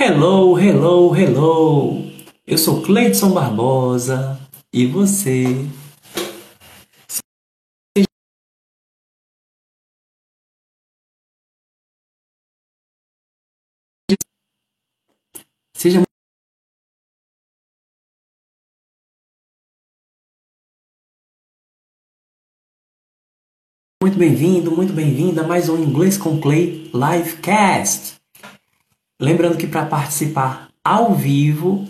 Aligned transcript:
Hello, 0.00 0.56
hello, 0.56 1.12
hello! 1.12 2.08
Eu 2.46 2.56
sou 2.56 2.82
Cleidson 2.82 3.32
Barbosa 3.32 4.40
e 4.72 4.86
você? 4.86 5.44
Seja 15.74 16.00
muito 24.00 24.16
bem-vindo, 24.16 24.70
muito 24.70 24.92
bem-vinda 24.92 25.42
a 25.42 25.48
mais 25.48 25.68
um 25.68 25.76
Inglês 25.76 26.16
com 26.16 26.40
Clay 26.40 26.88
Livecast. 26.94 28.17
Lembrando 29.20 29.58
que 29.58 29.66
para 29.66 29.84
participar 29.84 30.70
ao 30.84 31.12
vivo 31.12 31.84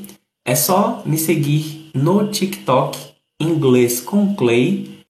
é 0.47 0.55
só 0.55 1.03
me 1.05 1.19
seguir 1.19 1.91
no 1.95 2.31
TikTok 2.31 3.15
Inglês 3.39 4.01
com 4.01 4.35
Clay. 4.35 5.05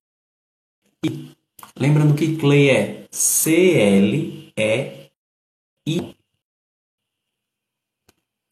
E 1.04 1.30
lembrando 1.78 2.16
que 2.16 2.36
Clay 2.36 2.70
é 2.70 3.06
C 3.10 3.72
L 3.72 4.52
E 4.56 5.10
I 5.86 6.16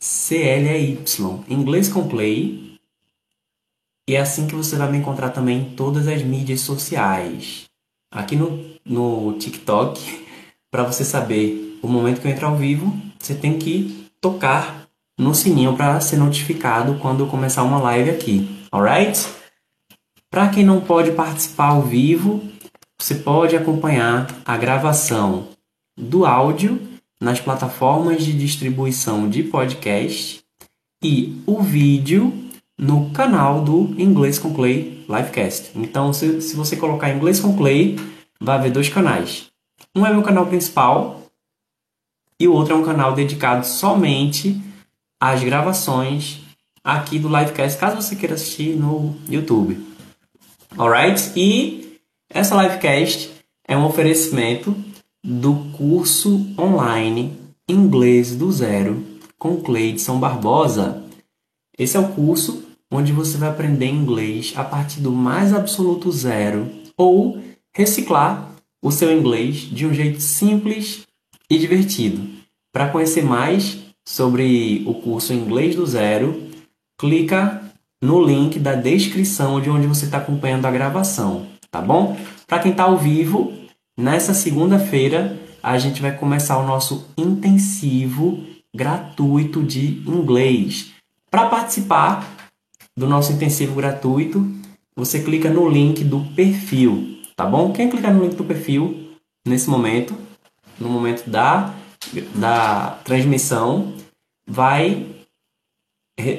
C 0.00 0.42
L 0.42 0.68
E 0.68 0.92
Y. 0.92 1.44
Inglês 1.48 1.88
com 1.88 2.08
Clay. 2.08 2.78
E 4.08 4.14
é 4.14 4.20
assim 4.20 4.46
que 4.46 4.54
você 4.54 4.76
vai 4.76 4.90
me 4.92 4.98
encontrar 4.98 5.30
também 5.30 5.58
em 5.58 5.74
todas 5.74 6.06
as 6.06 6.22
mídias 6.22 6.60
sociais. 6.60 7.64
Aqui 8.12 8.36
no, 8.36 8.78
no 8.84 9.36
TikTok, 9.36 10.00
para 10.70 10.84
você 10.84 11.04
saber 11.04 11.80
o 11.82 11.88
momento 11.88 12.20
que 12.20 12.28
eu 12.28 12.30
entro 12.30 12.46
ao 12.46 12.56
vivo, 12.56 13.05
você 13.18 13.34
tem 13.34 13.58
que 13.58 14.08
tocar 14.20 14.86
no 15.18 15.34
sininho 15.34 15.76
para 15.76 16.00
ser 16.00 16.16
notificado 16.16 16.98
quando 16.98 17.26
começar 17.26 17.62
uma 17.62 17.78
live 17.78 18.10
aqui, 18.10 18.66
alright? 18.70 19.26
Para 20.30 20.48
quem 20.48 20.64
não 20.64 20.80
pode 20.80 21.12
participar 21.12 21.68
ao 21.68 21.82
vivo, 21.82 22.42
você 23.00 23.14
pode 23.14 23.56
acompanhar 23.56 24.26
a 24.44 24.56
gravação 24.56 25.48
do 25.96 26.26
áudio 26.26 26.80
nas 27.20 27.40
plataformas 27.40 28.22
de 28.24 28.32
distribuição 28.32 29.28
de 29.28 29.42
podcast 29.42 30.42
e 31.02 31.40
o 31.46 31.62
vídeo 31.62 32.32
no 32.78 33.10
canal 33.10 33.62
do 33.62 33.94
Inglês 33.98 34.38
com 34.38 34.52
Clay 34.52 35.04
Livecast. 35.08 35.70
Então, 35.74 36.12
se, 36.12 36.42
se 36.42 36.54
você 36.54 36.76
colocar 36.76 37.10
Inglês 37.10 37.40
com 37.40 37.56
Clay, 37.56 37.96
vai 38.40 38.56
haver 38.56 38.72
dois 38.72 38.88
canais. 38.88 39.46
Um 39.94 40.04
é 40.04 40.12
meu 40.12 40.22
canal 40.22 40.46
principal, 40.46 41.22
e 42.38 42.46
o 42.46 42.52
outro 42.52 42.74
é 42.74 42.76
um 42.76 42.84
canal 42.84 43.14
dedicado 43.14 43.66
somente 43.66 44.60
às 45.20 45.42
gravações 45.42 46.40
aqui 46.84 47.18
do 47.18 47.28
livecast, 47.28 47.78
caso 47.78 47.96
você 47.96 48.14
queira 48.14 48.34
assistir 48.34 48.76
no 48.76 49.16
YouTube. 49.28 49.84
Alright? 50.76 51.32
E 51.34 51.98
essa 52.28 52.60
livecast 52.62 53.30
é 53.66 53.76
um 53.76 53.84
oferecimento 53.84 54.76
do 55.24 55.54
curso 55.76 56.46
online 56.58 57.36
Inglês 57.68 58.36
do 58.36 58.52
Zero 58.52 59.04
com 59.38 59.60
Cleidson 59.60 60.18
Barbosa. 60.18 61.02
Esse 61.76 61.96
é 61.96 62.00
o 62.00 62.08
curso 62.08 62.64
onde 62.90 63.12
você 63.12 63.36
vai 63.36 63.48
aprender 63.48 63.86
inglês 63.86 64.52
a 64.56 64.62
partir 64.62 65.00
do 65.00 65.10
mais 65.10 65.52
absoluto 65.52 66.12
zero 66.12 66.70
ou 66.96 67.42
reciclar 67.74 68.52
o 68.80 68.92
seu 68.92 69.12
inglês 69.12 69.56
de 69.56 69.86
um 69.86 69.92
jeito 69.92 70.20
simples 70.20 71.05
e 71.50 71.58
divertido. 71.58 72.26
Para 72.72 72.88
conhecer 72.88 73.22
mais 73.22 73.78
sobre 74.06 74.84
o 74.86 74.94
curso 74.94 75.32
Inglês 75.32 75.74
do 75.74 75.86
Zero, 75.86 76.50
clica 76.98 77.62
no 78.02 78.22
link 78.22 78.58
da 78.58 78.74
descrição 78.74 79.60
de 79.60 79.70
onde 79.70 79.86
você 79.86 80.04
está 80.04 80.18
acompanhando 80.18 80.66
a 80.66 80.70
gravação, 80.70 81.46
tá 81.70 81.80
bom? 81.80 82.16
Para 82.46 82.58
quem 82.60 82.72
está 82.72 82.84
ao 82.84 82.96
vivo, 82.96 83.52
nessa 83.98 84.34
segunda-feira 84.34 85.38
a 85.62 85.78
gente 85.78 86.00
vai 86.00 86.16
começar 86.16 86.58
o 86.58 86.66
nosso 86.66 87.06
intensivo 87.16 88.44
gratuito 88.74 89.62
de 89.62 90.02
inglês. 90.06 90.92
Para 91.30 91.48
participar 91.48 92.50
do 92.96 93.06
nosso 93.06 93.32
intensivo 93.32 93.74
gratuito, 93.74 94.46
você 94.94 95.20
clica 95.20 95.50
no 95.50 95.68
link 95.68 96.04
do 96.04 96.20
perfil, 96.36 97.18
tá 97.34 97.44
bom? 97.44 97.72
Quem 97.72 97.90
clicar 97.90 98.14
no 98.14 98.22
link 98.22 98.36
do 98.36 98.44
perfil 98.44 99.10
nesse 99.46 99.68
momento 99.68 100.25
no 100.78 100.88
momento 100.88 101.28
da, 101.28 101.74
da 102.34 102.98
transmissão, 103.04 103.94
vai, 104.46 105.06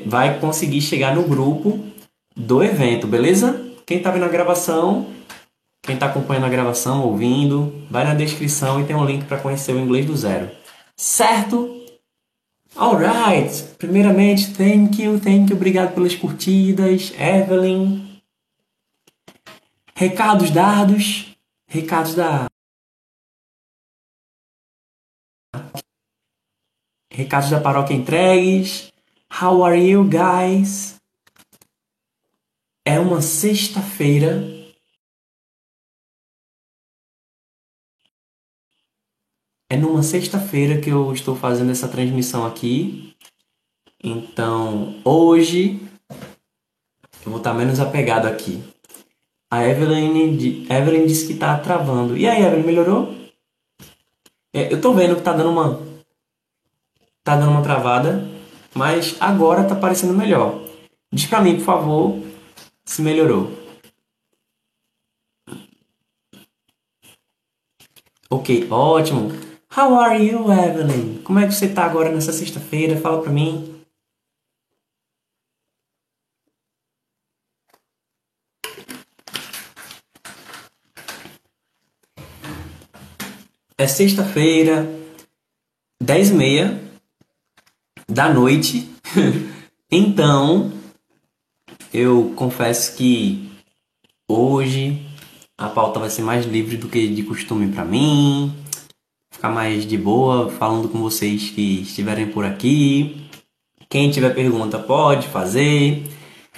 vai 0.06 0.40
conseguir 0.40 0.82
chegar 0.82 1.16
no 1.16 1.24
grupo 1.24 1.80
do 2.36 2.64
evento, 2.64 3.08
beleza? 3.08 3.66
Quem 3.86 3.98
está 3.98 4.12
vendo 4.12 4.26
a 4.26 4.30
gravação, 4.30 5.08
quem 5.82 5.96
está 5.96 6.08
acompanhando 6.08 6.46
a 6.46 6.50
gravação, 6.50 7.04
ouvindo, 7.04 7.86
vai 7.90 8.04
na 8.04 8.14
descrição 8.14 8.82
e 8.82 8.86
tem 8.86 8.96
um 8.96 9.06
link 9.06 9.26
para 9.26 9.40
conhecer 9.40 9.74
o 9.74 9.80
inglês 9.80 10.06
do 10.06 10.16
zero. 10.16 10.52
Certo? 10.96 11.78
Alright! 12.76 13.64
Primeiramente, 13.78 14.54
thank 14.54 15.02
you, 15.02 15.20
thank 15.20 15.50
you, 15.50 15.56
obrigado 15.56 15.96
pelas 15.96 16.16
curtidas, 16.16 17.12
Evelyn. 17.18 18.06
Recados 19.96 20.52
dados, 20.52 21.36
recados 21.68 22.14
dados. 22.14 22.57
Recados 27.12 27.50
da 27.50 27.60
paróquia 27.60 27.96
entregues. 27.96 28.92
How 29.42 29.64
are 29.64 29.80
you 29.80 30.04
guys? 30.04 30.96
É 32.86 33.00
uma 33.00 33.22
sexta-feira. 33.22 34.56
É 39.70 39.76
numa 39.76 40.02
sexta-feira 40.02 40.80
que 40.80 40.90
eu 40.90 41.12
estou 41.12 41.36
fazendo 41.36 41.72
essa 41.72 41.88
transmissão 41.88 42.46
aqui. 42.46 43.14
Então, 44.02 45.02
hoje 45.04 45.80
eu 47.26 47.32
vou 47.32 47.38
estar 47.38 47.54
menos 47.54 47.80
apegado 47.80 48.26
aqui. 48.28 48.64
A 49.52 49.66
Evelyn, 49.66 50.66
Evelyn 50.70 51.06
disse 51.06 51.28
que 51.28 51.34
está 51.34 51.60
travando. 51.60 52.18
E 52.18 52.28
aí, 52.28 52.42
Evelyn, 52.44 52.66
melhorou? 52.66 53.14
É, 54.54 54.72
eu 54.72 54.80
tô 54.80 54.94
vendo 54.94 55.16
que 55.16 55.22
tá 55.22 55.34
dando 55.34 55.50
uma 55.50 55.97
tá 57.28 57.36
dando 57.36 57.52
uma 57.52 57.62
travada, 57.62 58.26
mas 58.74 59.18
agora 59.20 59.68
tá 59.68 59.76
parecendo 59.76 60.14
melhor. 60.14 60.62
Diz 61.12 61.26
pra 61.26 61.42
mim, 61.42 61.58
por 61.58 61.66
favor, 61.66 62.24
se 62.86 63.02
melhorou. 63.02 63.52
Ok, 68.30 68.70
ótimo. 68.72 69.30
How 69.76 70.00
are 70.00 70.26
you, 70.26 70.50
Evelyn? 70.50 71.22
Como 71.22 71.38
é 71.38 71.46
que 71.46 71.54
você 71.54 71.68
tá 71.68 71.84
agora 71.84 72.14
nessa 72.14 72.32
sexta-feira? 72.32 72.96
Fala 72.96 73.22
pra 73.22 73.30
mim. 73.30 73.84
É 83.78 83.86
sexta-feira, 83.86 84.88
10 86.02 86.30
e 86.30 86.34
meia 86.34 86.87
da 88.10 88.34
noite. 88.34 88.90
então, 89.92 90.72
eu 91.94 92.34
confesso 92.36 92.96
que 92.96 93.52
hoje 94.30 95.06
a 95.58 95.68
pauta 95.70 96.00
vai 96.00 96.10
ser 96.10 96.22
mais 96.22 96.46
livre 96.46 96.78
do 96.78 96.88
que 96.88 97.08
de 97.08 97.24
costume 97.24 97.72
para 97.72 97.84
mim. 97.84 98.56
Ficar 99.32 99.50
mais 99.50 99.86
de 99.86 99.98
boa 99.98 100.50
falando 100.50 100.90
com 100.90 101.00
vocês 101.00 101.50
que 101.50 101.82
estiverem 101.82 102.32
por 102.32 102.46
aqui. 102.46 103.30
Quem 103.90 104.10
tiver 104.12 104.34
pergunta 104.34 104.80
pode 104.80 105.28
fazer. 105.28 106.04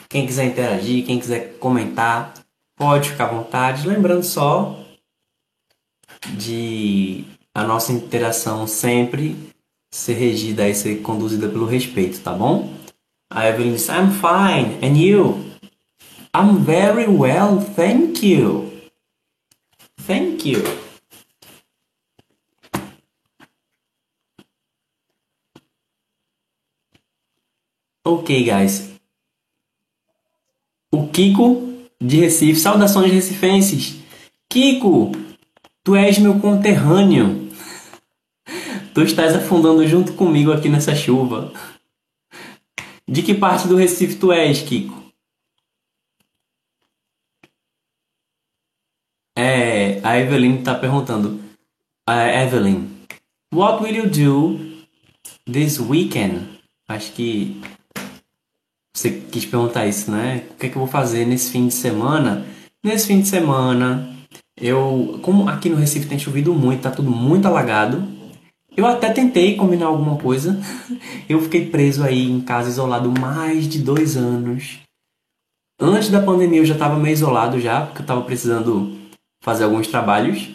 Quem 0.08 0.26
quiser 0.26 0.46
interagir, 0.46 1.06
quem 1.06 1.20
quiser 1.20 1.60
comentar, 1.60 2.34
pode 2.76 3.12
ficar 3.12 3.26
à 3.26 3.34
vontade. 3.34 3.88
Lembrando 3.88 4.24
só 4.24 4.80
de 6.38 7.26
a 7.54 7.64
nossa 7.64 7.92
interação 7.92 8.66
sempre 8.66 9.36
ser 9.92 10.14
regida 10.14 10.68
e 10.68 10.76
ser 10.76 11.02
conduzida 11.02 11.48
pelo 11.48 11.66
respeito, 11.66 12.20
tá 12.22 12.34
bom? 12.34 12.74
A 13.30 13.46
Evelyn 13.46 13.74
diz, 13.74 13.88
I'm 13.90 14.12
fine, 14.12 14.80
and 14.84 14.98
you? 14.98 15.46
I'm 16.34 16.64
very 16.64 17.08
well, 17.08 17.60
thank 17.76 18.26
you. 18.26 18.72
Thank 20.06 20.48
you. 20.48 20.64
Ok, 28.06 28.44
guys. 28.44 28.90
O 30.92 31.08
Kiko 31.08 31.86
de 32.02 32.18
Recife, 32.22 32.60
saudações 32.60 33.12
recifenses. 33.12 33.98
Kiko, 34.50 35.12
tu 35.84 35.96
és 35.96 36.18
meu 36.18 36.40
conterrâneo. 36.40 37.49
Tu 39.00 39.04
estás 39.04 39.34
afundando 39.34 39.88
junto 39.88 40.12
comigo 40.12 40.52
aqui 40.52 40.68
nessa 40.68 40.94
chuva. 40.94 41.54
De 43.08 43.24
que 43.24 43.34
parte 43.34 43.66
do 43.66 43.78
Recife 43.78 44.16
tu 44.16 44.30
és, 44.30 44.62
Kiko? 44.62 44.94
É, 49.38 50.02
a 50.04 50.20
Evelyn 50.20 50.62
tá 50.64 50.76
perguntando. 50.76 51.40
Uh, 52.10 52.44
Evelyn, 52.44 52.90
what 53.54 53.82
will 53.82 53.96
you 53.96 54.10
do 54.10 54.60
this 55.50 55.80
weekend? 55.80 56.60
Acho 56.86 57.14
que 57.14 57.62
você 58.94 59.12
quis 59.12 59.46
perguntar 59.46 59.88
isso, 59.88 60.12
né? 60.12 60.46
O 60.52 60.56
que, 60.56 60.66
é 60.66 60.70
que 60.70 60.76
eu 60.76 60.82
vou 60.82 60.92
fazer 60.92 61.26
nesse 61.26 61.54
fim 61.54 61.70
de 61.70 61.74
semana? 61.74 62.46
Nesse 62.84 63.08
fim 63.08 63.22
de 63.22 63.30
semana, 63.30 64.14
eu, 64.60 65.22
como 65.22 65.48
aqui 65.48 65.70
no 65.70 65.78
Recife 65.78 66.10
tem 66.10 66.20
chovido 66.20 66.54
muito, 66.54 66.82
tá 66.82 66.92
tudo 66.92 67.10
muito 67.10 67.48
alagado. 67.48 68.19
Eu 68.80 68.88
até 68.88 69.12
tentei 69.12 69.58
combinar 69.58 69.88
alguma 69.88 70.18
coisa. 70.18 70.58
Eu 71.28 71.42
fiquei 71.42 71.70
preso 71.70 72.02
aí 72.02 72.32
em 72.32 72.40
casa 72.40 72.70
isolado 72.70 73.12
mais 73.20 73.68
de 73.68 73.84
dois 73.84 74.16
anos. 74.16 74.80
Antes 75.78 76.08
da 76.08 76.24
pandemia 76.24 76.62
eu 76.62 76.66
já 76.66 76.76
estava 76.76 76.98
meio 76.98 77.12
isolado 77.12 77.60
já, 77.60 77.86
porque 77.86 78.00
eu 78.00 78.04
estava 78.04 78.22
precisando 78.22 78.98
fazer 79.44 79.66
alguns 79.66 79.88
trabalhos. 79.88 80.50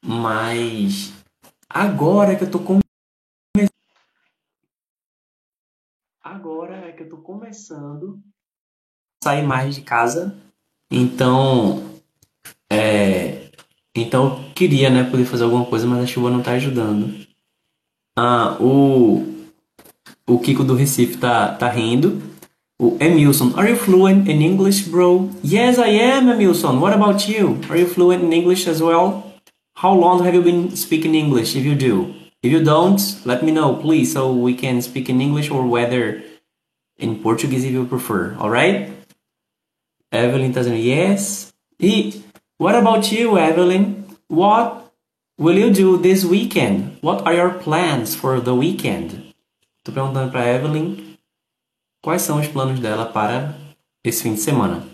Mas 0.00 1.12
agora 1.68 2.36
que 2.36 2.44
eu 2.44 2.50
tô 2.52 2.60
com 2.60 2.78
agora 6.22 6.76
é 6.86 6.92
que 6.92 7.02
eu 7.02 7.08
tô 7.08 7.16
começando 7.16 8.22
a 9.20 9.28
sair 9.28 9.44
mais 9.44 9.74
de 9.74 9.80
casa. 9.80 10.38
Então, 10.88 11.82
é, 12.70 13.50
então 13.92 14.38
eu 14.38 14.54
queria, 14.54 14.88
né, 14.88 15.02
poder 15.02 15.24
fazer 15.24 15.42
alguma 15.42 15.66
coisa, 15.66 15.84
mas 15.84 16.04
a 16.04 16.06
chuva 16.06 16.30
não 16.30 16.40
tá 16.40 16.52
ajudando. 16.52 17.25
Ah, 18.16 18.56
o 18.58 19.26
o 20.26 20.38
Kiko 20.38 20.64
do 20.64 20.74
Recife 20.74 21.18
tá 21.18 21.52
tá 21.52 21.68
rindo. 21.68 22.22
O 22.80 22.96
Emilson, 23.00 23.52
are 23.56 23.70
you 23.70 23.76
fluent 23.76 24.28
in 24.28 24.42
English, 24.42 24.88
bro? 24.88 25.30
Yes, 25.42 25.78
I 25.78 25.88
am, 25.88 26.28
Emilson. 26.28 26.80
What 26.80 26.94
about 26.94 27.28
you? 27.28 27.60
Are 27.68 27.76
you 27.76 27.86
fluent 27.86 28.22
in 28.22 28.32
English 28.32 28.66
as 28.66 28.82
well? 28.82 29.34
How 29.76 29.94
long 29.94 30.24
have 30.24 30.34
you 30.34 30.42
been 30.42 30.74
speaking 30.76 31.14
English 31.14 31.56
if 31.56 31.64
you 31.64 31.74
do? 31.74 32.14
If 32.42 32.52
you 32.52 32.62
don't, 32.64 33.00
let 33.24 33.42
me 33.42 33.52
know, 33.52 33.76
please, 33.76 34.12
so 34.12 34.32
we 34.32 34.54
can 34.54 34.80
speak 34.80 35.08
in 35.08 35.20
English 35.20 35.50
or 35.50 35.66
whether 35.66 36.22
in 36.98 37.22
Portuguese 37.22 37.64
if 37.64 37.72
you 37.72 37.84
prefer, 37.84 38.34
alright? 38.40 38.92
Evelyn 40.12 40.52
tá 40.52 40.60
dizendo 40.60 40.82
yes. 40.82 41.52
E 41.78 42.22
what 42.56 42.74
about 42.74 43.12
you, 43.12 43.36
Evelyn? 43.36 44.04
What 44.28 44.85
will 45.38 45.58
you 45.58 45.70
do 45.70 45.98
this 45.98 46.24
weekend? 46.24 46.98
What 47.02 47.26
are 47.26 47.34
your 47.34 47.54
plans 47.54 48.14
for 48.14 48.40
the 48.40 48.52
weekend? 48.52 49.34
Tô 49.84 49.92
perguntando 49.92 50.30
para 50.32 50.46
Evelyn 50.46 51.16
quais 52.02 52.22
são 52.22 52.40
os 52.40 52.48
planos 52.48 52.80
dela 52.80 53.06
para 53.06 53.54
esse 54.02 54.22
fim 54.22 54.34
de 54.34 54.40
semana. 54.40 54.86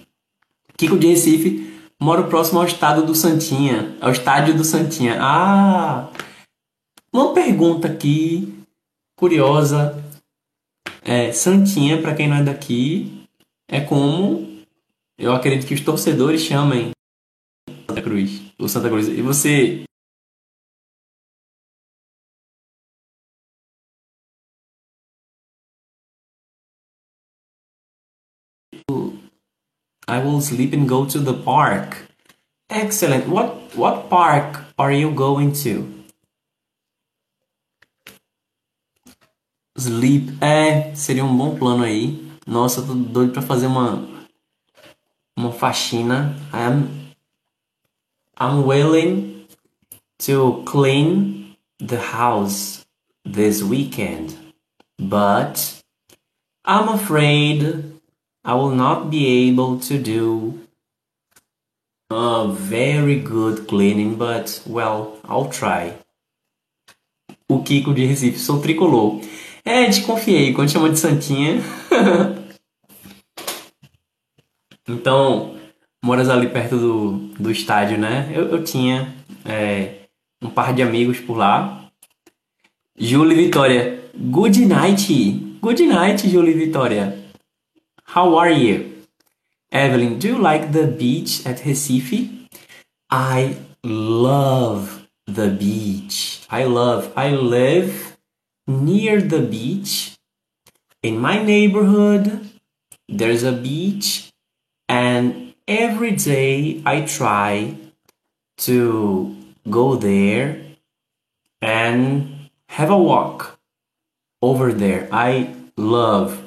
Kiko 0.77 0.99
de 0.99 1.09
Recife 1.09 1.73
mora 2.01 2.25
próximo 2.25 2.59
ao 2.59 2.67
estado 2.67 3.07
do 3.07 3.15
Santinha, 3.15 3.97
ao 4.01 4.11
estádio 4.11 4.55
do 4.55 4.65
Santinha. 4.65 5.19
Ah! 5.21 6.11
Uma 7.13 7.33
pergunta 7.33 7.89
aqui 7.89 8.53
curiosa. 9.17 10.03
É, 11.05 11.33
Santinha, 11.33 12.01
para 12.01 12.15
quem 12.15 12.29
não 12.29 12.37
é 12.37 12.43
daqui, 12.43 13.27
é 13.69 13.81
como 13.81 14.63
eu 15.19 15.33
acredito 15.33 15.67
que 15.67 15.75
os 15.75 15.81
torcedores 15.81 16.41
chamem 16.41 16.91
Santa 17.87 18.03
Cruz. 18.03 18.43
O 18.59 18.69
Santa 18.69 18.89
Cruz. 18.89 19.09
E 19.09 19.21
você 19.21 19.85
I 30.09 30.19
will 30.19 30.41
sleep 30.41 30.73
and 30.73 30.89
go 30.89 31.07
to 31.07 31.19
the 31.19 31.35
park. 31.35 32.09
Excellent. 32.69 33.29
What 33.29 33.77
what 33.77 34.09
park 34.09 34.65
are 34.79 34.93
you 34.93 35.11
going 35.15 35.53
to? 35.65 35.89
Sleep. 39.77 40.31
É, 40.41 40.95
seria 40.95 41.25
um 41.25 41.37
bom 41.37 41.57
plano 41.57 41.85
aí. 41.85 42.31
Nossa, 42.47 42.81
eu 42.81 42.87
tô 42.87 42.95
doido 42.95 43.33
pra 43.33 43.43
fazer 43.43 43.67
uma 43.67 44.07
uma 45.37 45.53
faxina. 45.53 46.37
I'm 46.53 47.13
I'm 48.39 48.65
willing 48.67 49.47
to 50.27 50.63
clean 50.67 51.57
the 51.79 51.99
house 51.99 52.85
this 53.25 53.63
weekend, 53.63 54.37
but 54.99 55.83
I'm 56.65 56.89
afraid 56.89 57.92
I 58.45 58.55
will 58.55 58.75
not 58.75 59.09
be 59.09 59.49
able 59.49 59.79
to 59.79 59.99
do 59.99 60.59
a 62.11 62.49
very 62.49 63.21
good 63.21 63.69
cleaning, 63.69 64.17
but 64.17 64.61
well, 64.67 65.19
I'll 65.25 65.49
try. 65.49 65.95
O 67.49 67.63
Kiko 67.63 67.95
de 67.95 68.05
Recife, 68.05 68.39
sou 68.39 68.61
tricolor. 68.61 69.21
É, 69.65 69.87
desconfiei 69.87 70.53
quando 70.53 70.71
chamou 70.71 70.89
de 70.89 70.99
Santinha. 70.99 71.63
então, 74.89 75.55
moras 76.05 76.29
ali 76.29 76.49
perto 76.49 76.77
do, 76.77 77.13
do 77.39 77.51
estádio, 77.51 77.97
né? 77.97 78.33
Eu, 78.35 78.49
eu 78.49 78.65
tinha 78.65 79.15
é, 79.45 80.07
um 80.43 80.51
par 80.51 80.75
de 80.75 80.83
amigos 80.83 81.21
por 81.21 81.37
lá. 81.37 81.89
Júlia 82.99 83.37
Vitória, 83.37 84.03
good 84.17 84.67
night. 84.67 85.57
Good 85.61 85.87
night, 85.87 86.29
Júlia 86.29 86.57
Vitória. 86.57 87.22
How 88.13 88.37
are 88.37 88.51
you? 88.51 89.07
Evelyn, 89.71 90.19
do 90.19 90.29
you 90.29 90.39
like 90.39 90.73
the 90.73 90.87
beach 90.87 91.47
at 91.47 91.61
Recife? 91.61 92.47
I 93.09 93.57
love 93.83 95.09
the 95.27 95.49
beach. 95.49 96.45
I 96.51 96.65
love, 96.65 97.11
I 97.17 97.31
live 97.31 98.19
near 98.67 99.23
the 99.23 99.41
beach. 99.41 100.19
In 101.03 101.19
my 101.19 101.43
neighborhood, 101.43 102.51
there's 103.09 103.45
a 103.45 103.53
beach, 103.53 104.31
and 104.91 105.55
every 105.67 106.13
day 106.13 106.83
I 106.85 107.07
try 107.07 107.79
to 108.69 109.35
go 109.71 109.97
there 109.97 110.61
and 111.63 112.51
have 112.69 112.91
a 112.91 112.99
walk 112.99 113.59
over 114.43 114.71
there. 114.71 115.09
I 115.11 115.55
love. 115.79 116.42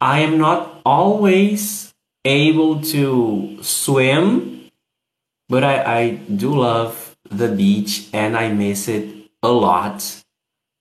I 0.00 0.20
am 0.20 0.38
not 0.38 0.80
always 0.84 1.94
able 2.24 2.82
to 2.82 3.58
swim, 3.62 4.70
but 5.48 5.64
I, 5.64 5.98
I 5.98 6.10
do 6.16 6.54
love 6.54 7.16
the 7.30 7.48
beach 7.48 8.08
and 8.12 8.36
I 8.36 8.52
miss 8.52 8.88
it 8.88 9.08
a 9.42 9.48
lot 9.48 10.22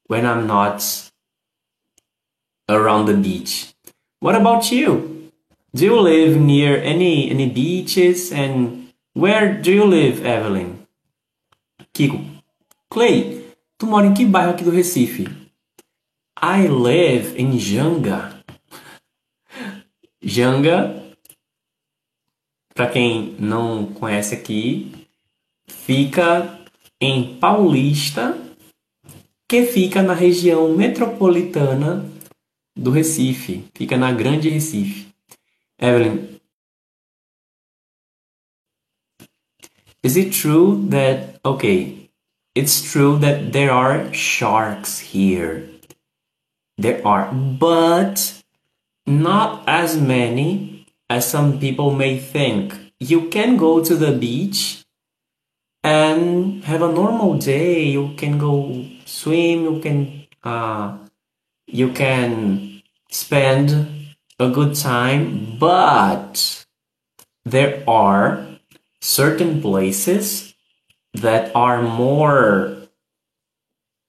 when 0.08 0.26
I'm 0.26 0.48
not 0.48 1.12
around 2.68 3.06
the 3.06 3.14
beach. 3.14 3.74
What 4.20 4.36
about 4.36 4.72
you? 4.72 5.32
Do 5.74 5.86
you 5.86 6.00
live 6.00 6.38
near 6.38 6.78
any 6.78 7.30
any 7.30 7.50
beaches 7.50 8.32
and 8.32 8.94
where 9.14 9.54
do 9.62 9.72
you 9.72 9.86
live, 9.86 10.26
Evelyn? 10.26 10.88
Kiko. 11.94 12.24
Clay, 12.90 13.44
tu 13.78 13.86
mora 13.86 14.08
em 14.08 14.14
que 14.14 14.26
bairro 14.26 14.52
aqui 14.52 14.64
do 14.64 14.72
Recife? 14.72 15.28
I 16.42 16.68
live 16.68 17.36
in 17.38 17.58
Janga. 17.58 18.35
Janga, 20.28 21.04
para 22.74 22.90
quem 22.90 23.36
não 23.40 23.86
conhece 23.94 24.34
aqui, 24.34 24.92
fica 25.68 26.66
em 27.00 27.38
Paulista, 27.38 28.36
que 29.48 29.68
fica 29.68 30.02
na 30.02 30.16
região 30.16 30.76
metropolitana 30.76 32.04
do 32.76 32.90
Recife, 32.90 33.66
fica 33.76 33.98
na 33.98 34.12
Grande 34.12 34.50
Recife. 34.50 35.14
Evelyn, 35.80 36.40
is 40.04 40.18
it 40.18 40.32
true 40.32 40.88
that 40.90 41.40
okay, 41.46 42.10
it's 42.56 42.82
true 42.82 43.20
that 43.20 43.52
there 43.52 43.72
are 43.72 44.12
sharks 44.12 45.00
here. 45.00 45.70
There 46.80 47.06
are, 47.06 47.32
but 47.32 48.35
not 49.08 49.64
as 49.68 49.98
many 49.98 50.86
as 51.10 51.28
some 51.30 51.60
people 51.60 51.92
may 51.92 52.18
think. 52.18 52.76
You 53.00 53.30
can 53.30 53.58
go 53.58 53.84
to 53.84 53.96
the 53.96 54.12
beach 54.12 54.86
and 55.84 56.64
have 56.66 56.82
a 56.82 56.92
normal 56.92 57.38
day. 57.38 57.84
You 57.84 58.14
can 58.18 58.38
go 58.38 58.86
swim. 59.06 59.64
You 59.64 59.80
can 59.80 60.26
uh, 60.44 60.98
you 61.68 61.92
can 61.92 62.82
spend 63.12 64.16
a 64.40 64.50
good 64.50 64.76
time, 64.76 65.58
but 65.60 66.66
there 67.46 67.84
are 67.88 68.46
certain 69.02 69.62
places 69.62 70.56
that 71.14 71.56
are 71.56 71.82
more 71.82 72.90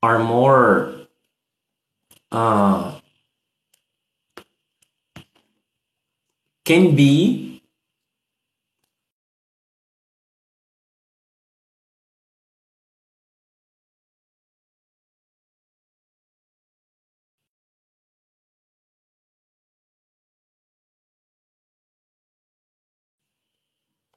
are 0.02 0.18
more 0.18 0.94
uh, 2.32 2.95
can 6.66 6.94
be 6.94 7.62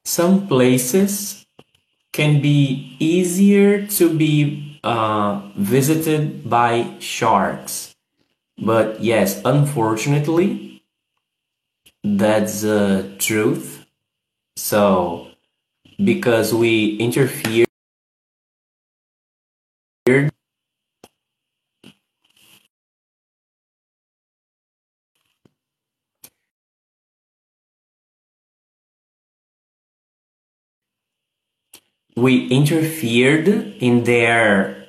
some 0.03 0.47
places 0.47 1.45
can 2.13 2.41
be 2.41 2.95
easier 2.99 3.85
to 3.87 4.17
be 4.17 4.79
uh, 4.83 5.41
visited 5.57 6.49
by 6.49 6.95
sharks. 6.99 7.95
But 8.57 9.01
yes, 9.01 9.41
unfortunately, 9.45 10.68
that's 12.03 12.61
the 12.61 13.15
truth. 13.19 13.85
So, 14.55 15.27
because 16.03 16.53
we 16.53 16.95
interfered 16.97 17.67
we 32.15 32.47
interfered 32.47 33.47
in 33.79 34.03
their 34.03 34.87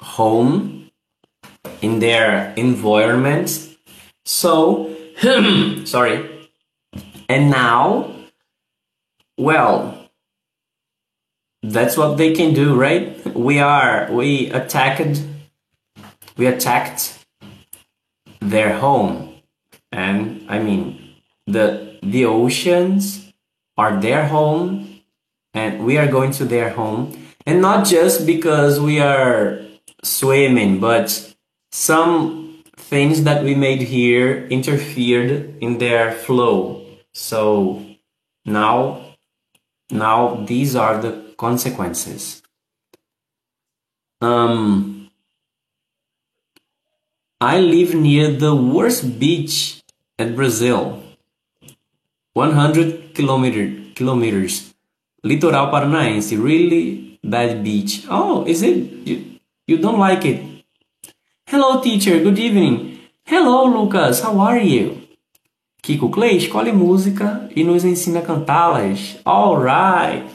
home, 0.00 0.90
in 1.80 2.00
their 2.00 2.52
environment. 2.56 3.76
So, 4.24 4.94
sorry. 5.84 6.31
And 7.32 7.50
now, 7.50 8.12
well, 9.38 10.06
that's 11.62 11.96
what 11.96 12.18
they 12.18 12.34
can 12.34 12.52
do, 12.52 12.74
right? 12.74 13.24
We 13.34 13.58
are, 13.58 14.12
we 14.12 14.50
attacked, 14.50 15.22
we 16.36 16.44
attacked 16.44 17.24
their 18.42 18.74
home. 18.78 19.36
And 19.90 20.44
I 20.46 20.58
mean, 20.58 21.14
the, 21.46 21.98
the 22.02 22.26
oceans 22.26 23.32
are 23.78 23.98
their 23.98 24.28
home 24.28 25.00
and 25.54 25.86
we 25.86 25.96
are 25.96 26.08
going 26.08 26.32
to 26.32 26.44
their 26.44 26.68
home 26.68 27.16
and 27.46 27.62
not 27.62 27.86
just 27.86 28.26
because 28.26 28.78
we 28.78 29.00
are 29.00 29.58
swimming 30.02 30.80
but 30.80 31.34
some 31.70 32.62
things 32.76 33.22
that 33.24 33.42
we 33.42 33.54
made 33.54 33.80
here 33.80 34.46
interfered 34.48 35.56
in 35.62 35.78
their 35.78 36.12
flow 36.12 36.81
so 37.12 37.82
now 38.44 39.14
now 39.90 40.44
these 40.46 40.74
are 40.74 41.00
the 41.00 41.12
consequences 41.36 42.42
um 44.20 45.10
i 47.40 47.58
live 47.60 47.94
near 47.94 48.30
the 48.30 48.54
worst 48.54 49.18
beach 49.18 49.82
in 50.18 50.34
brazil 50.34 51.02
100 52.34 53.14
kilometer, 53.14 53.92
kilometers 53.94 54.72
Litoral 55.24 55.70
Paranaense, 55.70 56.36
really 56.36 57.16
bad 57.22 57.62
beach. 57.62 58.04
Oh, 58.10 58.44
is 58.44 58.62
it? 58.62 58.76
You, 59.06 59.38
you 59.68 59.78
don't 59.78 60.00
like 60.00 60.24
it? 60.24 60.42
Hello, 61.46 61.80
teacher. 61.80 62.18
Good 62.18 62.40
evening. 62.40 62.98
Hello, 63.24 63.66
Lucas. 63.66 64.20
How 64.20 64.40
are 64.40 64.58
you? 64.58 65.01
Kiko 65.84 66.10
Clay 66.10 66.36
escolhe 66.36 66.70
música 66.70 67.50
e 67.56 67.64
nos 67.64 67.84
ensina 67.84 68.20
a 68.20 68.22
cantá-las. 68.22 69.18
Alright. 69.24 70.30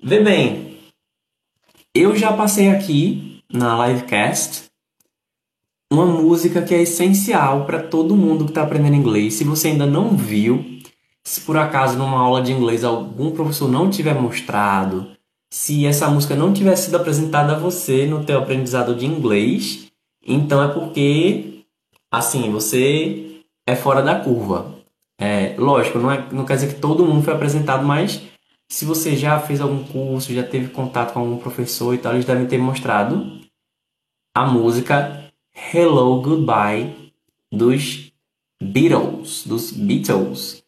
Vê 0.00 0.22
bem, 0.22 0.78
eu 1.92 2.14
já 2.14 2.32
passei 2.32 2.70
aqui 2.70 3.42
na 3.52 3.88
livecast 3.88 4.66
uma 5.92 6.06
música 6.06 6.62
que 6.62 6.72
é 6.72 6.82
essencial 6.82 7.64
para 7.64 7.82
todo 7.82 8.16
mundo 8.16 8.44
que 8.44 8.52
está 8.52 8.62
aprendendo 8.62 8.94
inglês. 8.94 9.34
Se 9.34 9.42
você 9.42 9.68
ainda 9.68 9.86
não 9.86 10.16
viu, 10.16 10.64
se 11.24 11.40
por 11.40 11.56
acaso 11.56 11.98
numa 11.98 12.20
aula 12.20 12.40
de 12.40 12.52
inglês 12.52 12.84
algum 12.84 13.32
professor 13.32 13.68
não 13.68 13.90
tiver 13.90 14.14
mostrado, 14.14 15.10
se 15.52 15.84
essa 15.84 16.08
música 16.08 16.36
não 16.36 16.52
tiver 16.52 16.76
sido 16.76 16.96
apresentada 16.96 17.56
a 17.56 17.58
você 17.58 18.06
no 18.06 18.24
teu 18.24 18.38
aprendizado 18.38 18.94
de 18.94 19.04
inglês, 19.04 19.88
então 20.24 20.62
é 20.62 20.68
porque 20.68 21.64
assim 22.08 22.52
você 22.52 23.42
é 23.66 23.74
fora 23.74 24.00
da 24.00 24.20
curva. 24.20 24.75
É, 25.18 25.56
lógico, 25.56 25.98
não, 25.98 26.10
é, 26.10 26.32
não 26.32 26.44
quer 26.44 26.54
dizer 26.54 26.74
que 26.74 26.80
todo 26.80 27.04
mundo 27.04 27.24
foi 27.24 27.34
apresentado, 27.34 27.86
mas 27.86 28.22
se 28.68 28.84
você 28.84 29.16
já 29.16 29.38
fez 29.40 29.60
algum 29.60 29.82
curso, 29.84 30.34
já 30.34 30.42
teve 30.42 30.68
contato 30.68 31.12
com 31.12 31.20
algum 31.20 31.38
professor 31.38 31.94
e 31.94 31.98
tal, 31.98 32.12
eles 32.12 32.24
devem 32.24 32.46
ter 32.46 32.58
mostrado 32.58 33.40
a 34.34 34.46
música 34.46 35.32
Hello 35.72 36.20
Goodbye 36.20 37.12
dos 37.50 38.12
Beatles, 38.62 39.46
dos 39.46 39.72
Beatles. 39.72 40.62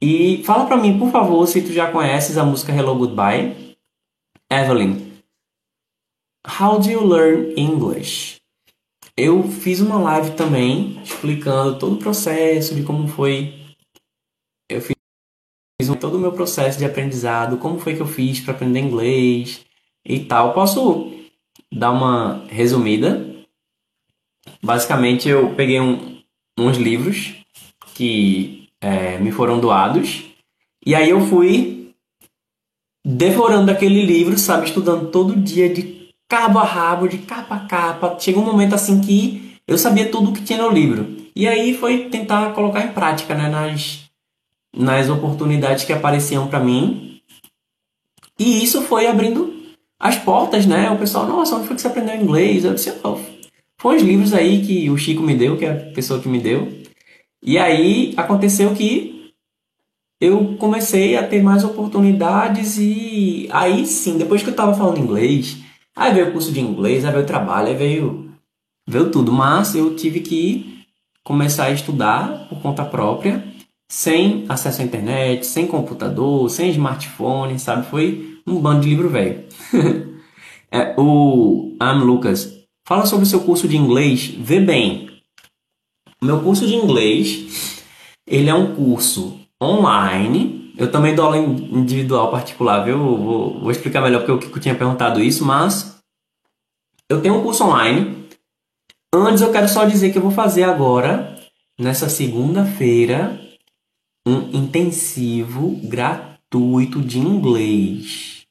E 0.00 0.42
fala 0.44 0.66
pra 0.66 0.76
mim, 0.76 0.98
por 0.98 1.12
favor, 1.12 1.46
se 1.46 1.62
tu 1.62 1.72
já 1.72 1.90
conheces 1.90 2.36
a 2.36 2.44
música 2.44 2.72
Hello 2.72 2.96
Goodbye. 2.96 3.76
Evelyn, 4.50 5.12
how 6.44 6.78
do 6.78 6.90
you 6.90 7.00
learn 7.06 7.54
English? 7.56 8.41
Eu 9.16 9.42
fiz 9.42 9.80
uma 9.80 9.98
live 9.98 10.36
também 10.36 11.00
explicando 11.02 11.78
todo 11.78 11.94
o 11.96 11.98
processo 11.98 12.74
de 12.74 12.82
como 12.82 13.06
foi. 13.06 13.54
Eu 14.68 14.80
fiz 14.80 14.96
todo 16.00 16.16
o 16.16 16.20
meu 16.20 16.32
processo 16.32 16.78
de 16.78 16.84
aprendizado, 16.84 17.58
como 17.58 17.78
foi 17.78 17.94
que 17.94 18.00
eu 18.00 18.06
fiz 18.06 18.40
para 18.40 18.54
aprender 18.54 18.80
inglês 18.80 19.64
e 20.04 20.20
tal. 20.20 20.54
Posso 20.54 21.12
dar 21.70 21.90
uma 21.90 22.44
resumida? 22.48 23.32
Basicamente, 24.62 25.28
eu 25.28 25.54
peguei 25.54 25.78
um, 25.78 26.22
uns 26.58 26.78
livros 26.78 27.34
que 27.94 28.68
é, 28.80 29.18
me 29.18 29.30
foram 29.30 29.60
doados. 29.60 30.24
E 30.84 30.94
aí 30.94 31.10
eu 31.10 31.20
fui 31.26 31.94
devorando 33.04 33.70
aquele 33.70 34.04
livro, 34.04 34.38
sabe? 34.38 34.66
Estudando 34.66 35.10
todo 35.10 35.36
dia, 35.36 35.72
de 35.72 36.01
cabo 36.32 36.58
a 36.60 36.64
rabo, 36.64 37.06
de 37.06 37.18
capa 37.18 37.56
a 37.56 37.60
capa. 37.60 38.16
Chegou 38.18 38.42
um 38.42 38.46
momento 38.46 38.74
assim 38.74 39.02
que 39.02 39.58
eu 39.68 39.76
sabia 39.76 40.10
tudo 40.10 40.30
o 40.30 40.32
que 40.32 40.40
tinha 40.40 40.62
no 40.62 40.70
livro. 40.70 41.06
E 41.36 41.46
aí 41.46 41.76
foi 41.76 42.08
tentar 42.08 42.54
colocar 42.54 42.82
em 42.82 42.92
prática, 42.92 43.34
né? 43.34 43.50
Nas, 43.50 44.04
nas 44.74 45.10
oportunidades 45.10 45.84
que 45.84 45.92
apareciam 45.92 46.48
para 46.48 46.58
mim. 46.58 47.20
E 48.38 48.64
isso 48.64 48.80
foi 48.80 49.06
abrindo 49.06 49.52
as 50.00 50.16
portas, 50.16 50.64
né? 50.64 50.90
O 50.90 50.96
pessoal, 50.96 51.26
nossa, 51.26 51.54
onde 51.54 51.66
foi 51.66 51.76
que 51.76 51.82
você 51.82 51.88
aprendeu 51.88 52.16
inglês? 52.16 52.64
Eu 52.64 52.72
disse, 52.72 52.94
oh, 53.04 53.18
foi 53.78 53.96
uns 53.96 54.02
livros 54.02 54.32
aí 54.32 54.64
que 54.64 54.88
o 54.88 54.96
Chico 54.96 55.22
me 55.22 55.34
deu, 55.34 55.58
que 55.58 55.66
é 55.66 55.70
a 55.70 55.92
pessoa 55.92 56.18
que 56.18 56.30
me 56.30 56.40
deu. 56.40 56.66
E 57.42 57.58
aí 57.58 58.14
aconteceu 58.16 58.74
que 58.74 59.34
eu 60.18 60.56
comecei 60.58 61.14
a 61.14 61.26
ter 61.26 61.42
mais 61.42 61.62
oportunidades 61.62 62.78
e 62.78 63.50
aí 63.52 63.84
sim, 63.84 64.16
depois 64.16 64.42
que 64.42 64.48
eu 64.48 64.52
estava 64.52 64.72
falando 64.72 64.98
inglês, 64.98 65.61
aí 65.96 66.14
veio 66.14 66.28
o 66.28 66.32
curso 66.32 66.52
de 66.52 66.60
inglês, 66.60 67.04
aí 67.04 67.12
veio 67.12 67.24
o 67.24 67.26
trabalho, 67.26 67.68
aí 67.68 67.76
veio, 67.76 68.30
veio 68.88 69.10
tudo. 69.10 69.32
Mas 69.32 69.74
eu 69.74 69.94
tive 69.96 70.20
que 70.20 70.84
começar 71.24 71.64
a 71.64 71.70
estudar 71.70 72.48
por 72.48 72.60
conta 72.60 72.84
própria, 72.84 73.44
sem 73.90 74.44
acesso 74.48 74.80
à 74.80 74.84
internet, 74.84 75.46
sem 75.46 75.66
computador, 75.66 76.48
sem 76.50 76.70
smartphone, 76.70 77.58
sabe? 77.58 77.86
Foi 77.86 78.40
um 78.46 78.60
bando 78.60 78.80
de 78.80 78.88
livro 78.88 79.08
velho. 79.08 79.44
é, 80.70 80.94
o 80.96 81.76
Am 81.78 82.02
Lucas 82.02 82.52
fala 82.86 83.06
sobre 83.06 83.24
o 83.24 83.28
seu 83.28 83.40
curso 83.40 83.68
de 83.68 83.76
inglês. 83.76 84.28
Vê 84.38 84.60
bem, 84.60 85.10
o 86.20 86.24
meu 86.24 86.40
curso 86.40 86.66
de 86.66 86.74
inglês, 86.74 87.82
ele 88.26 88.48
é 88.48 88.54
um 88.54 88.74
curso 88.74 89.40
online. 89.62 90.72
Eu 90.76 90.90
também 90.90 91.14
dou 91.14 91.26
aula 91.26 91.38
individual 91.38 92.30
particular, 92.30 92.84
viu? 92.84 92.98
Vou, 92.98 93.60
vou 93.60 93.70
explicar 93.70 94.00
melhor 94.00 94.20
porque 94.20 94.32
o 94.32 94.38
Kiko 94.38 94.58
tinha 94.58 94.74
perguntado 94.74 95.20
isso, 95.20 95.44
mas 95.44 96.02
eu 97.08 97.20
tenho 97.20 97.36
um 97.36 97.42
curso 97.42 97.64
online. 97.64 98.26
Antes 99.14 99.42
eu 99.42 99.52
quero 99.52 99.68
só 99.68 99.84
dizer 99.84 100.10
que 100.10 100.18
eu 100.18 100.22
vou 100.22 100.30
fazer 100.30 100.64
agora, 100.64 101.36
nessa 101.78 102.08
segunda-feira, 102.08 103.38
um 104.26 104.48
intensivo 104.52 105.78
gratuito 105.84 107.00
de 107.00 107.18
inglês. 107.18 108.46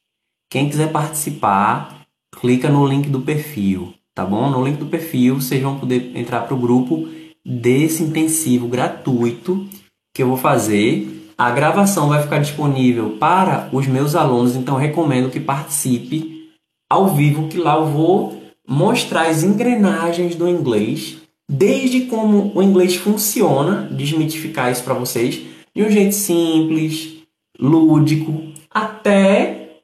Quem 0.48 0.68
quiser 0.68 0.92
participar, 0.92 2.06
clica 2.40 2.68
no 2.68 2.86
link 2.86 3.08
do 3.08 3.20
perfil, 3.20 3.92
tá 4.14 4.24
bom? 4.24 4.50
No 4.50 4.64
link 4.64 4.78
do 4.78 4.86
perfil 4.86 5.40
vocês 5.40 5.62
vão 5.62 5.78
poder 5.78 6.16
entrar 6.16 6.42
para 6.42 6.54
o 6.54 6.60
grupo 6.60 7.08
desse 7.44 8.02
intensivo 8.02 8.68
gratuito 8.68 9.68
que 10.14 10.22
eu 10.22 10.28
vou 10.28 10.36
fazer. 10.36 11.32
A 11.36 11.50
gravação 11.50 12.08
vai 12.08 12.22
ficar 12.22 12.38
disponível 12.38 13.16
para 13.18 13.68
os 13.72 13.86
meus 13.86 14.14
alunos, 14.14 14.54
então 14.54 14.76
recomendo 14.76 15.30
que 15.30 15.40
participe 15.40 16.50
ao 16.90 17.08
vivo, 17.08 17.48
que 17.48 17.56
lá 17.56 17.76
eu 17.76 17.86
vou 17.86 18.42
mostrar 18.68 19.28
as 19.28 19.42
engrenagens 19.42 20.34
do 20.34 20.48
inglês, 20.48 21.16
desde 21.50 22.02
como 22.02 22.52
o 22.54 22.62
inglês 22.62 22.94
funciona, 22.96 23.88
desmitificar 23.90 24.70
isso 24.70 24.84
para 24.84 24.94
vocês, 24.94 25.40
de 25.74 25.82
um 25.82 25.90
jeito 25.90 26.14
simples, 26.14 27.22
lúdico, 27.58 28.52
até 28.70 29.80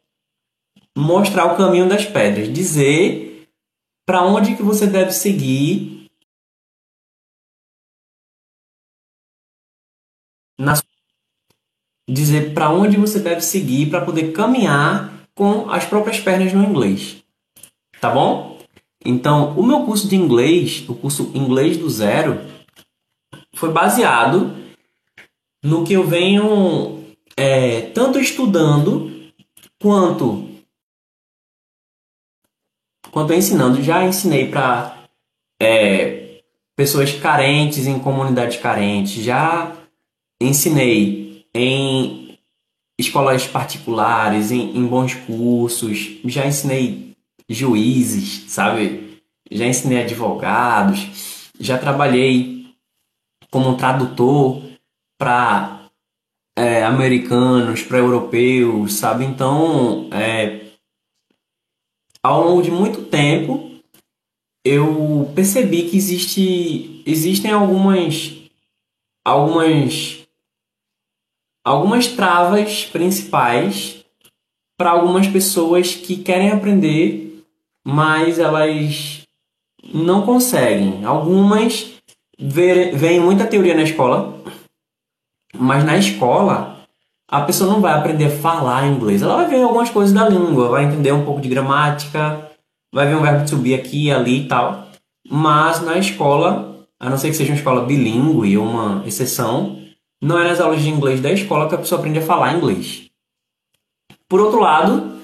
mostrar 0.96 1.46
o 1.46 1.56
caminho 1.56 1.88
das 1.88 2.04
pedras, 2.04 2.52
dizer 2.52 3.46
para 4.06 4.22
onde 4.22 4.54
que 4.54 4.62
você 4.62 4.86
deve 4.86 5.12
seguir 5.12 5.97
na 10.58 10.74
dizer 12.08 12.54
para 12.54 12.70
onde 12.70 12.96
você 12.96 13.20
deve 13.20 13.42
seguir 13.42 13.90
para 13.90 14.04
poder 14.04 14.32
caminhar 14.32 15.12
com 15.34 15.70
as 15.70 15.84
próprias 15.84 16.18
pernas 16.18 16.52
no 16.52 16.64
inglês. 16.64 17.22
Tá 18.00 18.10
bom? 18.10 18.58
Então, 19.04 19.56
o 19.58 19.62
meu 19.62 19.84
curso 19.84 20.08
de 20.08 20.16
inglês, 20.16 20.84
o 20.88 20.94
curso 20.94 21.30
Inglês 21.34 21.76
do 21.76 21.88
Zero, 21.88 22.40
foi 23.54 23.70
baseado 23.70 24.56
no 25.62 25.84
que 25.84 25.92
eu 25.92 26.06
venho 26.06 27.04
é, 27.36 27.82
tanto 27.90 28.18
estudando 28.18 29.32
quanto 29.80 30.48
quanto 33.10 33.32
ensinando. 33.32 33.82
Já 33.82 34.04
ensinei 34.04 34.50
para 34.50 35.04
é, 35.60 36.40
pessoas 36.76 37.12
carentes 37.12 37.86
em 37.86 37.98
comunidades 37.98 38.60
carentes, 38.60 39.22
já 39.22 39.77
ensinei 40.40 41.46
em 41.54 42.38
escolas 42.98 43.46
particulares, 43.46 44.50
em, 44.50 44.76
em 44.76 44.86
bons 44.86 45.14
cursos, 45.14 46.18
já 46.24 46.46
ensinei 46.46 47.16
juízes, 47.48 48.50
sabe? 48.50 49.22
Já 49.50 49.66
ensinei 49.66 50.02
advogados, 50.02 51.50
já 51.58 51.78
trabalhei 51.78 52.66
como 53.50 53.76
tradutor 53.76 54.62
para 55.18 55.88
é, 56.56 56.84
americanos, 56.84 57.82
para 57.82 57.98
europeus, 57.98 58.94
sabe? 58.94 59.24
Então, 59.24 60.08
é, 60.12 60.72
ao 62.22 62.44
longo 62.44 62.62
de 62.62 62.70
muito 62.70 63.02
tempo, 63.02 63.70
eu 64.64 65.30
percebi 65.34 65.88
que 65.88 65.96
existe, 65.96 67.02
existem 67.06 67.50
algumas, 67.50 68.36
algumas, 69.24 70.17
algumas 71.68 72.08
travas 72.08 72.84
principais 72.86 74.04
para 74.76 74.90
algumas 74.90 75.26
pessoas 75.26 75.94
que 75.94 76.16
querem 76.16 76.50
aprender, 76.50 77.42
mas 77.86 78.38
elas 78.38 79.22
não 79.92 80.22
conseguem. 80.22 81.04
Algumas 81.04 81.94
veem 82.38 83.20
muita 83.20 83.46
teoria 83.46 83.74
na 83.74 83.82
escola 83.82 84.38
mas 85.56 85.84
na 85.84 85.96
escola, 85.96 86.78
a 87.28 87.40
pessoa 87.42 87.72
não 87.72 87.80
vai 87.80 87.92
aprender 87.92 88.26
a 88.26 88.30
falar 88.30 88.86
inglês. 88.86 89.22
Ela 89.22 89.36
vai 89.36 89.48
ver 89.48 89.62
algumas 89.62 89.90
coisas 89.90 90.12
da 90.12 90.28
língua, 90.28 90.68
vai 90.68 90.84
entender 90.84 91.12
um 91.12 91.24
pouco 91.24 91.40
de 91.40 91.48
gramática, 91.48 92.50
vai 92.92 93.06
ver 93.06 93.16
um 93.16 93.22
verbo 93.22 93.48
subir 93.48 93.74
aqui 93.74 94.10
ali 94.10 94.42
e 94.42 94.48
tal. 94.48 94.88
Mas 95.28 95.82
na 95.82 95.98
escola, 95.98 96.76
a 97.00 97.08
não 97.08 97.18
ser 97.18 97.30
que 97.30 97.36
seja 97.36 97.52
uma 97.52 97.58
escola 97.58 97.84
bilíngue 97.84 98.58
uma 98.58 99.02
exceção, 99.06 99.78
não 100.20 100.38
é 100.38 100.44
nas 100.44 100.60
aulas 100.60 100.82
de 100.82 100.88
inglês 100.88 101.20
da 101.20 101.32
escola 101.32 101.68
que 101.68 101.74
a 101.74 101.78
pessoa 101.78 101.98
aprende 101.98 102.18
a 102.18 102.22
falar 102.22 102.54
inglês. 102.54 103.08
Por 104.28 104.40
outro 104.40 104.60
lado, 104.60 105.18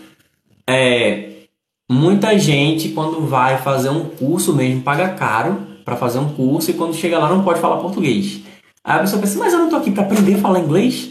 é, 0.69 1.47
muita 1.91 2.39
gente 2.39 2.91
quando 2.91 3.27
vai 3.27 3.59
fazer 3.59 3.91
um 3.91 4.09
curso 4.11 4.55
mesmo 4.55 4.83
paga 4.83 5.11
caro 5.15 5.67
para 5.85 5.97
fazer 5.97 6.19
um 6.19 6.33
curso 6.35 6.71
e 6.71 6.75
quando 6.75 6.95
chega 6.95 7.19
lá 7.19 7.29
não 7.29 7.45
pode 7.45 7.61
falar 7.61 7.81
português. 7.81 8.41
Aí 8.83 8.99
a 8.99 9.01
pessoa 9.01 9.21
pensa, 9.21 9.39
mas 9.39 9.53
eu 9.53 9.59
não 9.59 9.69
tô 9.69 9.77
aqui 9.77 9.91
para 9.91 10.05
aprender 10.05 10.35
a 10.35 10.39
falar 10.39 10.61
inglês? 10.61 11.11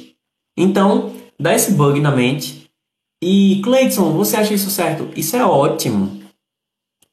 Então, 0.58 1.14
dá 1.40 1.54
esse 1.54 1.74
bug 1.74 2.00
na 2.00 2.12
mente. 2.12 2.70
E, 3.24 3.62
Cleiton, 3.64 4.12
você 4.12 4.36
acha 4.36 4.54
isso 4.54 4.70
certo? 4.70 5.10
Isso 5.18 5.36
é 5.36 5.46
ótimo. 5.46 6.22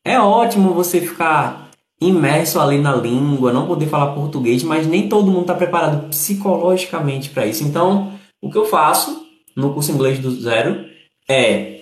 É 0.05 0.19
ótimo 0.21 0.75
você 0.75 1.01
ficar 1.01 1.70
imerso 2.01 2.59
ali 2.59 2.79
na 2.79 2.95
língua, 2.95 3.53
não 3.53 3.67
poder 3.67 3.87
falar 3.87 4.15
português, 4.15 4.63
mas 4.63 4.87
nem 4.87 5.09
todo 5.09 5.31
mundo 5.31 5.43
está 5.43 5.55
preparado 5.55 6.09
psicologicamente 6.09 7.31
para 7.31 7.47
isso. 7.47 7.63
Então, 7.65 8.13
o 8.41 8.51
que 8.51 8.57
eu 8.57 8.65
faço 8.65 9.27
no 9.57 9.75
curso 9.75 9.93
inglês 9.93 10.19
do 10.19 10.31
zero 10.31 10.87
é 11.29 11.81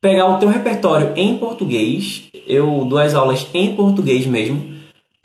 pegar 0.00 0.26
o 0.26 0.38
teu 0.38 0.48
repertório 0.48 1.12
em 1.16 1.38
português. 1.38 2.28
Eu 2.46 2.84
dou 2.84 2.98
as 2.98 3.14
aulas 3.14 3.46
em 3.54 3.74
português 3.74 4.26
mesmo 4.26 4.78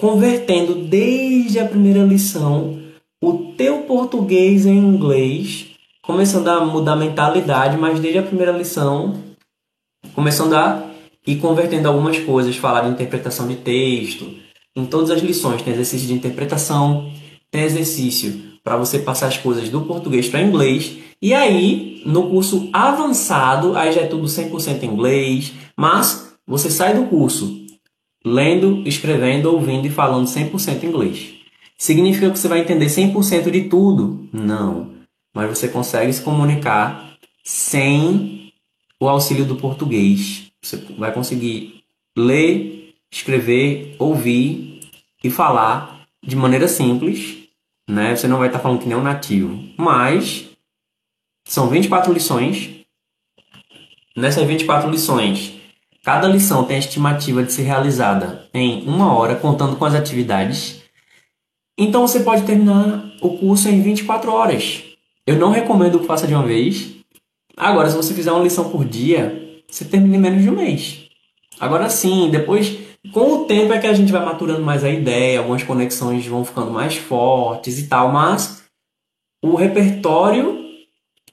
convertendo 0.04 0.76
desde 0.76 1.60
a 1.60 1.66
primeira 1.66 2.04
lição 2.04 2.82
o 3.22 3.54
teu 3.56 3.84
português 3.84 4.66
em 4.66 4.78
inglês, 4.78 5.68
começando 6.02 6.50
a 6.50 6.66
mudar 6.66 6.92
a 6.92 6.98
mentalidade, 6.98 7.78
mas 7.78 8.02
desde 8.02 8.20
a 8.20 8.24
primeira 8.24 8.52
lição, 8.52 9.24
começando 10.14 10.56
a 10.56 10.84
ir 11.26 11.38
convertendo 11.38 11.88
algumas 11.88 12.20
coisas, 12.20 12.56
falar 12.56 12.82
de 12.82 12.92
interpretação 12.92 13.48
de 13.48 13.56
texto. 13.58 14.30
Em 14.76 14.86
todas 14.86 15.12
as 15.12 15.22
lições 15.22 15.62
tem 15.62 15.74
exercício 15.74 16.08
de 16.08 16.14
interpretação, 16.14 17.12
tem 17.52 17.64
exercício 17.64 18.54
para 18.64 18.78
você 18.78 19.00
passar 19.00 19.28
as 19.28 19.38
coisas 19.38 19.70
do 19.70 19.82
português 19.82 20.28
para 20.28 20.42
inglês. 20.42 20.98
E 21.22 21.34
aí, 21.34 22.02
no 22.06 22.30
curso 22.30 22.70
avançado, 22.74 23.76
aí 23.78 23.92
já 23.92 24.02
é 24.02 24.08
tudo 24.08 24.26
100% 24.26 24.84
inglês, 24.84 25.54
mas 25.78 26.36
você 26.46 26.70
sai 26.70 26.96
do 26.96 27.06
curso 27.06 27.64
lendo, 28.26 28.88
escrevendo, 28.88 29.52
ouvindo 29.52 29.86
e 29.86 29.90
falando 29.90 30.28
100% 30.28 30.84
inglês. 30.84 31.34
Significa 31.78 32.30
que 32.32 32.40
você 32.40 32.48
vai 32.48 32.60
entender 32.60 32.86
100% 32.86 33.52
de 33.52 33.64
tudo? 33.64 34.30
Não. 34.32 34.92
Mas 35.36 35.50
você 35.50 35.68
consegue 35.68 36.14
se 36.14 36.22
comunicar 36.22 37.18
sem 37.44 38.54
o 39.00 39.10
auxílio 39.10 39.46
do 39.46 39.58
português. 39.58 40.53
Você 40.64 40.78
vai 40.98 41.14
conseguir 41.14 41.84
ler, 42.18 42.96
escrever, 43.12 43.96
ouvir 44.00 44.80
e 45.24 45.30
falar 45.30 46.08
de 46.24 46.36
maneira 46.36 46.68
simples. 46.68 47.44
Né? 47.88 48.16
Você 48.16 48.28
não 48.28 48.40
vai 48.40 48.48
estar 48.48 48.60
falando 48.60 48.80
que 48.80 48.88
nem 48.88 48.98
um 48.98 49.04
nativo. 49.04 49.62
Mas 49.78 50.50
são 51.46 51.70
24 51.70 52.12
lições. 52.12 52.70
Nessas 54.16 54.48
24 54.48 54.90
lições, 54.90 55.62
Cada 56.04 56.28
lição 56.28 56.66
tem 56.66 56.76
a 56.76 56.80
estimativa 56.80 57.42
de 57.42 57.54
ser 57.54 57.62
realizada 57.62 58.50
em 58.54 58.84
uma 58.86 59.18
hora, 59.18 59.38
contando 59.38 59.78
com 59.78 59.86
as 59.86 59.96
atividades. 59.96 60.82
Então 61.78 62.06
você 62.06 62.20
pode 62.20 62.44
terminar 62.44 63.10
o 63.22 63.38
curso 63.38 63.70
em 63.70 63.82
24 63.82 64.30
horas. 64.30 64.84
Eu 65.26 65.38
não 65.38 65.50
recomendo 65.50 65.98
que 66.02 66.06
faça 66.06 66.28
de 66.28 66.34
uma 66.34 66.46
vez. 66.46 66.92
Agora, 67.56 67.90
se 67.90 67.96
você 67.96 68.14
fizer 68.14 68.34
uma 68.34 68.44
lição 68.44 68.70
por 68.70 68.84
dia, 68.84 69.43
você 69.74 69.86
termina 69.86 70.16
em 70.16 70.20
menos 70.20 70.44
de 70.44 70.50
um 70.50 70.56
mês. 70.56 71.10
Agora 71.60 71.90
sim, 71.90 72.30
depois, 72.30 72.78
com 73.12 73.34
o 73.34 73.46
tempo 73.46 73.74
é 73.74 73.80
que 73.80 73.88
a 73.88 73.94
gente 73.94 74.12
vai 74.12 74.24
maturando 74.24 74.62
mais 74.62 74.84
a 74.84 74.90
ideia, 74.90 75.40
algumas 75.40 75.64
conexões 75.64 76.26
vão 76.26 76.46
ficando 76.46 76.72
mais 76.72 76.96
fortes 76.96 77.80
e 77.80 77.88
tal, 77.88 78.12
mas 78.12 78.64
o 79.44 79.56
repertório 79.56 80.64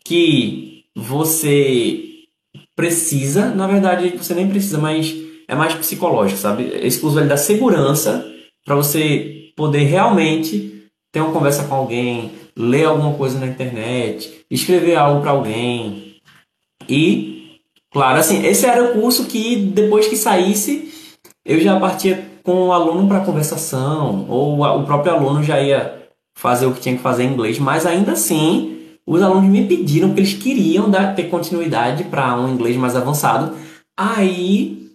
que 0.03 0.85
você 0.97 2.03
precisa, 2.75 3.55
na 3.55 3.67
verdade 3.67 4.17
você 4.17 4.35
nem 4.35 4.49
precisa, 4.49 4.79
mas 4.79 5.15
é 5.47 5.55
mais 5.55 5.75
psicológico, 5.75 6.41
sabe? 6.41 6.65
Esse 6.83 6.99
curso 6.99 7.17
vai 7.17 7.25
lhe 7.25 7.29
dar 7.29 7.37
segurança 7.37 8.27
para 8.65 8.75
você 8.75 9.51
poder 9.55 9.85
realmente 9.85 10.89
ter 11.13 11.21
uma 11.21 11.33
conversa 11.33 11.65
com 11.65 11.75
alguém, 11.75 12.33
ler 12.57 12.85
alguma 12.85 13.15
coisa 13.15 13.39
na 13.39 13.47
internet, 13.47 14.45
escrever 14.51 14.97
algo 14.97 15.21
para 15.21 15.33
alguém. 15.33 16.17
E, 16.89 17.40
claro, 17.91 18.19
assim, 18.19 18.45
esse 18.45 18.67
era 18.67 18.83
o 18.83 19.01
curso 19.01 19.27
que 19.27 19.57
depois 19.57 20.07
que 20.07 20.17
saísse, 20.17 20.93
eu 21.45 21.61
já 21.61 21.79
partia 21.79 22.29
com 22.43 22.69
o 22.69 22.73
aluno 22.73 23.07
para 23.09 23.21
conversação, 23.21 24.27
ou 24.29 24.61
o 24.63 24.85
próprio 24.85 25.15
aluno 25.15 25.43
já 25.43 25.61
ia 25.61 26.09
fazer 26.35 26.67
o 26.67 26.73
que 26.73 26.81
tinha 26.81 26.97
que 26.97 27.03
fazer 27.03 27.25
em 27.25 27.33
inglês, 27.33 27.59
mas 27.59 27.85
ainda 27.85 28.13
assim 28.13 28.81
os 29.07 29.23
alunos 29.23 29.51
me 29.51 29.67
pediram 29.67 30.09
porque 30.09 30.21
eles 30.21 30.35
queriam 30.35 30.89
dar, 30.89 31.15
ter 31.15 31.25
continuidade 31.25 32.05
para 32.05 32.39
um 32.39 32.49
inglês 32.49 32.77
mais 32.77 32.95
avançado. 32.95 33.57
Aí 33.97 34.93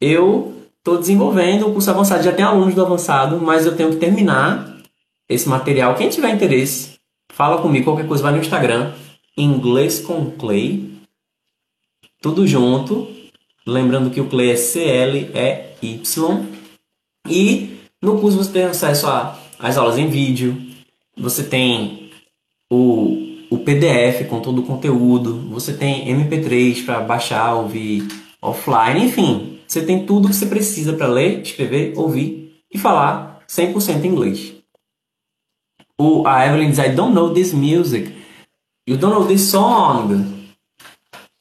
eu 0.00 0.54
estou 0.78 0.98
desenvolvendo 0.98 1.68
o 1.68 1.72
curso 1.72 1.88
avançado. 1.88 2.24
Já 2.24 2.32
tem 2.32 2.44
alunos 2.44 2.74
do 2.74 2.84
avançado, 2.84 3.40
mas 3.40 3.64
eu 3.64 3.76
tenho 3.76 3.90
que 3.90 3.96
terminar 3.96 4.78
esse 5.28 5.48
material. 5.48 5.94
Quem 5.94 6.08
tiver 6.08 6.30
interesse, 6.30 6.98
fala 7.32 7.62
comigo. 7.62 7.84
Qualquer 7.84 8.08
coisa 8.08 8.24
vai 8.24 8.32
no 8.32 8.40
Instagram. 8.40 8.92
Inglês 9.38 10.00
com 10.00 10.32
Clay. 10.32 10.93
Tudo 12.24 12.46
junto. 12.46 13.06
Lembrando 13.66 14.08
que 14.08 14.18
o 14.18 14.26
Clay 14.30 14.52
é 14.52 14.56
C-L-E-Y. 14.56 15.92
E 17.28 17.76
no 18.00 18.18
curso 18.18 18.38
você 18.38 18.50
tem 18.50 18.62
acesso 18.64 19.06
às 19.58 19.76
aulas 19.76 19.98
em 19.98 20.08
vídeo. 20.08 20.56
Você 21.18 21.44
tem 21.44 22.10
o 22.72 23.34
o 23.50 23.58
PDF 23.58 24.26
com 24.28 24.40
todo 24.40 24.62
o 24.62 24.66
conteúdo, 24.66 25.48
você 25.50 25.74
tem 25.74 26.08
MP3 26.08 26.84
para 26.84 27.00
baixar, 27.02 27.54
ouvir 27.54 28.02
offline, 28.42 29.04
enfim. 29.04 29.60
Você 29.66 29.84
tem 29.84 30.04
tudo 30.04 30.28
que 30.28 30.34
você 30.34 30.46
precisa 30.46 30.94
para 30.94 31.06
ler, 31.06 31.42
escrever, 31.42 31.92
ouvir 31.94 32.56
e 32.72 32.78
falar 32.78 33.44
100% 33.46 34.04
inglês. 34.06 34.54
O, 36.00 36.26
a 36.26 36.46
Evelyn 36.46 36.70
diz, 36.70 36.78
I 36.78 36.88
don't 36.88 37.14
know 37.14 37.32
this 37.32 37.52
music. 37.52 38.12
You 38.88 38.96
don't 38.96 39.14
know 39.14 39.26
this 39.26 39.42
song. 39.42 40.48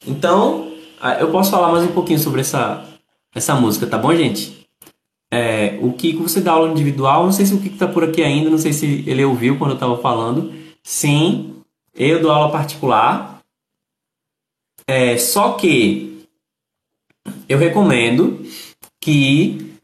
Então, 0.06 0.73
eu 1.20 1.32
posso 1.32 1.52
falar 1.52 1.72
mais 1.72 1.84
um 1.84 1.92
pouquinho 1.92 2.20
sobre 2.20 2.42
essa, 2.42 2.86
essa 3.36 3.56
música, 3.56 3.86
tá 3.86 3.98
bom, 3.98 4.16
gente? 4.16 4.64
É, 5.32 5.80
o 5.82 5.92
Kiko, 5.94 6.24
você 6.24 6.40
dá 6.40 6.52
aula 6.52 6.72
individual. 6.72 7.26
Não 7.26 7.32
sei 7.32 7.46
se 7.46 7.54
o 7.54 7.60
Kiko 7.60 7.78
tá 7.78 7.88
por 7.88 8.04
aqui 8.04 8.24
ainda, 8.24 8.50
não 8.50 8.58
sei 8.58 8.72
se 8.72 9.04
ele 9.08 9.26
ouviu 9.26 9.58
quando 9.58 9.72
eu 9.72 9.78
tava 9.78 9.98
falando. 9.98 10.54
Sim, 10.84 11.56
eu 11.96 12.22
dou 12.22 12.32
aula 12.32 12.52
particular. 12.52 13.42
É, 14.88 15.18
só 15.18 15.54
que 15.54 16.26
eu 17.50 17.58
recomendo 17.58 18.46
que, 19.02 19.76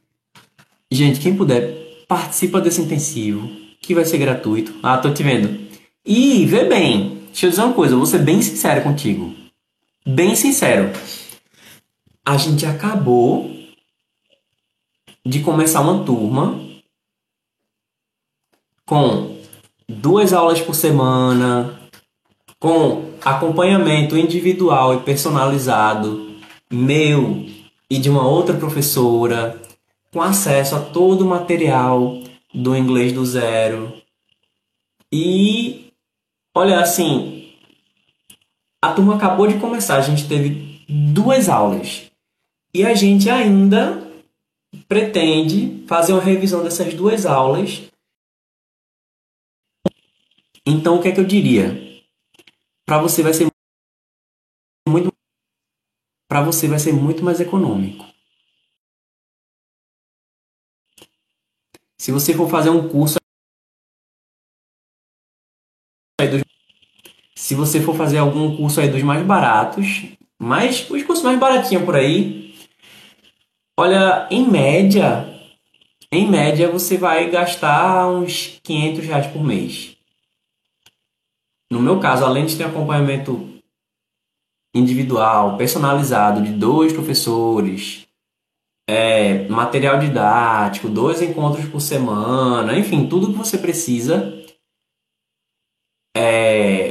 gente, 0.91 1.19
quem 1.19 1.35
puder, 1.35 2.05
participa 2.07 2.61
desse 2.61 2.81
intensivo, 2.81 3.49
que 3.81 3.95
vai 3.95 4.05
ser 4.05 4.19
gratuito. 4.19 4.75
Ah, 4.83 4.97
tô 4.97 5.11
te 5.11 5.23
vendo. 5.23 5.67
E 6.05 6.45
vê 6.45 6.65
bem, 6.65 7.23
deixa 7.27 7.47
eu 7.47 7.49
dizer 7.49 7.63
uma 7.63 7.73
coisa, 7.73 7.93
eu 7.93 7.97
vou 7.97 8.07
ser 8.07 8.19
bem 8.19 8.41
sincero 8.41 8.83
contigo. 8.83 9.33
Bem 10.05 10.35
sincero. 10.35 10.91
A 12.25 12.37
gente 12.37 12.65
acabou 12.65 13.51
de 15.25 15.41
começar 15.41 15.81
uma 15.81 16.03
turma 16.05 16.59
com 18.85 19.37
duas 19.87 20.31
aulas 20.31 20.61
por 20.61 20.73
semana, 20.73 21.79
com 22.59 23.13
acompanhamento 23.23 24.17
individual 24.17 24.95
e 24.95 25.01
personalizado 25.01 26.29
meu 26.71 27.45
e 27.89 27.97
de 27.97 28.09
uma 28.09 28.27
outra 28.27 28.55
professora, 28.55 29.59
com 30.11 30.21
acesso 30.21 30.75
a 30.75 30.79
todo 30.79 31.25
o 31.25 31.29
material 31.29 32.21
do 32.53 32.75
inglês 32.75 33.11
do 33.11 33.25
zero. 33.25 33.93
E 35.11 35.91
olha 36.55 36.79
assim, 36.79 37.38
a 38.81 38.93
turma 38.93 39.15
acabou 39.15 39.47
de 39.47 39.59
começar, 39.59 39.97
a 39.97 40.01
gente 40.01 40.27
teve 40.27 40.83
duas 40.87 41.49
aulas. 41.49 42.09
E 42.73 42.85
a 42.85 42.93
gente 42.93 43.29
ainda 43.29 44.07
pretende 44.87 45.85
fazer 45.87 46.13
uma 46.13 46.21
revisão 46.21 46.63
dessas 46.63 46.93
duas 46.93 47.25
aulas 47.25 47.89
então, 50.71 50.99
o 50.99 51.01
que 51.01 51.07
é 51.07 51.11
que 51.11 51.19
eu 51.19 51.25
diria? 51.25 51.65
Para 52.85 53.01
você 53.01 53.23
vai 53.23 53.33
ser 53.33 53.47
muito 54.87 55.11
para 56.27 56.43
você 56.43 56.67
vai 56.67 56.77
ser 56.77 56.93
muito 56.93 57.23
mais 57.23 57.39
econômico. 57.41 58.05
Se 61.97 62.11
você 62.11 62.35
for 62.35 62.47
fazer 62.47 62.69
um 62.69 62.87
curso 62.87 63.17
se 67.39 67.55
você 67.55 67.79
for 67.79 67.95
fazer 67.95 68.17
algum 68.17 68.57
curso 68.57 68.81
aí 68.81 68.89
dos 68.89 69.01
mais 69.01 69.25
baratos, 69.25 70.03
mas 70.37 70.87
os 70.89 71.01
cursos 71.03 71.23
mais 71.23 71.39
baratinhos 71.39 71.85
por 71.85 71.95
aí, 71.95 72.53
olha, 73.79 74.27
em 74.29 74.45
média, 74.45 75.25
em 76.11 76.29
média 76.29 76.69
você 76.69 76.97
vai 76.97 77.31
gastar 77.31 78.09
uns 78.09 78.59
500 78.61 79.05
reais 79.05 79.27
por 79.27 79.41
mês. 79.41 79.95
No 81.71 81.81
meu 81.81 81.97
caso, 81.97 82.25
além 82.25 82.45
de 82.45 82.57
ter 82.57 82.65
acompanhamento 82.65 83.61
individual, 84.75 85.55
personalizado 85.55 86.41
de 86.41 86.51
dois 86.51 86.91
professores, 86.91 88.05
é, 88.87 89.47
material 89.47 89.97
didático, 89.97 90.89
dois 90.89 91.21
encontros 91.21 91.65
por 91.69 91.79
semana, 91.79 92.77
enfim, 92.77 93.07
tudo 93.07 93.31
que 93.31 93.37
você 93.37 93.57
precisa 93.57 94.39
é, 96.15 96.88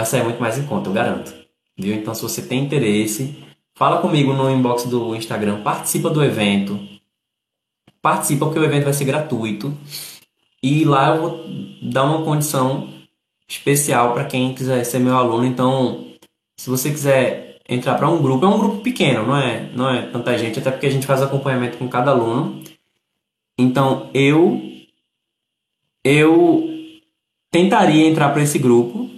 vai 0.00 0.06
sair 0.06 0.24
muito 0.24 0.40
mais 0.40 0.58
em 0.58 0.66
conta, 0.66 0.88
eu 0.88 0.92
garanto. 0.92 1.32
Viu? 1.78 1.94
Então, 1.94 2.14
se 2.14 2.22
você 2.22 2.42
tem 2.42 2.64
interesse, 2.64 3.36
fala 3.74 4.00
comigo 4.00 4.32
no 4.32 4.50
inbox 4.50 4.84
do 4.84 5.14
Instagram, 5.14 5.62
participa 5.62 6.10
do 6.10 6.24
evento. 6.24 6.78
Participa 8.02 8.46
porque 8.46 8.58
o 8.58 8.64
evento 8.64 8.84
vai 8.84 8.92
ser 8.92 9.04
gratuito. 9.04 9.76
E 10.62 10.84
lá 10.84 11.14
eu 11.14 11.20
vou 11.20 11.44
dar 11.82 12.04
uma 12.04 12.24
condição 12.24 12.88
especial 13.48 14.14
para 14.14 14.24
quem 14.24 14.54
quiser 14.54 14.84
ser 14.84 14.98
meu 14.98 15.16
aluno. 15.16 15.44
Então, 15.44 16.06
se 16.58 16.68
você 16.68 16.90
quiser 16.90 17.58
entrar 17.68 17.96
para 17.96 18.08
um 18.08 18.20
grupo, 18.20 18.44
é 18.44 18.48
um 18.48 18.58
grupo 18.58 18.82
pequeno, 18.82 19.26
não 19.26 19.36
é, 19.36 19.70
não 19.74 19.90
é 19.90 20.02
tanta 20.02 20.36
gente, 20.36 20.58
até 20.58 20.70
porque 20.70 20.86
a 20.86 20.90
gente 20.90 21.06
faz 21.06 21.22
acompanhamento 21.22 21.78
com 21.78 21.88
cada 21.88 22.10
aluno. 22.10 22.62
Então, 23.58 24.10
eu 24.14 24.60
eu 26.02 26.66
tentaria 27.50 28.06
entrar 28.06 28.30
para 28.30 28.42
esse 28.42 28.58
grupo, 28.58 29.10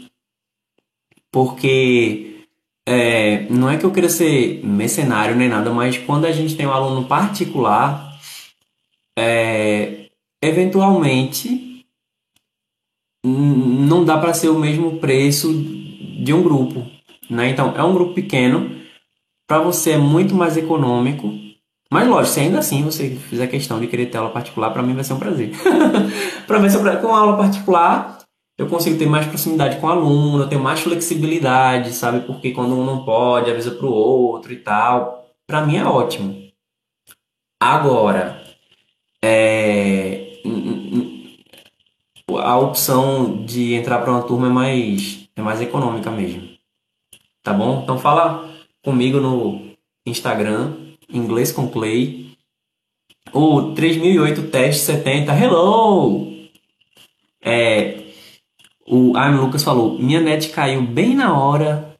porque 1.32 2.46
é, 2.86 3.46
não 3.48 3.70
é 3.70 3.78
que 3.78 3.84
eu 3.84 3.90
queira 3.90 4.08
ser 4.08 4.64
mercenário 4.64 5.34
nem 5.34 5.48
nada, 5.48 5.70
mas 5.72 5.96
quando 5.98 6.26
a 6.26 6.32
gente 6.32 6.54
tem 6.54 6.66
um 6.66 6.72
aluno 6.72 7.08
particular, 7.08 8.20
é, 9.18 10.10
eventualmente 10.42 11.86
não 13.24 14.04
dá 14.04 14.18
para 14.18 14.34
ser 14.34 14.48
o 14.48 14.58
mesmo 14.58 14.98
preço 14.98 15.52
de 16.22 16.32
um 16.32 16.42
grupo, 16.42 16.86
né? 17.30 17.48
Então 17.48 17.72
é 17.76 17.82
um 17.82 17.94
grupo 17.94 18.14
pequeno, 18.14 18.70
para 19.46 19.60
você 19.60 19.92
é 19.92 19.98
muito 19.98 20.34
mais 20.34 20.56
econômico. 20.56 21.32
Mas 21.90 22.08
lógico, 22.08 22.34
se 22.34 22.40
ainda 22.40 22.58
assim 22.58 22.82
você 22.82 23.10
fizer 23.10 23.46
questão 23.46 23.78
de 23.78 23.86
querer 23.86 24.06
ter 24.06 24.18
aula 24.18 24.30
particular, 24.30 24.70
para 24.70 24.82
mim 24.82 24.94
vai 24.94 25.04
ser 25.04 25.12
um 25.12 25.18
prazer. 25.18 25.52
para 26.46 26.58
mim, 26.58 26.68
com 27.00 27.14
aula 27.14 27.36
particular, 27.36 28.21
eu 28.62 28.68
consigo 28.68 28.96
ter 28.96 29.06
mais 29.06 29.26
proximidade 29.26 29.78
com 29.80 29.86
o 29.86 29.90
aluno, 29.90 30.44
eu 30.44 30.48
tenho 30.48 30.62
mais 30.62 30.80
flexibilidade, 30.80 31.92
sabe? 31.92 32.20
Porque 32.26 32.52
quando 32.52 32.74
um 32.74 32.84
não 32.84 33.04
pode, 33.04 33.50
avisa 33.50 33.72
para 33.72 33.86
o 33.86 33.92
outro 33.92 34.52
e 34.52 34.56
tal. 34.56 35.26
Para 35.46 35.66
mim 35.66 35.76
é 35.76 35.84
ótimo. 35.84 36.50
Agora, 37.60 38.40
é 39.22 40.32
a 42.38 42.58
opção 42.58 43.44
de 43.44 43.74
entrar 43.74 43.98
para 43.98 44.12
uma 44.12 44.22
turma 44.22 44.46
é 44.46 44.50
mais, 44.50 45.28
é 45.36 45.42
mais 45.42 45.60
econômica 45.60 46.10
mesmo. 46.10 46.48
Tá 47.42 47.52
bom? 47.52 47.80
Então 47.82 47.98
fala 47.98 48.48
comigo 48.82 49.20
no 49.20 49.72
Instagram, 50.06 50.72
inglês 51.12 51.50
com 51.50 51.68
Clay. 51.68 52.36
O 53.32 53.72
3008 53.72 54.42
teste 54.50 54.82
70. 54.82 55.32
Hello! 55.32 56.32
É, 57.44 58.01
o 58.92 59.16
Armin 59.16 59.40
Lucas 59.40 59.64
falou: 59.64 59.98
Minha 59.98 60.20
net 60.20 60.50
caiu 60.50 60.82
bem 60.82 61.14
na 61.14 61.34
hora. 61.34 61.96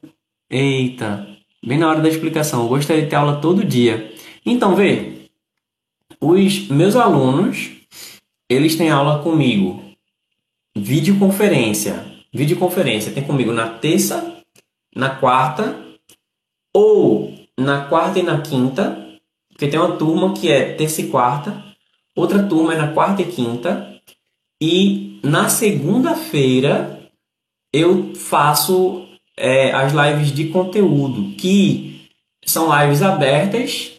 Eita, 0.47 1.27
bem 1.65 1.79
na 1.79 1.89
hora 1.89 1.99
da 1.99 2.07
explicação. 2.07 2.61
Eu 2.61 2.69
gostaria 2.69 3.01
de 3.01 3.09
ter 3.09 3.15
aula 3.15 3.41
todo 3.41 3.65
dia. 3.65 4.13
Então, 4.45 4.75
vê, 4.75 5.27
os 6.21 6.67
meus 6.67 6.95
alunos, 6.95 7.71
eles 8.47 8.75
têm 8.75 8.91
aula 8.91 9.23
comigo 9.23 9.81
Videoconferência. 10.77 12.05
Videoconferência 12.31 13.11
tem 13.11 13.23
comigo 13.23 13.51
na 13.51 13.69
terça, 13.69 14.37
na 14.95 15.09
quarta 15.09 15.75
ou 16.71 17.33
na 17.59 17.85
quarta 17.85 18.19
e 18.19 18.23
na 18.23 18.41
quinta, 18.41 19.19
porque 19.49 19.67
tem 19.67 19.79
uma 19.79 19.97
turma 19.97 20.33
que 20.33 20.51
é 20.51 20.73
terça 20.73 21.01
e 21.01 21.09
quarta, 21.09 21.63
outra 22.15 22.43
turma 22.47 22.73
é 22.73 22.77
na 22.77 22.91
quarta 22.91 23.21
e 23.21 23.25
quinta, 23.25 23.99
e 24.61 25.02
na 25.23 25.47
segunda-feira 25.47 27.09
eu 27.71 28.13
faço 28.13 29.07
é, 29.37 29.71
as 29.71 29.93
lives 29.93 30.31
de 30.31 30.49
conteúdo, 30.49 31.35
que 31.37 32.09
são 32.45 32.69
lives 32.77 33.01
abertas, 33.01 33.93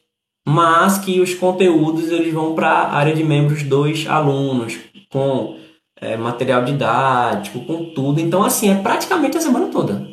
mas 0.46 0.98
que 0.98 1.20
os 1.20 1.34
conteúdos 1.34 2.10
eles 2.10 2.32
vão 2.32 2.54
para 2.54 2.68
a 2.68 2.92
área 2.94 3.14
de 3.14 3.24
membros 3.24 3.62
dos 3.62 4.06
alunos, 4.06 4.78
com 5.10 5.58
é, 5.96 6.16
material 6.16 6.64
didático, 6.64 7.64
com 7.64 7.92
tudo. 7.94 8.20
Então, 8.20 8.44
assim, 8.44 8.68
é 8.68 8.74
praticamente 8.74 9.38
a 9.38 9.40
semana 9.40 9.68
toda. 9.68 10.06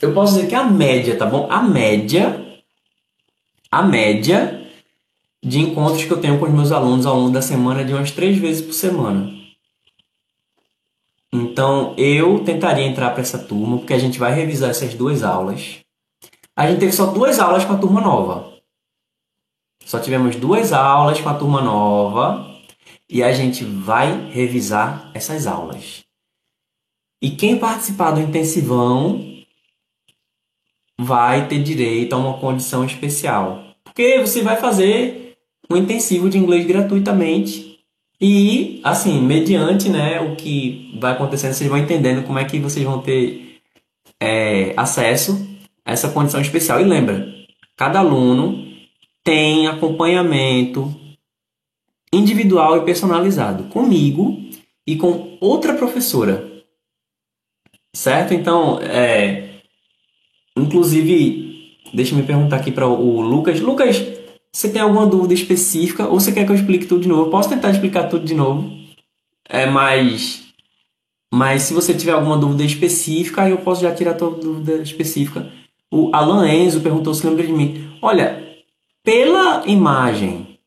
Eu 0.00 0.12
posso 0.12 0.34
dizer 0.34 0.48
que 0.48 0.54
a 0.54 0.64
média, 0.64 1.16
tá 1.16 1.24
bom? 1.26 1.46
A 1.50 1.62
média, 1.62 2.62
a 3.70 3.82
média 3.82 4.60
de 5.42 5.58
encontros 5.58 6.04
que 6.04 6.10
eu 6.10 6.20
tenho 6.20 6.38
com 6.38 6.44
os 6.44 6.52
meus 6.52 6.70
alunos 6.70 7.06
ao 7.06 7.16
longo 7.16 7.32
da 7.32 7.40
semana 7.40 7.80
é 7.80 7.84
de 7.84 7.94
umas 7.94 8.10
três 8.10 8.36
vezes 8.36 8.62
por 8.62 8.74
semana. 8.74 9.39
Então, 11.50 11.94
eu 11.98 12.44
tentaria 12.44 12.86
entrar 12.86 13.10
para 13.10 13.22
essa 13.22 13.36
turma, 13.36 13.78
porque 13.78 13.92
a 13.92 13.98
gente 13.98 14.20
vai 14.20 14.32
revisar 14.32 14.70
essas 14.70 14.94
duas 14.94 15.24
aulas. 15.24 15.80
A 16.56 16.68
gente 16.68 16.78
teve 16.78 16.92
só 16.92 17.06
duas 17.06 17.40
aulas 17.40 17.64
com 17.64 17.72
a 17.72 17.78
turma 17.78 18.00
nova. 18.00 18.52
Só 19.84 19.98
tivemos 19.98 20.36
duas 20.36 20.72
aulas 20.72 21.20
com 21.20 21.28
a 21.28 21.34
turma 21.34 21.60
nova 21.60 22.48
e 23.08 23.20
a 23.20 23.32
gente 23.32 23.64
vai 23.64 24.30
revisar 24.30 25.10
essas 25.12 25.48
aulas. 25.48 26.04
E 27.20 27.30
quem 27.32 27.58
participar 27.58 28.12
do 28.12 28.20
intensivão 28.20 29.42
vai 31.00 31.48
ter 31.48 31.60
direito 31.60 32.12
a 32.12 32.18
uma 32.18 32.38
condição 32.38 32.84
especial. 32.84 33.64
Porque 33.82 34.20
você 34.20 34.40
vai 34.40 34.56
fazer 34.56 35.36
um 35.68 35.76
intensivo 35.76 36.30
de 36.30 36.38
inglês 36.38 36.64
gratuitamente 36.64 37.69
e, 38.20 38.80
assim, 38.84 39.20
mediante 39.22 39.88
né, 39.88 40.20
o 40.20 40.36
que 40.36 40.94
vai 41.00 41.12
acontecendo, 41.12 41.54
vocês 41.54 41.70
vão 41.70 41.78
entendendo 41.78 42.26
como 42.26 42.38
é 42.38 42.44
que 42.44 42.58
vocês 42.58 42.84
vão 42.84 43.00
ter 43.00 43.60
é, 44.20 44.74
acesso 44.76 45.48
a 45.84 45.92
essa 45.92 46.10
condição 46.10 46.40
especial. 46.40 46.80
E 46.80 46.84
lembra, 46.84 47.32
cada 47.76 48.00
aluno 48.00 48.68
tem 49.24 49.68
acompanhamento 49.68 50.94
individual 52.12 52.76
e 52.76 52.84
personalizado 52.84 53.64
comigo 53.64 54.38
e 54.86 54.96
com 54.96 55.38
outra 55.40 55.72
professora. 55.72 56.46
Certo? 57.94 58.34
Então, 58.34 58.80
é, 58.82 59.60
inclusive, 60.54 61.74
deixa 61.94 62.14
me 62.14 62.22
perguntar 62.22 62.56
aqui 62.56 62.70
para 62.70 62.86
o 62.86 63.22
Lucas. 63.22 63.60
Lucas, 63.60 63.96
você 64.52 64.68
tem 64.68 64.82
alguma 64.82 65.06
dúvida 65.06 65.34
específica 65.34 66.08
ou 66.08 66.18
você 66.18 66.32
quer 66.32 66.44
que 66.44 66.50
eu 66.50 66.56
explique 66.56 66.86
tudo 66.86 67.02
de 67.02 67.08
novo? 67.08 67.22
Eu 67.22 67.30
posso 67.30 67.48
tentar 67.48 67.70
explicar 67.70 68.08
tudo 68.08 68.24
de 68.24 68.34
novo, 68.34 68.70
é, 69.48 69.66
mas, 69.66 70.44
mas 71.32 71.62
se 71.62 71.74
você 71.74 71.94
tiver 71.94 72.12
alguma 72.12 72.36
dúvida 72.36 72.64
específica, 72.64 73.48
eu 73.48 73.58
posso 73.58 73.82
já 73.82 73.94
tirar 73.94 74.12
a 74.12 74.16
tua 74.16 74.30
dúvida 74.30 74.76
específica. 74.76 75.50
O 75.92 76.10
Alan 76.12 76.48
Enzo 76.48 76.80
perguntou 76.80 77.14
se 77.14 77.26
lembra 77.26 77.46
de 77.46 77.52
mim. 77.52 77.96
Olha, 78.00 78.58
pela 79.02 79.66
imagem 79.66 80.58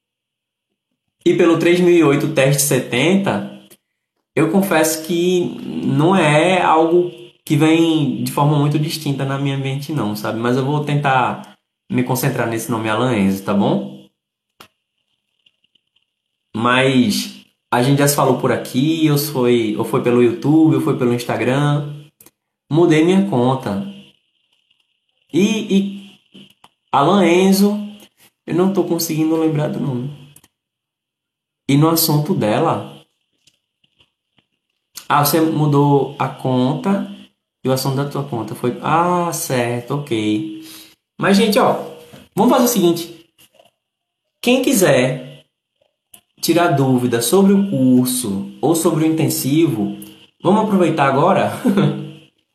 e 1.26 1.34
pelo 1.36 1.58
3008 1.58 2.30
teste 2.30 2.64
70, 2.64 3.54
eu 4.36 4.52
confesso 4.52 5.06
que 5.06 5.58
não 5.86 6.16
é 6.16 6.62
algo 6.62 7.12
que 7.46 7.56
vem 7.56 8.24
de 8.24 8.32
forma 8.32 8.58
muito 8.58 8.80
distinta 8.80 9.26
na 9.26 9.38
minha 9.38 9.58
mente, 9.58 9.92
não, 9.92 10.16
sabe? 10.16 10.40
Mas 10.40 10.58
eu 10.58 10.66
vou 10.66 10.84
tentar 10.84 11.53
me 11.90 12.04
concentrar 12.04 12.48
nesse 12.48 12.72
nome 12.72 12.90
Alan 12.90 13.18
Enzo, 13.18 13.44
tá 13.44 13.54
bom? 13.54 14.08
Mas 16.56 17.46
a 17.72 17.82
gente 17.82 18.00
já 18.00 18.08
se 18.08 18.16
falou 18.16 18.40
por 18.40 18.52
aqui, 18.52 19.10
ou 19.10 19.18
foi, 19.18 19.76
ou 19.76 19.84
foi 19.84 20.04
pelo 20.04 20.22
YouTube, 20.22 20.76
ou 20.76 20.82
foi 20.82 20.98
pelo 20.98 21.14
Instagram. 21.14 22.08
Mudei 22.72 23.04
minha 23.04 23.28
conta. 23.30 23.84
E, 25.34 25.76
e 25.76 26.20
Alan 26.92 27.26
Enzo, 27.26 27.76
eu 28.46 28.54
não 28.54 28.70
estou 28.70 28.88
conseguindo 28.88 29.36
lembrar 29.36 29.70
do 29.70 29.80
nome. 29.80 30.12
E 31.68 31.76
no 31.76 31.90
assunto 31.90 32.36
dela. 32.36 32.94
Ah, 35.10 35.26
você 35.26 35.42
mudou 35.42 36.16
a 36.20 36.28
conta 36.28 37.12
e 37.64 37.70
o 37.70 37.72
assunto 37.72 37.96
da 37.96 38.10
tua 38.10 38.24
conta 38.24 38.54
foi. 38.54 38.78
Ah, 38.82 39.32
certo, 39.34 39.96
ok. 39.96 40.62
Mas, 41.24 41.38
gente, 41.38 41.58
ó, 41.58 41.80
vamos 42.36 42.52
fazer 42.52 42.66
o 42.66 42.68
seguinte. 42.68 43.30
Quem 44.42 44.62
quiser 44.62 45.46
tirar 46.42 46.76
dúvida 46.76 47.22
sobre 47.22 47.54
o 47.54 47.70
curso 47.70 48.52
ou 48.60 48.76
sobre 48.76 49.06
o 49.06 49.08
intensivo, 49.08 49.98
vamos 50.44 50.66
aproveitar 50.66 51.08
agora. 51.08 51.54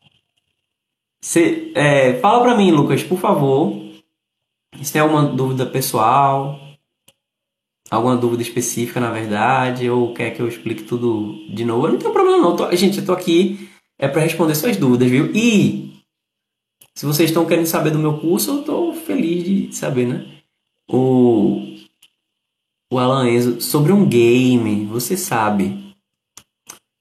Cê, 1.25 1.73
é, 1.75 2.21
fala 2.21 2.43
para 2.43 2.55
mim, 2.59 2.71
Lucas, 2.71 3.03
por 3.03 3.19
favor, 3.19 3.75
se 4.83 4.93
tem 4.93 5.01
alguma 5.01 5.25
dúvida 5.25 5.65
pessoal, 5.65 6.61
alguma 7.91 8.19
dúvida 8.19 8.43
específica, 8.43 9.01
na 9.01 9.11
verdade, 9.11 9.89
ou 9.89 10.13
quer 10.13 10.33
que 10.33 10.43
eu 10.43 10.47
explique 10.47 10.83
tudo 10.83 11.43
de 11.49 11.65
novo. 11.65 11.87
Eu 11.87 11.93
não 11.93 11.99
tenho 11.99 12.13
problema 12.13 12.37
não. 12.37 12.55
Tô, 12.55 12.71
gente, 12.77 12.99
eu 12.99 13.07
tô 13.07 13.13
aqui 13.13 13.67
é 13.99 14.07
para 14.07 14.21
responder 14.21 14.55
suas 14.55 14.77
dúvidas, 14.77 15.09
viu? 15.09 15.35
E 15.35 15.98
se 16.99 17.07
vocês 17.07 17.31
estão 17.31 17.47
querendo 17.47 17.67
saber 17.67 17.93
do 17.93 17.99
meu 18.01 18.19
curso, 18.19 18.51
eu 18.51 18.59
estou 18.59 18.93
feliz 18.93 19.45
de 19.45 19.73
saber, 19.73 20.05
né? 20.05 20.43
O, 20.91 21.77
o 22.93 22.99
Alan 22.99 23.31
Enzo, 23.31 23.61
sobre 23.61 23.93
um 23.93 24.05
game, 24.05 24.85
você 24.87 25.17
sabe. 25.17 25.95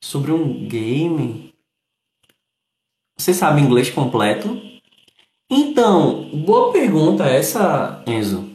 Sobre 0.03 0.31
um 0.31 0.67
game. 0.67 1.51
Você 3.17 3.33
sabe 3.33 3.59
inglês 3.59 3.89
completo? 3.89 4.61
Então, 5.49 6.29
boa 6.45 6.71
pergunta 6.71 7.25
essa, 7.25 8.03
Enzo. 8.05 8.47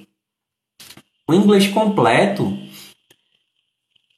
O 1.29 1.35
inglês 1.35 1.67
completo, 1.67 2.57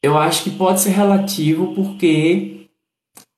eu 0.03 0.19
acho 0.19 0.45
que 0.45 0.51
pode 0.51 0.83
ser 0.83 0.91
relativo 0.91 1.75
porque 1.75 2.69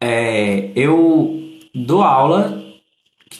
é, 0.02 0.72
eu 0.74 1.60
dou 1.72 2.02
aula 2.02 2.65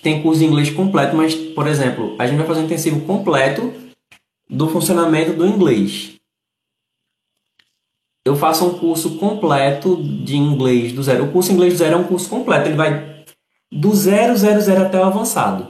tem 0.06 0.22
curso 0.22 0.38
de 0.38 0.46
inglês 0.46 0.70
completo, 0.70 1.16
mas, 1.16 1.34
por 1.34 1.66
exemplo, 1.66 2.14
a 2.16 2.28
gente 2.28 2.36
vai 2.36 2.46
fazer 2.46 2.60
um 2.60 2.64
intensivo 2.66 3.00
completo 3.00 3.74
do 4.48 4.68
funcionamento 4.68 5.32
do 5.32 5.44
inglês. 5.44 6.14
Eu 8.24 8.36
faço 8.36 8.64
um 8.64 8.78
curso 8.78 9.18
completo 9.18 10.00
de 10.00 10.36
inglês 10.36 10.92
do 10.92 11.02
zero. 11.02 11.24
O 11.24 11.32
curso 11.32 11.50
inglês 11.50 11.72
do 11.72 11.78
zero 11.78 11.94
é 11.94 11.98
um 11.98 12.04
curso 12.04 12.30
completo, 12.30 12.68
ele 12.68 12.76
vai 12.76 13.24
do 13.72 13.92
zero, 13.96 14.36
zero, 14.36 14.60
zero 14.60 14.82
até 14.82 14.96
o 14.96 15.02
avançado. 15.02 15.66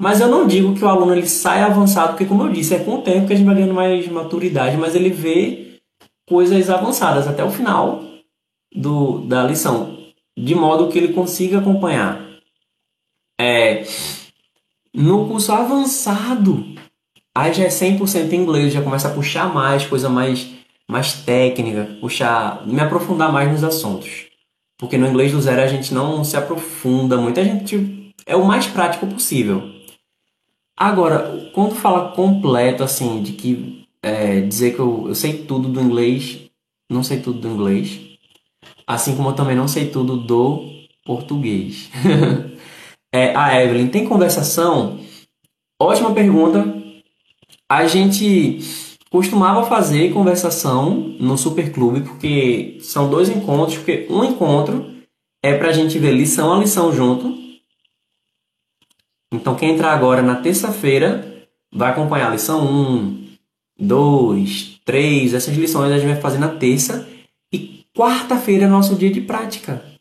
Mas 0.00 0.22
eu 0.22 0.28
não 0.28 0.46
digo 0.46 0.74
que 0.74 0.82
o 0.82 0.88
aluno 0.88 1.14
ele 1.14 1.28
sai 1.28 1.60
avançado, 1.60 2.12
porque 2.12 2.24
como 2.24 2.44
eu 2.44 2.50
disse, 2.50 2.74
é 2.74 2.82
com 2.82 2.94
o 2.94 3.02
tempo 3.02 3.26
que 3.26 3.34
a 3.34 3.36
gente 3.36 3.44
vai 3.44 3.54
ganhando 3.54 3.74
mais 3.74 4.08
maturidade, 4.08 4.78
mas 4.78 4.94
ele 4.94 5.10
vê 5.10 5.78
coisas 6.26 6.70
avançadas 6.70 7.28
até 7.28 7.44
o 7.44 7.50
final 7.50 8.02
do, 8.74 9.18
da 9.26 9.44
lição, 9.44 9.98
de 10.38 10.54
modo 10.54 10.88
que 10.88 10.96
ele 10.96 11.12
consiga 11.12 11.58
acompanhar. 11.58 12.31
É, 13.42 13.84
no 14.94 15.26
curso 15.26 15.50
avançado, 15.50 16.64
aí 17.34 17.52
já 17.52 17.64
é 17.64 17.68
100% 17.68 18.32
inglês, 18.34 18.72
já 18.72 18.80
começa 18.80 19.08
a 19.08 19.12
puxar 19.12 19.52
mais, 19.52 19.84
coisa 19.84 20.08
mais, 20.08 20.48
mais 20.88 21.12
técnica, 21.24 21.98
puxar, 22.00 22.64
me 22.64 22.80
aprofundar 22.80 23.32
mais 23.32 23.50
nos 23.50 23.64
assuntos. 23.64 24.26
Porque 24.78 24.96
no 24.96 25.08
inglês 25.08 25.32
do 25.32 25.40
zero 25.40 25.60
a 25.60 25.66
gente 25.66 25.92
não 25.92 26.22
se 26.22 26.36
aprofunda 26.36 27.16
muito, 27.16 27.40
a 27.40 27.44
gente 27.44 28.14
é 28.24 28.36
o 28.36 28.46
mais 28.46 28.68
prático 28.68 29.08
possível. 29.08 29.60
Agora, 30.76 31.50
quando 31.52 31.74
fala 31.74 32.12
completo, 32.12 32.84
assim, 32.84 33.24
de 33.24 33.32
que 33.32 33.84
é, 34.00 34.40
dizer 34.40 34.74
que 34.74 34.78
eu, 34.78 35.08
eu 35.08 35.14
sei 35.16 35.38
tudo 35.38 35.68
do 35.68 35.80
inglês, 35.80 36.48
não 36.88 37.02
sei 37.02 37.18
tudo 37.18 37.40
do 37.40 37.48
inglês, 37.48 37.98
assim 38.86 39.16
como 39.16 39.30
eu 39.30 39.34
também 39.34 39.56
não 39.56 39.66
sei 39.66 39.88
tudo 39.88 40.16
do 40.16 40.62
português. 41.04 41.90
é, 43.12 43.36
a 43.36 43.62
Evelyn, 43.62 43.88
tem 43.88 44.08
conversação? 44.08 44.98
Ótima 45.80 46.14
pergunta. 46.14 46.64
A 47.68 47.86
gente 47.86 48.60
costumava 49.10 49.66
fazer 49.66 50.12
conversação 50.12 50.94
no 51.20 51.36
Superclube, 51.36 52.00
porque 52.00 52.78
são 52.80 53.10
dois 53.10 53.28
encontros, 53.28 53.76
porque 53.76 54.06
um 54.08 54.24
encontro 54.24 54.90
é 55.42 55.56
para 55.56 55.68
a 55.68 55.72
gente 55.72 55.98
ver 55.98 56.12
lição 56.12 56.52
a 56.52 56.58
lição 56.58 56.92
junto. 56.92 57.36
Então, 59.32 59.54
quem 59.54 59.72
entrar 59.72 59.92
agora 59.92 60.22
na 60.22 60.36
terça-feira 60.36 61.46
vai 61.72 61.90
acompanhar 61.90 62.28
a 62.28 62.32
lição 62.32 62.66
1, 62.66 63.36
2, 63.78 64.80
3, 64.84 65.34
essas 65.34 65.56
lições 65.56 65.90
a 65.90 65.98
gente 65.98 66.12
vai 66.12 66.20
fazer 66.20 66.38
na 66.38 66.48
terça. 66.48 67.08
E 67.52 67.84
quarta-feira 67.94 68.64
é 68.64 68.68
nosso 68.68 68.94
dia 68.94 69.10
de 69.10 69.20
prática. 69.20 69.91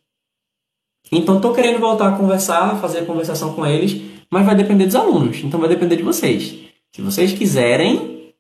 Então, 1.11 1.35
estou 1.35 1.53
querendo 1.53 1.79
voltar 1.79 2.09
a 2.09 2.17
conversar, 2.17 2.79
fazer 2.79 2.99
a 2.99 3.05
conversação 3.05 3.53
com 3.53 3.65
eles, 3.65 4.01
mas 4.29 4.45
vai 4.45 4.55
depender 4.55 4.85
dos 4.85 4.95
alunos. 4.95 5.43
Então, 5.43 5.59
vai 5.59 5.67
depender 5.67 5.97
de 5.97 6.03
vocês. 6.03 6.55
Se 6.93 7.01
vocês 7.01 7.33
quiserem, 7.33 8.33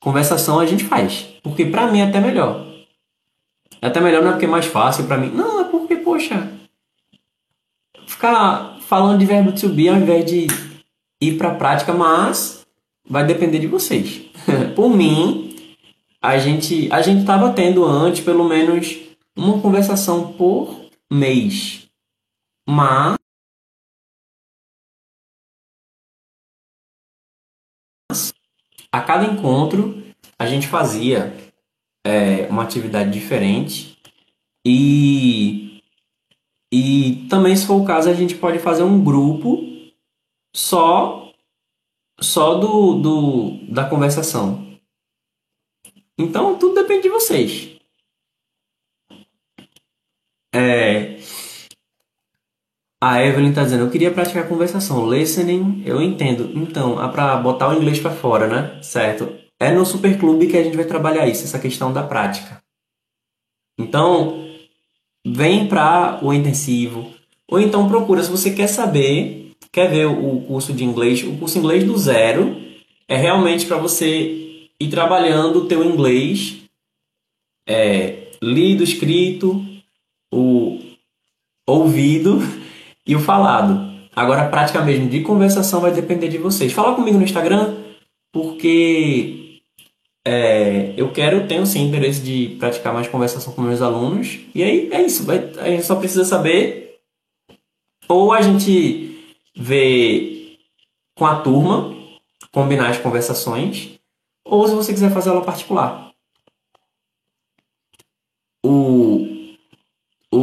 conversação 0.00 0.58
a 0.58 0.66
gente 0.66 0.84
faz. 0.84 1.26
Porque 1.42 1.66
para 1.66 1.86
mim 1.90 2.00
é 2.00 2.04
até 2.04 2.20
melhor. 2.20 2.66
É 3.80 3.86
até 3.86 4.00
melhor 4.00 4.22
não 4.22 4.30
é 4.30 4.32
porque 4.32 4.46
é 4.46 4.48
mais 4.48 4.66
fácil 4.66 5.04
para 5.04 5.18
mim. 5.18 5.30
Não, 5.30 5.60
é 5.60 5.64
porque, 5.64 5.96
poxa, 5.96 6.50
ficar 8.06 8.78
falando 8.80 9.18
de 9.18 9.26
verbo 9.26 9.52
to 9.52 9.68
be 9.68 9.88
ao 9.88 9.96
invés 9.96 10.24
de 10.24 10.46
ir 11.20 11.36
para 11.36 11.50
a 11.50 11.54
prática, 11.54 11.92
mas 11.92 12.64
vai 13.08 13.26
depender 13.26 13.58
de 13.58 13.66
vocês. 13.66 14.22
Por 14.76 14.88
mim, 14.88 15.54
a 16.20 16.38
gente 16.38 16.88
a 16.90 17.02
gente 17.02 17.20
estava 17.20 17.52
tendo 17.52 17.84
antes 17.84 18.24
pelo 18.24 18.44
menos 18.44 18.96
uma 19.36 19.60
conversação 19.60 20.32
por 20.32 20.83
mês. 21.14 21.88
Mas 22.68 23.16
a 28.92 29.00
cada 29.00 29.24
encontro 29.24 30.02
a 30.38 30.46
gente 30.46 30.66
fazia 30.66 31.32
é, 32.04 32.46
uma 32.48 32.62
atividade 32.62 33.10
diferente. 33.10 33.98
E 34.66 35.80
e 36.72 37.26
também 37.30 37.54
se 37.54 37.66
for 37.66 37.80
o 37.80 37.84
caso 37.84 38.10
a 38.10 38.14
gente 38.14 38.34
pode 38.34 38.58
fazer 38.58 38.82
um 38.82 39.02
grupo 39.02 39.62
só 40.54 41.32
só 42.20 42.54
do, 42.54 42.94
do 43.00 43.72
da 43.72 43.88
conversação. 43.88 44.78
Então 46.18 46.58
tudo 46.58 46.74
depende 46.74 47.02
de 47.02 47.10
vocês 47.10 47.73
é, 50.54 51.18
A 53.02 53.22
Evelyn 53.22 53.52
tá 53.52 53.64
dizendo, 53.64 53.84
eu 53.84 53.90
queria 53.90 54.10
praticar 54.10 54.48
conversação. 54.48 55.12
Listening, 55.12 55.82
eu 55.84 56.00
entendo. 56.00 56.50
Então, 56.54 57.02
é 57.04 57.06
pra 57.12 57.36
botar 57.36 57.68
o 57.68 57.74
inglês 57.74 58.00
para 58.00 58.10
fora, 58.10 58.46
né? 58.46 58.80
Certo. 58.82 59.30
É 59.60 59.70
no 59.70 59.84
Superclube 59.84 60.46
que 60.46 60.56
a 60.56 60.64
gente 60.64 60.76
vai 60.76 60.86
trabalhar 60.86 61.26
isso, 61.26 61.44
essa 61.44 61.58
questão 61.58 61.92
da 61.92 62.02
prática. 62.02 62.62
Então, 63.78 64.48
vem 65.26 65.68
para 65.68 66.18
o 66.22 66.32
intensivo. 66.32 67.12
Ou 67.50 67.60
então 67.60 67.88
procura, 67.88 68.22
se 68.22 68.30
você 68.30 68.50
quer 68.52 68.68
saber, 68.68 69.52
quer 69.70 69.90
ver 69.90 70.06
o 70.06 70.40
curso 70.42 70.72
de 70.72 70.82
inglês, 70.82 71.22
o 71.22 71.36
curso 71.36 71.58
inglês 71.58 71.84
do 71.84 71.98
zero 71.98 72.56
é 73.06 73.16
realmente 73.16 73.66
para 73.66 73.76
você 73.76 74.68
ir 74.80 74.88
trabalhando 74.88 75.58
o 75.58 75.66
teu 75.66 75.84
inglês 75.84 76.62
é, 77.68 78.30
lido, 78.42 78.82
escrito, 78.82 79.62
o 80.34 80.80
ouvido 81.66 82.38
e 83.06 83.14
o 83.14 83.20
falado. 83.20 83.92
Agora, 84.14 84.42
a 84.42 84.48
prática 84.48 84.80
mesmo 84.80 85.08
de 85.08 85.22
conversação 85.22 85.80
vai 85.80 85.92
depender 85.92 86.28
de 86.28 86.38
vocês. 86.38 86.72
Fala 86.72 86.94
comigo 86.94 87.18
no 87.18 87.24
Instagram, 87.24 87.74
porque 88.32 89.60
é, 90.24 90.94
eu 90.96 91.12
quero, 91.12 91.46
tenho 91.46 91.66
sim 91.66 91.82
interesse 91.82 92.22
de 92.22 92.56
praticar 92.58 92.92
mais 92.94 93.08
conversação 93.08 93.52
com 93.52 93.62
meus 93.62 93.82
alunos. 93.82 94.40
E 94.54 94.62
aí 94.62 94.88
é 94.92 95.02
isso, 95.02 95.24
vai, 95.24 95.38
a 95.58 95.68
gente 95.68 95.84
só 95.84 95.96
precisa 95.96 96.24
saber. 96.24 96.98
Ou 98.08 98.32
a 98.32 98.40
gente 98.42 99.18
vê 99.56 100.58
com 101.16 101.26
a 101.26 101.40
turma, 101.40 101.94
combinar 102.52 102.90
as 102.90 102.98
conversações, 102.98 103.98
ou 104.44 104.66
se 104.68 104.74
você 104.74 104.92
quiser 104.92 105.12
fazer 105.12 105.30
aula 105.30 105.44
particular. 105.44 106.12
O, 108.64 109.33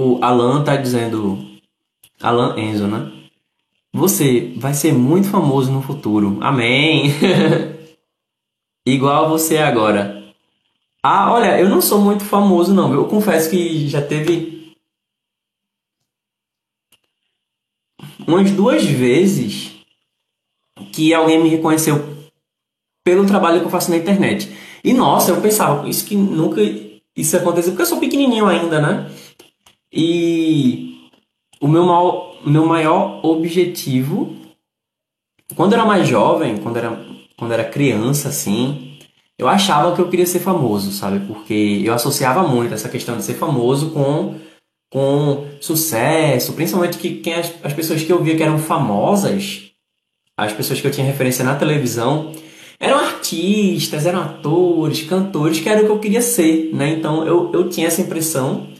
o 0.01 0.23
Alan 0.23 0.63
tá 0.63 0.75
dizendo 0.75 1.37
Alan 2.21 2.57
Enzo, 2.57 2.87
né? 2.87 3.11
Você 3.93 4.53
vai 4.57 4.73
ser 4.73 4.93
muito 4.93 5.27
famoso 5.27 5.71
no 5.71 5.81
futuro. 5.81 6.37
Amém. 6.41 7.11
Igual 8.85 9.29
você 9.29 9.57
agora. 9.57 10.23
Ah, 11.03 11.31
olha, 11.31 11.59
eu 11.59 11.69
não 11.69 11.81
sou 11.81 11.99
muito 11.99 12.23
famoso 12.23 12.73
não. 12.73 12.93
Eu 12.93 13.05
confesso 13.07 13.49
que 13.49 13.87
já 13.87 14.01
teve 14.01 14.73
umas 18.27 18.49
duas 18.51 18.83
vezes 18.85 19.71
que 20.91 21.13
alguém 21.13 21.41
me 21.41 21.49
reconheceu 21.49 21.95
pelo 23.03 23.25
trabalho 23.25 23.59
que 23.59 23.65
eu 23.65 23.71
faço 23.71 23.91
na 23.91 23.97
internet. 23.97 24.51
E 24.83 24.93
nossa, 24.93 25.31
eu 25.31 25.41
pensava, 25.41 25.87
isso 25.87 26.05
que 26.05 26.15
nunca 26.15 26.61
isso 27.15 27.35
aconteceu 27.35 27.71
porque 27.71 27.81
eu 27.83 27.87
sou 27.87 27.99
pequenininho 27.99 28.47
ainda, 28.47 28.79
né? 28.79 29.11
E 29.93 31.09
o 31.59 31.67
meu, 31.67 31.83
mal, 31.85 32.37
meu 32.45 32.65
maior 32.65 33.19
objetivo, 33.23 34.35
quando 35.55 35.73
eu 35.73 35.79
era 35.79 35.87
mais 35.87 36.07
jovem, 36.07 36.57
quando 36.57 36.77
era, 36.77 37.05
quando 37.37 37.51
era 37.51 37.63
criança, 37.65 38.29
assim, 38.29 38.97
eu 39.37 39.47
achava 39.47 39.95
que 39.95 40.01
eu 40.01 40.09
queria 40.09 40.25
ser 40.25 40.39
famoso, 40.39 40.91
sabe? 40.91 41.25
Porque 41.25 41.81
eu 41.83 41.93
associava 41.93 42.47
muito 42.47 42.73
essa 42.73 42.87
questão 42.87 43.17
de 43.17 43.23
ser 43.23 43.33
famoso 43.33 43.91
com, 43.91 44.35
com 44.91 45.47
sucesso, 45.59 46.53
principalmente 46.53 46.97
que 46.97 47.15
quem 47.15 47.33
as, 47.33 47.53
as 47.63 47.73
pessoas 47.73 48.01
que 48.01 48.11
eu 48.11 48.23
via 48.23 48.37
que 48.37 48.43
eram 48.43 48.57
famosas, 48.57 49.71
as 50.37 50.53
pessoas 50.53 50.79
que 50.79 50.87
eu 50.87 50.91
tinha 50.91 51.05
referência 51.05 51.43
na 51.43 51.55
televisão, 51.55 52.31
eram 52.79 52.97
artistas, 52.97 54.05
eram 54.05 54.21
atores, 54.21 55.03
cantores, 55.03 55.59
que 55.59 55.69
era 55.69 55.81
o 55.81 55.85
que 55.85 55.91
eu 55.91 55.99
queria 55.99 56.21
ser, 56.21 56.73
né? 56.73 56.89
Então 56.91 57.25
eu, 57.25 57.51
eu 57.53 57.69
tinha 57.69 57.87
essa 57.87 58.01
impressão 58.01 58.70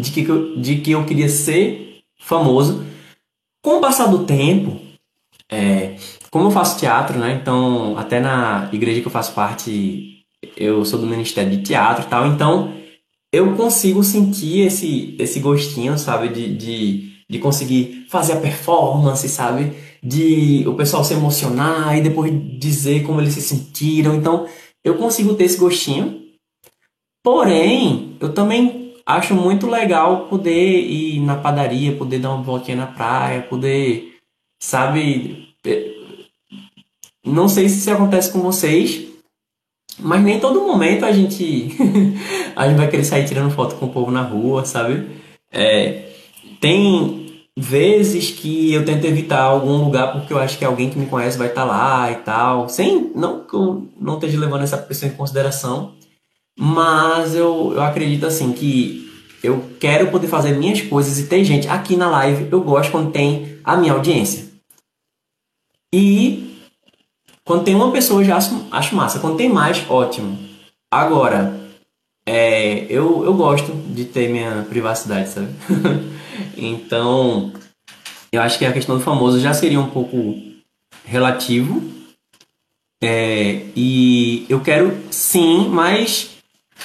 de 0.00 0.10
que, 0.10 0.28
eu, 0.28 0.56
de 0.56 0.76
que 0.76 0.92
eu 0.92 1.04
queria 1.04 1.28
ser 1.28 2.02
famoso. 2.18 2.84
Com 3.62 3.78
o 3.78 3.80
passar 3.80 4.06
do 4.06 4.24
tempo, 4.24 4.80
é, 5.50 5.96
como 6.30 6.46
eu 6.46 6.50
faço 6.50 6.78
teatro, 6.78 7.18
né? 7.18 7.38
Então, 7.40 7.98
até 7.98 8.20
na 8.20 8.70
igreja 8.72 9.00
que 9.00 9.06
eu 9.06 9.12
faço 9.12 9.32
parte, 9.32 10.24
eu 10.56 10.84
sou 10.84 10.98
do 10.98 11.06
Ministério 11.06 11.50
de 11.50 11.62
Teatro 11.62 12.04
e 12.04 12.08
tal. 12.08 12.26
Então, 12.26 12.72
eu 13.32 13.54
consigo 13.56 14.02
sentir 14.02 14.60
esse, 14.60 15.14
esse 15.18 15.40
gostinho, 15.40 15.98
sabe? 15.98 16.28
De, 16.28 16.56
de, 16.56 17.12
de 17.28 17.38
conseguir 17.38 18.06
fazer 18.08 18.34
a 18.34 18.40
performance, 18.40 19.28
sabe? 19.28 19.72
De 20.02 20.64
o 20.66 20.74
pessoal 20.74 21.04
se 21.04 21.12
emocionar 21.12 21.98
e 21.98 22.00
depois 22.00 22.32
dizer 22.58 23.04
como 23.04 23.20
eles 23.20 23.34
se 23.34 23.42
sentiram. 23.42 24.14
Então, 24.14 24.46
eu 24.82 24.96
consigo 24.96 25.34
ter 25.34 25.44
esse 25.44 25.58
gostinho. 25.58 26.20
Porém, 27.22 28.16
eu 28.18 28.32
também 28.32 28.79
acho 29.16 29.34
muito 29.34 29.66
legal 29.66 30.26
poder 30.26 30.80
ir 30.80 31.20
na 31.20 31.36
padaria, 31.36 31.96
poder 31.96 32.18
dar 32.18 32.30
uma 32.30 32.42
voltinha 32.42 32.76
na 32.76 32.86
praia, 32.86 33.42
poder, 33.42 34.16
sabe? 34.62 35.54
É, 35.64 35.90
não 37.24 37.48
sei 37.48 37.68
se 37.68 37.78
isso 37.78 37.90
acontece 37.90 38.32
com 38.32 38.40
vocês, 38.40 39.06
mas 39.98 40.22
nem 40.22 40.40
todo 40.40 40.62
momento 40.62 41.04
a 41.04 41.12
gente 41.12 41.76
a 42.56 42.68
gente 42.68 42.78
vai 42.78 42.88
querer 42.88 43.04
sair 43.04 43.26
tirando 43.26 43.54
foto 43.54 43.76
com 43.76 43.86
o 43.86 43.92
povo 43.92 44.10
na 44.10 44.22
rua, 44.22 44.64
sabe? 44.64 45.08
É, 45.52 46.10
tem 46.60 47.20
vezes 47.56 48.30
que 48.30 48.72
eu 48.72 48.84
tento 48.84 49.04
evitar 49.04 49.42
algum 49.42 49.84
lugar 49.84 50.12
porque 50.12 50.32
eu 50.32 50.38
acho 50.38 50.58
que 50.58 50.64
alguém 50.64 50.88
que 50.88 50.98
me 50.98 51.06
conhece 51.06 51.36
vai 51.36 51.48
estar 51.48 51.64
lá 51.64 52.10
e 52.10 52.16
tal, 52.16 52.68
sem 52.68 53.12
não 53.14 53.44
que 53.44 53.54
eu 53.54 53.88
não 54.00 54.14
esteja 54.14 54.38
levando 54.38 54.62
essa 54.62 54.78
pessoa 54.78 55.10
em 55.10 55.14
consideração, 55.16 55.92
mas 56.58 57.34
eu, 57.34 57.72
eu 57.74 57.82
acredito 57.82 58.26
assim 58.26 58.52
que 58.52 59.10
eu 59.42 59.70
quero 59.80 60.10
poder 60.10 60.28
fazer 60.28 60.52
minhas 60.52 60.80
coisas 60.82 61.18
e 61.18 61.26
ter 61.26 61.44
gente 61.44 61.66
aqui 61.68 61.96
na 61.96 62.10
live. 62.10 62.48
Eu 62.50 62.60
gosto 62.62 62.90
quando 62.90 63.10
tem 63.10 63.58
a 63.64 63.76
minha 63.76 63.92
audiência. 63.92 64.48
E 65.92 66.58
quando 67.44 67.64
tem 67.64 67.74
uma 67.74 67.90
pessoa, 67.90 68.22
já 68.22 68.36
acho, 68.36 68.66
acho 68.70 68.94
massa. 68.94 69.18
Quando 69.18 69.36
tem 69.36 69.48
mais, 69.48 69.84
ótimo. 69.88 70.38
Agora, 70.90 71.58
é, 72.26 72.84
eu, 72.90 73.24
eu 73.24 73.34
gosto 73.34 73.72
de 73.72 74.04
ter 74.04 74.28
minha 74.28 74.66
privacidade, 74.68 75.30
sabe? 75.30 75.48
então, 76.56 77.52
eu 78.30 78.42
acho 78.42 78.58
que 78.58 78.66
a 78.66 78.72
questão 78.72 78.98
do 78.98 79.02
famoso 79.02 79.40
já 79.40 79.54
seria 79.54 79.80
um 79.80 79.90
pouco 79.90 80.36
relativo. 81.04 81.82
É, 83.02 83.62
e 83.74 84.44
eu 84.48 84.60
quero 84.60 84.96
sim, 85.10 85.68
mas 85.70 86.36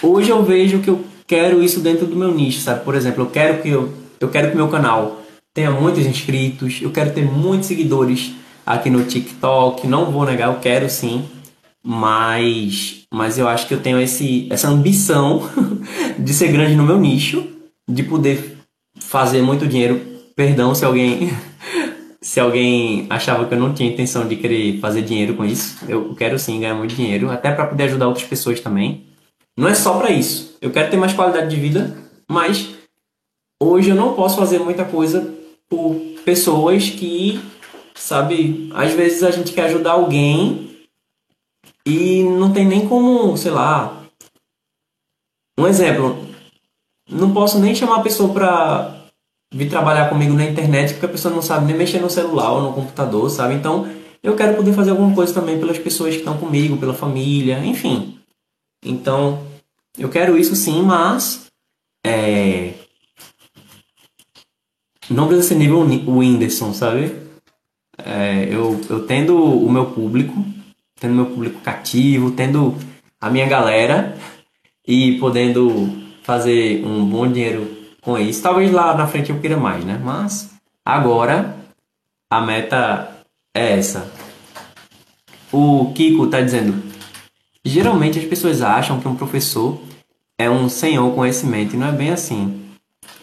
Hoje 0.02 0.30
eu 0.30 0.44
vejo 0.44 0.80
que 0.80 0.90
eu 0.90 1.04
quero 1.28 1.64
isso 1.64 1.80
dentro 1.80 2.06
do 2.06 2.16
meu 2.16 2.34
nicho, 2.34 2.60
sabe? 2.60 2.84
Por 2.84 2.96
exemplo, 2.96 3.24
eu 3.24 3.30
quero 3.30 3.62
que 3.62 3.70
eu, 3.70 3.94
eu 4.20 4.30
quero 4.30 4.52
que 4.52 4.56
meu 4.56 4.68
canal 4.68 5.22
tenha 5.54 5.72
muitos 5.72 6.06
inscritos, 6.06 6.80
eu 6.82 6.92
quero 6.92 7.14
ter 7.14 7.24
muitos 7.24 7.68
seguidores 7.68 8.34
aqui 8.66 8.90
no 8.90 9.04
TikTok, 9.04 9.88
não 9.88 10.12
vou 10.12 10.26
negar, 10.26 10.50
eu 10.50 10.60
quero 10.60 10.90
sim, 10.90 11.26
mas 11.84 13.06
mas 13.14 13.38
eu 13.38 13.48
acho 13.48 13.68
que 13.68 13.74
eu 13.74 13.80
tenho 13.80 14.00
esse 14.00 14.48
essa 14.52 14.68
ambição 14.68 15.50
de 16.20 16.34
ser 16.34 16.52
grande 16.52 16.76
no 16.76 16.84
meu 16.84 17.00
nicho, 17.00 17.48
de 17.88 18.04
poder 18.04 18.58
fazer 19.00 19.42
muito 19.42 19.68
dinheiro. 19.68 20.02
Perdão 20.36 20.76
se 20.76 20.84
alguém 20.84 21.32
se 22.20 22.40
alguém 22.40 23.06
achava 23.10 23.46
que 23.46 23.54
eu 23.54 23.60
não 23.60 23.74
tinha 23.74 23.90
intenção 23.90 24.28
de 24.28 24.36
querer 24.36 24.80
fazer 24.80 25.04
dinheiro 25.04 25.36
com 25.36 25.46
isso. 25.46 25.78
Eu 25.88 26.14
quero 26.16 26.38
sim 26.38 26.60
ganhar 26.60 26.76
muito 26.76 26.96
dinheiro, 26.96 27.30
até 27.32 27.52
para 27.52 27.68
poder 27.68 27.84
ajudar 27.84 28.08
outras 28.08 28.26
pessoas 28.26 28.60
também. 28.60 29.15
Não 29.58 29.68
é 29.68 29.74
só 29.74 29.98
para 29.98 30.12
isso. 30.12 30.58
Eu 30.62 30.72
quero 30.72 30.90
ter 30.92 30.98
mais 30.98 31.14
qualidade 31.14 31.50
de 31.50 31.60
vida, 31.60 31.96
mas 32.30 32.76
hoje 33.62 33.90
eu 33.90 33.96
não 33.96 34.14
posso 34.14 34.38
fazer 34.38 34.60
muita 34.60 34.84
coisa 34.84 35.34
por 35.70 35.96
pessoas 36.26 36.90
que, 36.90 37.40
sabe, 37.94 38.70
às 38.74 38.92
vezes 38.92 39.24
a 39.24 39.32
gente 39.32 39.54
quer 39.54 39.66
ajudar 39.66 39.92
alguém 39.92 40.88
e 41.86 42.24
não 42.24 42.52
tem 42.52 42.66
nem 42.66 42.88
como, 42.88 43.38
sei 43.38 43.52
lá. 43.52 44.04
Um 45.58 45.68
exemplo, 45.68 46.18
não 47.10 47.34
posso 47.34 47.60
nem 47.60 47.74
chamar 47.74 47.98
a 47.98 48.04
pessoa 48.04 48.34
pra 48.34 49.06
vir 49.54 49.70
trabalhar 49.70 50.10
comigo 50.10 50.34
na 50.34 50.44
internet 50.44 50.94
porque 50.94 51.06
a 51.06 51.10
pessoa 51.10 51.34
não 51.34 51.42
sabe 51.42 51.66
nem 51.66 51.78
mexer 51.78 52.02
no 52.02 52.10
celular 52.10 52.52
ou 52.52 52.62
no 52.62 52.74
computador, 52.74 53.30
sabe? 53.30 53.54
Então, 53.54 53.88
eu 54.22 54.36
quero 54.36 54.58
poder 54.58 54.74
fazer 54.74 54.92
alguma 54.92 55.16
coisa 55.16 55.34
também 55.34 55.60
pelas 55.60 55.78
pessoas 55.78 56.14
que 56.14 56.20
estão 56.20 56.38
comigo, 56.38 56.78
pela 56.78 56.94
família, 56.94 57.64
enfim. 57.64 58.15
Então, 58.86 59.46
eu 59.98 60.10
quero 60.10 60.38
isso 60.38 60.56
sim, 60.56 60.82
mas 60.84 61.48
é, 62.06 62.74
não 65.10 65.28
precisa 65.28 65.50
ser 65.50 65.56
nível 65.56 65.82
Whindersson, 65.82 66.74
sabe? 66.74 67.16
É, 67.98 68.48
eu, 68.52 68.80
eu 68.90 69.06
tendo 69.06 69.38
o 69.38 69.72
meu 69.72 69.88
público, 69.88 70.34
tendo 71.00 71.16
meu 71.16 71.26
público 71.26 71.62
cativo, 71.62 72.32
tendo 72.32 72.76
a 73.20 73.30
minha 73.30 73.48
galera 73.48 74.18
e 74.88 75.18
podendo 75.20 76.06
fazer 76.24 76.84
um 76.86 77.06
bom 77.06 77.32
dinheiro 77.32 77.76
com 78.02 78.18
isso. 78.18 78.42
Talvez 78.42 78.72
lá 78.72 78.96
na 78.96 79.08
frente 79.08 79.30
eu 79.32 79.40
queira 79.40 79.58
mais, 79.58 79.86
né? 79.86 80.00
Mas 80.04 80.52
agora 80.84 81.56
a 82.30 82.42
meta 82.42 83.16
é 83.54 83.78
essa. 83.78 84.12
O 85.52 85.92
Kiko 85.94 86.28
tá 86.28 86.42
dizendo: 86.42 86.95
Geralmente 87.66 88.20
as 88.20 88.26
pessoas 88.26 88.62
acham 88.62 89.00
que 89.00 89.08
um 89.08 89.16
professor 89.16 89.80
é 90.38 90.48
um 90.48 90.70
senhor 90.70 91.12
conhecimento 91.16 91.74
e 91.74 91.78
não 91.78 91.88
é 91.88 91.92
bem 91.92 92.12
assim. 92.12 92.62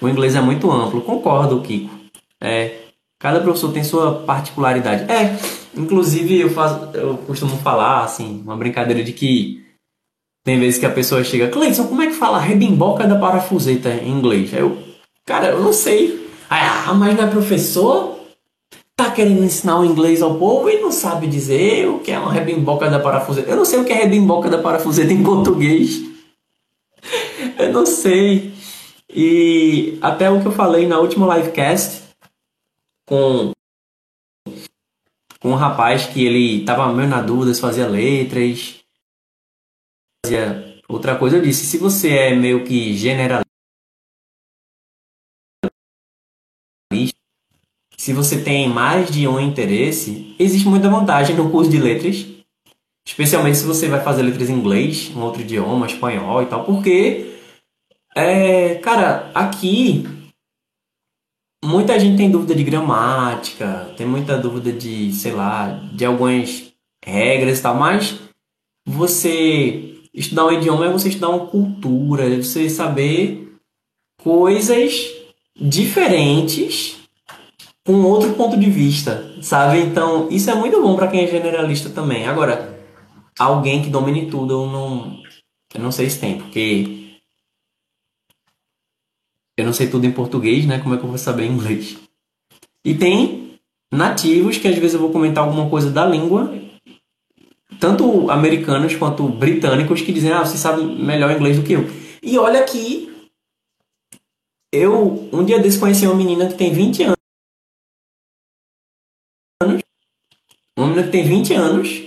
O 0.01 0.09
inglês 0.09 0.35
é 0.35 0.41
muito 0.41 0.71
amplo, 0.71 1.01
concordo, 1.01 1.61
Kiko. 1.61 1.95
É, 2.41 2.81
cada 3.21 3.41
professor 3.41 3.73
tem 3.73 3.85
sua 3.85 4.23
particularidade. 4.23 5.11
É, 5.11 5.39
inclusive 5.77 6.41
eu 6.41 6.51
faço, 6.51 6.91
eu 6.97 7.19
costumo 7.19 7.57
falar 7.59 8.03
assim, 8.03 8.43
uma 8.45 8.57
brincadeira 8.57 9.05
de 9.05 9.13
que 9.13 9.65
tem 10.45 10.59
vezes 10.59 10.81
que 10.81 10.87
a 10.87 10.91
pessoa 10.91 11.23
chega, 11.23 11.49
Cleiton, 11.49 11.87
como 11.87 12.03
é 12.03 12.09
que 12.09 12.15
fala 12.15 12.41
rebimboca 12.41 13.07
da 13.07 13.17
parafuseta 13.17 13.91
em 13.91 14.11
inglês? 14.11 14.53
Aí 14.53 14.59
eu, 14.59 14.77
cara, 15.25 15.51
eu 15.51 15.63
não 15.63 15.73
sei. 15.73 16.29
Ah, 16.51 16.93
mas 16.95 17.17
não 17.17 17.25
é 17.25 17.27
professor? 17.29 18.12
Querendo 19.15 19.45
ensinar 19.45 19.79
o 19.79 19.85
inglês 19.85 20.23
ao 20.23 20.39
povo 20.39 20.69
e 20.69 20.81
não 20.81 20.91
sabe 20.91 21.27
dizer 21.27 21.89
o 21.89 21.99
que 22.01 22.11
é 22.11 22.19
uma 22.19 22.33
rebimboca 22.33 22.89
da 22.89 22.99
parafuseta. 22.99 23.51
Eu 23.51 23.57
não 23.57 23.65
sei 23.65 23.81
o 23.81 23.85
que 23.85 23.93
é 23.93 23.97
rebimboca 23.97 24.49
da 24.49 24.59
parafuseta 24.59 25.13
em 25.13 25.23
português. 25.23 26.01
Eu 27.59 27.73
não 27.73 27.85
sei. 27.85 28.53
E 29.09 29.99
até 30.01 30.31
o 30.31 30.41
que 30.41 30.47
eu 30.47 30.53
falei 30.53 30.87
na 30.87 30.99
última 30.99 31.37
livecast 31.37 32.03
com 33.07 33.53
com 35.43 35.51
um 35.51 35.57
rapaz 35.57 36.07
que 36.07 36.25
ele 36.25 36.65
tava 36.65 36.93
meio 36.93 37.09
na 37.09 37.21
dúvida 37.21 37.53
se 37.53 37.61
fazia 37.61 37.89
letras, 37.89 38.77
fazia 40.25 40.81
outra 40.89 41.17
coisa. 41.17 41.37
Eu 41.37 41.43
disse: 41.43 41.67
se 41.67 41.79
você 41.79 42.11
é 42.11 42.35
meio 42.35 42.65
que 42.65 42.97
generalista, 42.97 43.42
se 48.03 48.13
você 48.13 48.43
tem 48.43 48.69
mais 48.69 49.13
de 49.13 49.29
um 49.29 49.39
interesse, 49.39 50.35
existe 50.37 50.67
muita 50.67 50.91
vantagem 50.91 51.37
no 51.37 51.53
curso 51.53 51.71
de 51.71 51.79
letras, 51.79 52.27
especialmente 53.07 53.59
se 53.59 53.65
você 53.65 53.87
vai 53.87 54.03
fazer 54.03 54.25
letras 54.25 54.51
em 54.51 54.55
inglês, 54.55 55.13
um 55.15 55.21
outro 55.21 55.43
idioma, 55.43 55.87
espanhol 55.87 56.43
e 56.43 56.47
tal, 56.47 56.65
porque, 56.65 57.39
é, 58.17 58.75
cara, 58.81 59.31
aqui 59.33 60.05
muita 61.65 61.97
gente 62.01 62.17
tem 62.17 62.29
dúvida 62.29 62.57
de 62.57 62.65
gramática, 62.65 63.95
tem 63.97 64.05
muita 64.05 64.37
dúvida 64.37 64.73
de, 64.73 65.13
sei 65.13 65.31
lá, 65.31 65.69
de 65.95 66.05
algumas 66.05 66.73
regras 67.05 67.61
e 67.61 67.63
tal, 67.63 67.77
mas 67.77 68.19
você 68.85 70.03
estudar 70.13 70.47
um 70.47 70.53
idioma 70.53 70.87
é 70.87 70.93
você 70.93 71.09
estudar 71.09 71.29
uma 71.29 71.47
cultura, 71.47 72.25
é 72.25 72.37
você 72.37 72.69
saber 72.69 73.55
coisas 74.21 74.93
diferentes 75.57 77.01
com 77.85 77.95
outro 78.05 78.33
ponto 78.35 78.57
de 78.57 78.71
vista, 78.71 79.35
sabe? 79.43 79.81
Então, 79.81 80.29
isso 80.31 80.51
é 80.51 80.55
muito 80.55 80.81
bom 80.81 80.95
para 80.95 81.09
quem 81.09 81.25
é 81.25 81.27
generalista 81.27 81.91
também. 81.91 82.27
Agora, 82.27 82.79
alguém 83.39 83.83
que 83.83 83.91
domine 83.91 84.31
tudo, 84.31 84.55
eu 84.55 84.67
não 84.67 85.23
eu 85.75 85.81
não 85.81 85.91
sei 85.91 86.09
se 86.09 86.21
tem, 86.21 86.39
porque 86.39 87.03
eu 89.57 89.65
não 89.65 89.73
sei 89.73 89.89
tudo 89.89 90.07
em 90.07 90.13
português, 90.13 90.67
né? 90.67 90.79
Como 90.79 90.95
é 90.95 90.99
que 90.99 91.05
eu 91.05 91.09
vou 91.09 91.19
saber 91.19 91.47
inglês? 91.47 91.99
E 92.85 92.95
tem 92.95 93.59
nativos 93.93 94.59
que 94.59 94.69
às 94.69 94.77
vezes 94.77 94.95
eu 94.95 95.01
vou 95.01 95.11
comentar 95.11 95.45
alguma 95.45 95.69
coisa 95.69 95.91
da 95.91 96.07
língua, 96.07 96.53
tanto 97.81 98.31
americanos 98.31 98.95
quanto 98.97 99.29
britânicos, 99.29 100.03
que 100.03 100.13
dizem: 100.13 100.33
Ah, 100.33 100.45
você 100.45 100.57
sabe 100.57 100.83
melhor 100.83 101.31
inglês 101.31 101.57
do 101.57 101.63
que 101.63 101.73
eu. 101.73 101.89
E 102.23 102.39
olha 102.39 102.63
que 102.65 103.11
eu, 104.73 105.29
um 105.33 105.45
dia 105.45 105.59
desse, 105.59 105.79
conheci 105.79 106.07
uma 106.07 106.15
menina 106.15 106.49
que 106.49 106.55
tem 106.55 106.73
20 106.73 107.03
anos. 107.03 107.22
Uma 110.77 110.87
menina 110.87 111.03
que 111.05 111.13
tem 111.13 111.25
20 111.25 111.55
anos. 111.55 112.03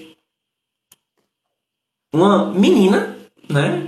Uma 2.13 2.51
menina, 2.51 3.15
né? 3.49 3.85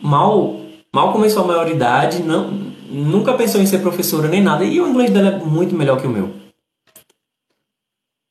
Mal, 0.00 0.60
mal 0.94 1.12
começou 1.12 1.44
a 1.44 1.46
maioridade, 1.46 2.22
não, 2.22 2.50
nunca 2.88 3.34
pensou 3.34 3.60
em 3.60 3.66
ser 3.66 3.80
professora 3.80 4.28
nem 4.28 4.42
nada, 4.42 4.64
e 4.64 4.80
o 4.80 4.88
inglês 4.88 5.10
dela 5.10 5.30
é 5.30 5.38
muito 5.38 5.74
melhor 5.74 6.00
que 6.00 6.06
o 6.06 6.10
meu. 6.10 6.30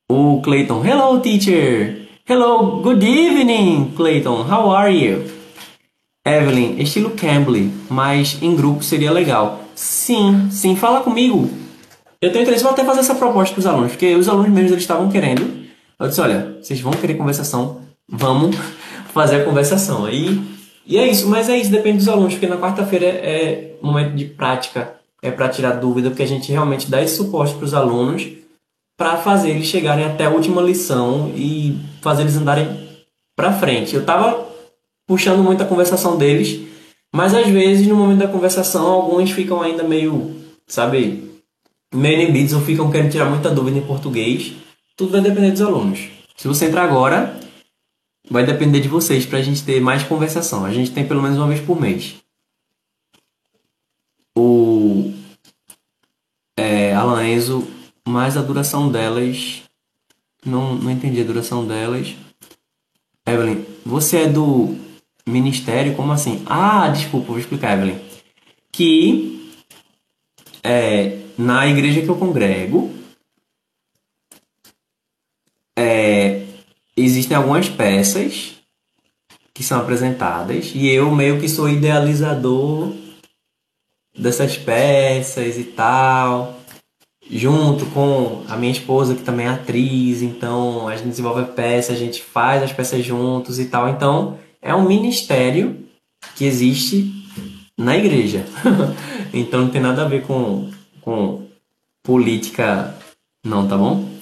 O 0.10 0.42
Clayton, 0.42 0.86
hello 0.86 1.20
teacher! 1.20 2.08
Hello, 2.28 2.82
good 2.82 3.06
evening, 3.06 3.92
Clayton, 3.96 4.44
how 4.44 4.72
are 4.72 4.94
you? 4.94 5.26
Evelyn, 6.26 6.80
estilo 6.80 7.12
Cambly, 7.12 7.72
mas 7.90 8.38
em 8.42 8.56
grupo 8.56 8.84
seria 8.84 9.12
legal. 9.12 9.62
Sim, 9.74 10.50
sim, 10.52 10.76
fala 10.76 11.02
comigo. 11.02 11.50
Eu 12.22 12.32
tenho 12.32 12.44
interesse, 12.44 12.64
vou 12.64 12.72
até 12.72 12.84
fazer 12.84 13.00
essa 13.00 13.16
proposta 13.16 13.54
para 13.54 13.60
os 13.60 13.66
alunos, 13.66 13.92
porque 13.92 14.14
os 14.16 14.30
alunos 14.30 14.52
mesmos 14.52 14.72
eles 14.72 14.84
estavam 14.84 15.10
querendo. 15.10 15.59
Eu 16.00 16.08
disse, 16.08 16.22
olha, 16.22 16.58
vocês 16.62 16.80
vão 16.80 16.94
querer 16.94 17.16
conversação, 17.16 17.82
vamos 18.08 18.56
fazer 19.14 19.42
a 19.42 19.46
conversação. 19.46 20.06
Aí 20.06 20.42
e 20.90 20.98
é 20.98 21.08
isso, 21.08 21.28
mas 21.30 21.48
é 21.48 21.56
isso, 21.56 21.70
depende 21.70 22.00
dos 22.00 22.08
alunos, 22.08 22.34
porque 22.34 22.48
na 22.48 22.58
quarta-feira 22.58 23.06
é, 23.06 23.12
é 23.12 23.76
momento 23.80 24.16
de 24.16 24.26
prática, 24.26 24.96
é 25.22 25.30
para 25.30 25.48
tirar 25.48 25.74
dúvida, 25.74 26.10
porque 26.10 26.24
a 26.24 26.28
gente 26.28 26.52
realmente 26.52 26.90
dá 26.90 27.00
esse 27.00 27.16
suporte 27.16 27.54
para 27.54 27.66
os 27.66 27.76
alunos 27.76 28.28
para 28.98 29.16
fazer 29.18 29.52
eles 29.52 29.68
chegarem 29.68 30.04
até 30.04 30.26
a 30.26 30.32
última 30.32 30.64
lição 30.64 31.32
e 31.36 31.78
fazer 32.02 32.24
eles 32.24 32.36
andarem 32.36 32.90
para 33.36 33.54
frente. 33.54 33.94
Eu 33.94 34.02
estava 34.02 34.46
puxando 35.08 35.44
muito 35.44 35.62
a 35.62 35.66
conversação 35.68 36.18
deles, 36.18 36.68
mas 37.14 37.36
às 37.36 37.48
vezes 37.48 37.86
no 37.86 37.96
momento 37.96 38.20
da 38.20 38.28
conversação 38.28 38.88
alguns 38.88 39.30
ficam 39.30 39.62
ainda 39.62 39.84
meio, 39.84 40.36
sabe, 40.68 41.32
meio 41.94 42.20
inibidos 42.20 42.54
ou 42.54 42.62
ficam 42.62 42.90
querendo 42.90 43.12
tirar 43.12 43.30
muita 43.30 43.52
dúvida 43.52 43.78
em 43.78 43.86
português. 43.86 44.54
Tudo 45.00 45.14
vai 45.14 45.22
depender 45.22 45.52
dos 45.52 45.62
alunos. 45.62 46.10
Se 46.36 46.46
você 46.46 46.66
entrar 46.66 46.84
agora, 46.84 47.40
vai 48.30 48.46
depender 48.46 48.82
de 48.82 48.90
vocês 48.90 49.26
para 49.26 49.40
a 49.40 49.42
gente 49.42 49.64
ter 49.64 49.80
mais 49.80 50.04
conversação. 50.04 50.66
A 50.66 50.74
gente 50.74 50.92
tem 50.92 51.08
pelo 51.08 51.22
menos 51.22 51.38
uma 51.38 51.48
vez 51.48 51.62
por 51.62 51.80
mês. 51.80 52.16
O 54.38 55.14
é, 56.58 56.94
Alan 56.94 57.26
Enzo, 57.26 57.66
mais 58.06 58.36
a 58.36 58.42
duração 58.42 58.92
delas. 58.92 59.62
Não, 60.46 60.76
não 60.76 60.92
entendi 60.92 61.22
a 61.22 61.26
duração 61.26 61.66
delas. 61.66 62.14
Evelyn, 63.26 63.64
você 63.86 64.24
é 64.24 64.28
do 64.28 64.76
ministério? 65.26 65.96
Como 65.96 66.12
assim? 66.12 66.44
Ah, 66.46 66.90
desculpa, 66.90 67.28
vou 67.28 67.40
explicar, 67.40 67.78
Evelyn. 67.78 67.98
Que 68.70 69.50
é, 70.62 71.20
na 71.38 71.66
igreja 71.68 72.02
que 72.02 72.10
eu 72.10 72.18
congrego, 72.18 73.00
é, 75.80 76.42
existem 76.98 77.38
algumas 77.38 77.70
peças 77.70 78.56
que 79.54 79.64
são 79.64 79.80
apresentadas 79.80 80.72
e 80.76 80.90
eu 80.90 81.10
meio 81.10 81.40
que 81.40 81.48
sou 81.48 81.70
idealizador 81.70 82.94
dessas 84.18 84.58
peças 84.58 85.58
e 85.58 85.64
tal, 85.64 86.60
junto 87.30 87.86
com 87.88 88.44
a 88.50 88.58
minha 88.58 88.74
esposa 88.74 89.16
que 89.16 89.24
também 89.24 89.46
é 89.46 89.50
atriz, 89.50 90.22
então 90.22 90.90
a 90.90 90.98
gente 90.98 91.10
desenvolve 91.10 91.42
a 91.42 91.46
peça, 91.46 91.94
a 91.94 91.96
gente 91.96 92.22
faz 92.22 92.62
as 92.62 92.74
peças 92.74 93.04
juntos 93.06 93.58
e 93.58 93.66
tal. 93.66 93.88
Então 93.88 94.38
é 94.62 94.76
um 94.76 94.88
ministério 94.88 95.86
que 96.36 96.44
existe 96.44 97.10
na 97.78 97.98
igreja. 97.98 98.46
então 99.34 99.62
não 99.62 99.70
tem 99.70 99.82
nada 99.82 100.04
a 100.04 100.08
ver 100.08 100.24
com, 100.24 100.70
com 101.00 101.48
política, 102.04 102.94
não, 103.46 103.66
tá 103.66 103.78
bom? 103.78 104.19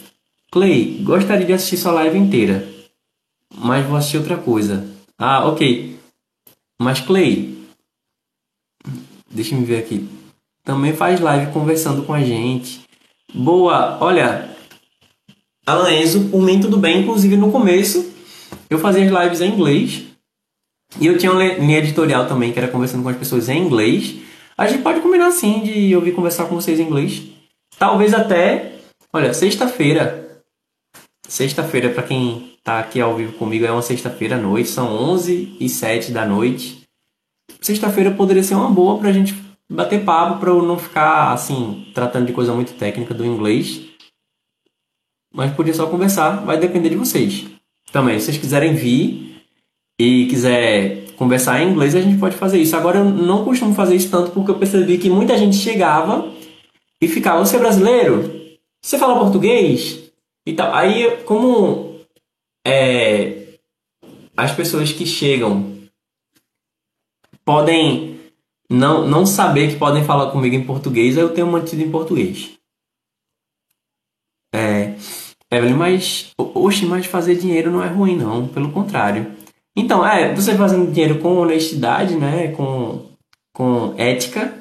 Clay, 0.51 1.01
gostaria 1.03 1.45
de 1.45 1.53
assistir 1.53 1.77
sua 1.77 1.91
live 1.91 2.17
inteira, 2.17 2.67
mas 3.53 3.85
vou 3.85 3.97
assistir 3.97 4.17
outra 4.17 4.37
coisa. 4.37 4.87
Ah, 5.17 5.45
ok. 5.45 5.99
Mas 6.79 7.01
Clay, 7.01 7.57
deixa 9.29 9.55
eu 9.55 9.61
ver 9.61 9.79
aqui. 9.79 10.07
Também 10.63 10.93
faz 10.93 11.19
live 11.19 11.51
conversando 11.51 12.03
com 12.03 12.13
a 12.13 12.21
gente. 12.21 12.81
Boa, 13.33 13.97
olha, 13.99 14.55
Alan 15.65 15.91
Enzo, 15.91 16.29
por 16.29 16.41
mim 16.41 16.61
tudo 16.61 16.77
bem. 16.77 17.01
Inclusive 17.01 17.35
no 17.35 17.51
começo 17.51 18.13
eu 18.69 18.79
fazia 18.79 19.03
as 19.03 19.23
lives 19.23 19.41
em 19.41 19.51
inglês 19.53 20.03
e 20.99 21.07
eu 21.07 21.17
tinha 21.17 21.31
uma 21.31 21.43
linha 21.43 21.79
editorial 21.79 22.25
também 22.27 22.53
que 22.53 22.59
era 22.59 22.69
conversando 22.69 23.03
com 23.03 23.09
as 23.09 23.17
pessoas 23.17 23.49
em 23.49 23.65
inglês. 23.65 24.15
A 24.57 24.65
gente 24.65 24.81
pode 24.81 25.01
combinar 25.01 25.31
sim 25.31 25.61
de 25.61 25.91
eu 25.91 25.99
vir 25.99 26.15
conversar 26.15 26.45
com 26.45 26.55
vocês 26.55 26.79
em 26.79 26.83
inglês. 26.83 27.23
Talvez 27.77 28.13
até, 28.13 28.75
olha, 29.11 29.33
sexta-feira 29.33 30.26
Sexta-feira, 31.27 31.89
para 31.89 32.03
quem 32.03 32.53
tá 32.63 32.79
aqui 32.79 33.01
ao 33.01 33.15
vivo 33.15 33.33
comigo, 33.33 33.65
é 33.65 33.71
uma 33.71 33.81
sexta-feira 33.81 34.35
à 34.35 34.39
noite, 34.39 34.69
são 34.69 34.87
11 34.87 35.57
e 35.59 35.67
7 35.67 36.11
da 36.11 36.25
noite. 36.25 36.83
Sexta-feira 37.61 38.11
poderia 38.11 38.43
ser 38.43 38.55
uma 38.55 38.69
boa 38.69 38.97
pra 38.97 39.11
gente 39.11 39.35
bater 39.69 40.05
papo, 40.05 40.39
pra 40.39 40.49
eu 40.49 40.61
não 40.61 40.77
ficar, 40.79 41.33
assim, 41.33 41.85
tratando 41.93 42.27
de 42.27 42.33
coisa 42.33 42.53
muito 42.53 42.73
técnica 42.73 43.13
do 43.13 43.25
inglês. 43.25 43.81
Mas 45.33 45.53
podia 45.53 45.73
só 45.73 45.87
conversar, 45.87 46.45
vai 46.45 46.57
depender 46.57 46.89
de 46.89 46.95
vocês. 46.95 47.45
Também, 47.91 48.19
se 48.19 48.27
vocês 48.27 48.37
quiserem 48.37 48.73
vir 48.73 49.43
e 49.99 50.27
quiser 50.27 51.07
conversar 51.17 51.61
em 51.61 51.71
inglês, 51.71 51.93
a 51.93 52.01
gente 52.01 52.17
pode 52.19 52.37
fazer 52.37 52.59
isso. 52.59 52.75
Agora, 52.75 52.99
eu 52.99 53.05
não 53.05 53.43
costumo 53.43 53.73
fazer 53.73 53.95
isso 53.95 54.09
tanto 54.09 54.31
porque 54.31 54.51
eu 54.51 54.57
percebi 54.57 54.97
que 54.97 55.09
muita 55.09 55.37
gente 55.37 55.57
chegava 55.57 56.31
e 57.01 57.07
ficava, 57.07 57.45
você 57.45 57.57
é 57.57 57.59
brasileiro? 57.59 58.57
Você 58.81 58.97
fala 58.97 59.19
português? 59.19 60.06
Então, 60.47 60.73
aí 60.73 61.23
como 61.25 61.99
é, 62.65 63.59
as 64.37 64.53
pessoas 64.53 64.93
que 64.93 65.05
chegam 65.05 65.77
podem 67.43 68.17
não, 68.69 69.05
não 69.05 69.25
saber 69.25 69.69
que 69.69 69.75
podem 69.75 70.05
falar 70.05 70.31
comigo 70.31 70.55
em 70.55 70.65
português, 70.65 71.17
eu 71.17 71.33
tenho 71.33 71.47
mantido 71.47 71.81
em 71.81 71.91
português. 71.91 72.57
É, 74.55 74.95
Evelyn, 75.51 75.75
mas, 75.75 76.31
oxe, 76.37 76.85
mas 76.85 77.05
fazer 77.05 77.35
dinheiro 77.35 77.69
não 77.69 77.83
é 77.83 77.87
ruim, 77.87 78.15
não, 78.15 78.47
pelo 78.47 78.71
contrário. 78.71 79.35
Então, 79.75 80.05
é, 80.07 80.33
você 80.33 80.55
fazendo 80.55 80.89
dinheiro 80.89 81.19
com 81.19 81.37
honestidade, 81.37 82.15
né, 82.15 82.53
com, 82.53 83.05
com 83.53 83.93
ética, 83.97 84.57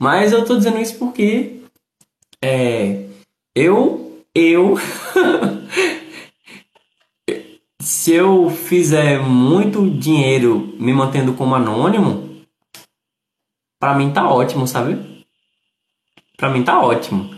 mas 0.00 0.30
eu 0.32 0.44
tô 0.44 0.58
dizendo 0.58 0.78
isso 0.78 0.98
porque 0.98 1.62
é, 2.42 3.06
eu, 3.54 4.01
eu, 4.34 4.76
se 7.80 8.12
eu 8.12 8.50
fizer 8.50 9.20
muito 9.20 9.88
dinheiro 9.90 10.74
me 10.78 10.92
mantendo 10.92 11.34
como 11.34 11.54
anônimo, 11.54 12.42
para 13.78 13.94
mim 13.94 14.12
tá 14.12 14.28
ótimo, 14.28 14.66
sabe? 14.66 15.24
Para 16.36 16.50
mim 16.50 16.62
tá 16.62 16.80
ótimo. 16.80 17.34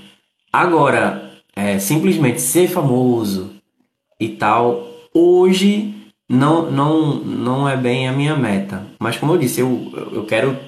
Agora, 0.53 1.33
é, 1.57 1.79
simplesmente 1.79 2.41
ser 2.41 2.69
famoso 2.69 3.55
e 4.21 4.29
tal, 4.29 4.87
hoje 5.13 5.95
não, 6.29 6.71
não, 6.71 7.15
não 7.17 7.69
é 7.69 7.77
bem 7.77 8.09
a 8.09 8.13
minha 8.13 8.37
meta. 8.37 8.87
Mas 8.99 9.17
como 9.17 9.33
eu 9.33 9.39
disse, 9.39 9.61
eu, 9.61 9.93
eu 10.13 10.25
quero 10.25 10.59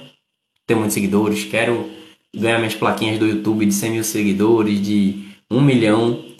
ter 0.67 0.75
muitos 0.75 0.95
seguidores, 0.95 1.45
quero 1.45 1.89
ganhar 2.35 2.59
minhas 2.59 2.75
plaquinhas 2.75 3.19
do 3.19 3.27
YouTube 3.27 3.65
de 3.65 3.73
100 3.73 3.91
mil 3.91 4.05
seguidores, 4.05 4.81
de 4.81 5.27
1 5.51 5.61
milhão 5.61 6.37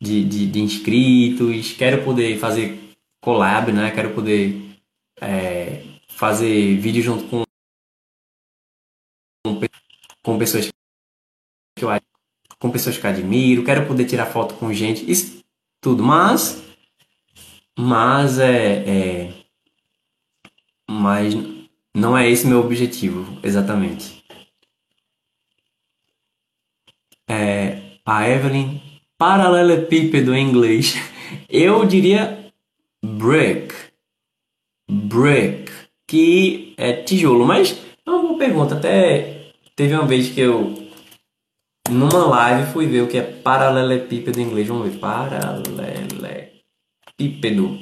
de, 0.00 0.24
de, 0.24 0.46
de 0.46 0.60
inscritos, 0.60 1.72
quero 1.72 2.04
poder 2.04 2.38
fazer 2.38 2.78
collab, 3.20 3.72
né? 3.72 3.90
Quero 3.90 4.14
poder 4.14 4.78
é, 5.20 5.82
fazer 6.08 6.76
vídeo 6.78 7.02
junto 7.02 7.24
com 7.28 7.44
com 10.22 10.38
pessoas 10.38 10.70
que 11.76 11.84
eu 11.84 11.88
com 12.58 12.70
pessoas 12.70 12.96
que 12.96 13.04
eu 13.04 13.10
admiro, 13.10 13.64
quero 13.64 13.86
poder 13.86 14.06
tirar 14.06 14.26
foto 14.26 14.54
com 14.54 14.72
gente, 14.72 15.10
isso 15.10 15.44
tudo, 15.82 16.02
mas 16.02 16.62
mas 17.78 18.38
é, 18.38 19.28
é 19.28 19.44
mas 20.88 21.34
não 21.94 22.16
é 22.16 22.28
esse 22.28 22.46
meu 22.46 22.60
objetivo 22.60 23.38
exatamente. 23.42 24.24
É, 27.28 27.73
a 28.06 28.28
Evelyn 28.28 28.80
paralelepípedo 29.18 30.34
em 30.34 30.48
inglês. 30.48 30.94
Eu 31.48 31.84
diria 31.84 32.50
brick. 33.04 33.74
Brick, 34.90 35.70
que 36.06 36.74
é 36.76 36.92
tijolo, 36.92 37.46
mas 37.46 37.80
é 38.06 38.10
uma 38.10 38.20
boa 38.20 38.38
pergunta. 38.38 38.74
Até 38.74 39.52
teve 39.74 39.94
uma 39.94 40.06
vez 40.06 40.28
que 40.28 40.40
eu 40.40 40.74
numa 41.88 42.26
live 42.26 42.70
fui 42.72 42.86
ver 42.86 43.00
o 43.02 43.08
que 43.08 43.16
é 43.16 43.22
paralelepípedo 43.22 44.38
em 44.38 44.44
inglês. 44.44 44.68
Vamos 44.68 44.90
ver. 44.90 44.98
Paralelepípedo. 44.98 47.78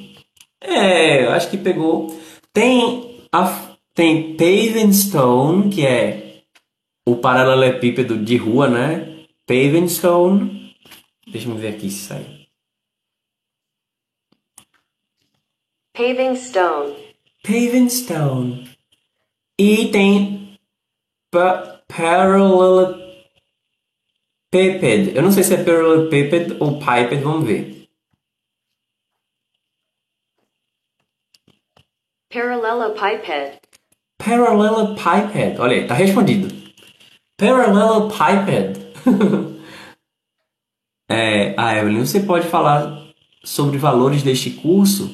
É, 0.61 1.25
eu 1.25 1.31
acho 1.31 1.49
que 1.49 1.57
pegou. 1.57 2.17
Tem, 2.53 3.27
a, 3.31 3.75
tem 3.93 4.37
paving 4.37 4.93
stone, 4.93 5.69
que 5.69 5.85
é 5.85 6.43
o 7.05 7.17
paralelepípedo 7.17 8.17
de 8.17 8.37
rua, 8.37 8.69
né? 8.69 9.12
Paving 9.45 9.87
stone. 9.87 10.75
Deixa 11.31 11.49
eu 11.49 11.55
ver 11.55 11.75
aqui 11.75 11.89
se 11.89 12.07
sai. 12.07 12.47
Paving 15.93 16.35
stone. 16.35 17.15
Paving 17.43 17.89
stone. 17.89 18.77
E 19.59 19.91
tem 19.91 20.57
parallel 21.87 23.03
Piped. 24.53 25.15
Eu 25.15 25.23
não 25.23 25.31
sei 25.31 25.43
se 25.43 25.55
é 25.55 25.63
Parallelepiped 25.63 26.57
ou 26.59 26.77
Piped, 26.77 27.23
vamos 27.23 27.47
ver. 27.47 27.89
Parallelepiped. 32.31 33.59
Parallelepiped. 34.19 35.59
Olha 35.59 35.75
aí, 35.75 35.87
tá 35.87 35.95
respondido. 35.95 36.53
Parallelepiped. 37.35 38.82
é, 41.09 41.53
ah, 41.57 41.77
Evelyn, 41.77 42.05
você 42.05 42.19
pode 42.19 42.47
falar 42.47 43.01
sobre 43.43 43.77
valores 43.77 44.23
deste 44.23 44.51
curso? 44.51 45.13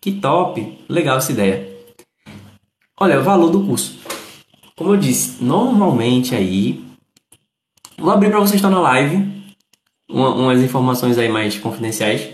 Que 0.00 0.12
top! 0.12 0.78
Legal 0.88 1.18
essa 1.18 1.32
ideia. 1.32 1.68
Olha, 2.98 3.20
o 3.20 3.22
valor 3.22 3.50
do 3.50 3.66
curso. 3.66 3.98
Como 4.76 4.94
eu 4.94 4.96
disse, 4.96 5.42
normalmente 5.42 6.34
aí 6.34 6.90
Vou 8.00 8.10
abrir 8.10 8.30
para 8.30 8.40
vocês 8.40 8.54
estar 8.54 8.70
na 8.70 8.80
live 8.80 9.54
uma, 10.08 10.34
umas 10.34 10.62
informações 10.62 11.18
aí 11.18 11.28
mais 11.28 11.58
confidenciais. 11.58 12.30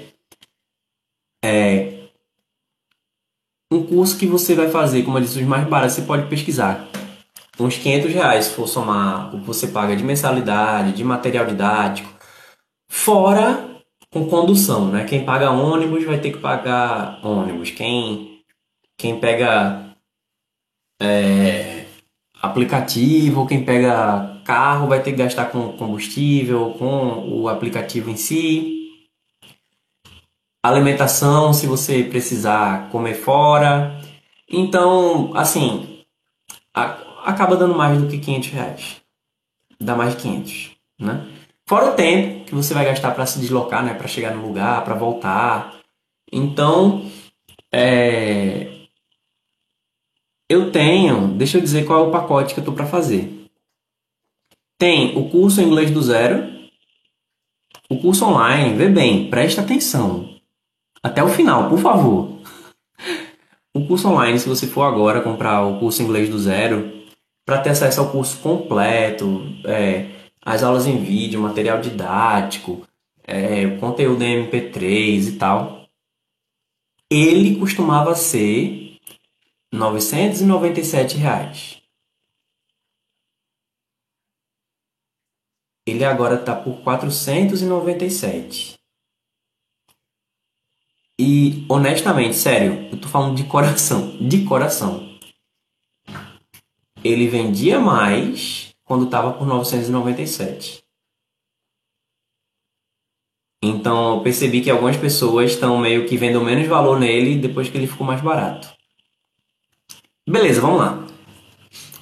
É 1.44 2.06
um 3.72 3.84
curso 3.84 4.16
que 4.16 4.26
você 4.26 4.54
vai 4.54 4.70
fazer, 4.70 5.02
como 5.02 5.18
eu 5.18 5.22
disse, 5.22 5.40
os 5.40 5.44
mais 5.44 5.68
baratos, 5.68 5.96
você 5.96 6.02
pode 6.02 6.28
pesquisar. 6.28 6.88
Uns 7.58 7.78
500 7.78 8.12
reais, 8.12 8.44
se 8.46 8.54
for 8.54 8.68
somar 8.68 9.34
o 9.34 9.40
que 9.40 9.46
você 9.46 9.68
paga 9.68 9.96
de 9.96 10.04
mensalidade, 10.04 10.92
de 10.92 11.02
material 11.02 11.46
didático. 11.46 12.12
Fora 12.88 13.66
com 14.12 14.28
condução, 14.28 14.88
né? 14.88 15.04
Quem 15.04 15.24
paga 15.24 15.50
ônibus 15.50 16.04
vai 16.04 16.18
ter 16.18 16.32
que 16.32 16.38
pagar 16.38 17.18
ônibus. 17.24 17.70
Quem, 17.70 18.42
quem 18.96 19.18
pega 19.18 19.96
é, 21.00 21.86
aplicativo, 22.42 23.46
quem 23.46 23.64
pega 23.64 24.40
carro 24.44 24.86
vai 24.86 25.02
ter 25.02 25.10
que 25.12 25.18
gastar 25.18 25.46
com 25.46 25.72
combustível, 25.72 26.74
com 26.78 27.28
o 27.28 27.48
aplicativo 27.48 28.10
em 28.10 28.16
si. 28.16 28.90
Alimentação, 30.62 31.52
se 31.52 31.66
você 31.66 32.02
precisar 32.04 32.90
comer 32.90 33.14
fora. 33.14 34.00
Então, 34.48 35.32
assim, 35.34 36.04
a, 36.74 37.05
acaba 37.26 37.56
dando 37.56 37.74
mais 37.74 38.00
do 38.00 38.06
que 38.06 38.18
500 38.18 38.50
reais. 38.50 39.02
Dá 39.80 39.96
mais 39.96 40.14
de 40.14 40.22
500, 40.22 40.70
né? 41.00 41.26
Fora 41.68 41.90
o 41.90 41.94
tempo 41.96 42.44
que 42.44 42.54
você 42.54 42.72
vai 42.72 42.84
gastar 42.84 43.10
para 43.10 43.26
se 43.26 43.40
deslocar, 43.40 43.84
né? 43.84 43.92
Para 43.92 44.06
chegar 44.06 44.34
no 44.34 44.46
lugar, 44.46 44.84
para 44.84 44.94
voltar. 44.94 45.80
Então, 46.32 47.10
é... 47.74 48.86
eu 50.48 50.70
tenho, 50.70 51.34
deixa 51.36 51.58
eu 51.58 51.60
dizer 51.60 51.84
qual 51.84 52.04
é 52.04 52.08
o 52.08 52.12
pacote 52.12 52.54
que 52.54 52.60
eu 52.60 52.64
tô 52.64 52.72
para 52.72 52.86
fazer. 52.86 53.48
Tem 54.78 55.18
o 55.18 55.28
curso 55.28 55.60
Inglês 55.60 55.90
do 55.90 56.00
Zero, 56.00 56.54
o 57.90 57.98
curso 57.98 58.24
online, 58.24 58.76
vê 58.76 58.88
bem, 58.88 59.28
presta 59.28 59.62
atenção. 59.62 60.36
Até 61.02 61.22
o 61.22 61.28
final, 61.28 61.68
por 61.68 61.78
favor. 61.78 62.36
O 63.74 63.86
curso 63.86 64.08
online, 64.08 64.38
se 64.38 64.48
você 64.48 64.66
for 64.66 64.84
agora 64.84 65.20
comprar 65.20 65.62
o 65.62 65.78
curso 65.78 66.02
Inglês 66.02 66.30
do 66.30 66.38
Zero, 66.38 66.95
para 67.46 67.62
ter 67.62 67.70
acesso 67.70 68.00
ao 68.00 68.10
curso 68.10 68.38
completo, 68.40 69.40
é, 69.64 70.10
as 70.44 70.62
aulas 70.62 70.86
em 70.86 71.02
vídeo, 71.02 71.40
material 71.40 71.80
didático, 71.80 72.86
é, 73.24 73.78
conteúdo 73.78 74.22
em 74.22 74.46
MP3 74.46 75.28
e 75.28 75.32
tal, 75.38 75.86
ele 77.10 77.58
costumava 77.58 78.14
ser 78.14 78.98
997 79.72 81.16
reais. 81.16 81.76
ele 85.86 86.04
agora 86.04 86.34
está 86.34 86.54
por 86.54 86.82
497. 86.82 88.74
E 91.18 91.64
honestamente, 91.68 92.34
sério, 92.34 92.88
eu 92.90 93.00
tô 93.00 93.08
falando 93.08 93.36
de 93.36 93.44
coração, 93.44 94.18
de 94.18 94.44
coração. 94.44 95.05
Ele 97.06 97.28
vendia 97.28 97.78
mais 97.78 98.74
quando 98.84 99.04
estava 99.04 99.32
por 99.32 99.46
997. 99.46 100.84
Então 103.62 104.16
eu 104.16 104.22
percebi 104.22 104.60
que 104.60 104.70
algumas 104.70 104.96
pessoas 104.96 105.52
estão 105.52 105.78
meio 105.78 106.06
que 106.06 106.16
vendo 106.16 106.40
menos 106.40 106.66
valor 106.68 107.00
nele 107.00 107.38
depois 107.38 107.68
que 107.68 107.76
ele 107.76 107.86
ficou 107.86 108.06
mais 108.06 108.20
barato. 108.20 108.68
Beleza, 110.28 110.60
vamos 110.60 110.78
lá. 110.78 111.06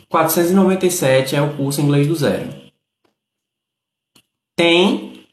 497 0.08 1.36
é 1.36 1.42
o 1.42 1.56
curso 1.56 1.80
inglês 1.80 2.06
do 2.06 2.14
zero. 2.14 2.64
Tem 4.56 5.26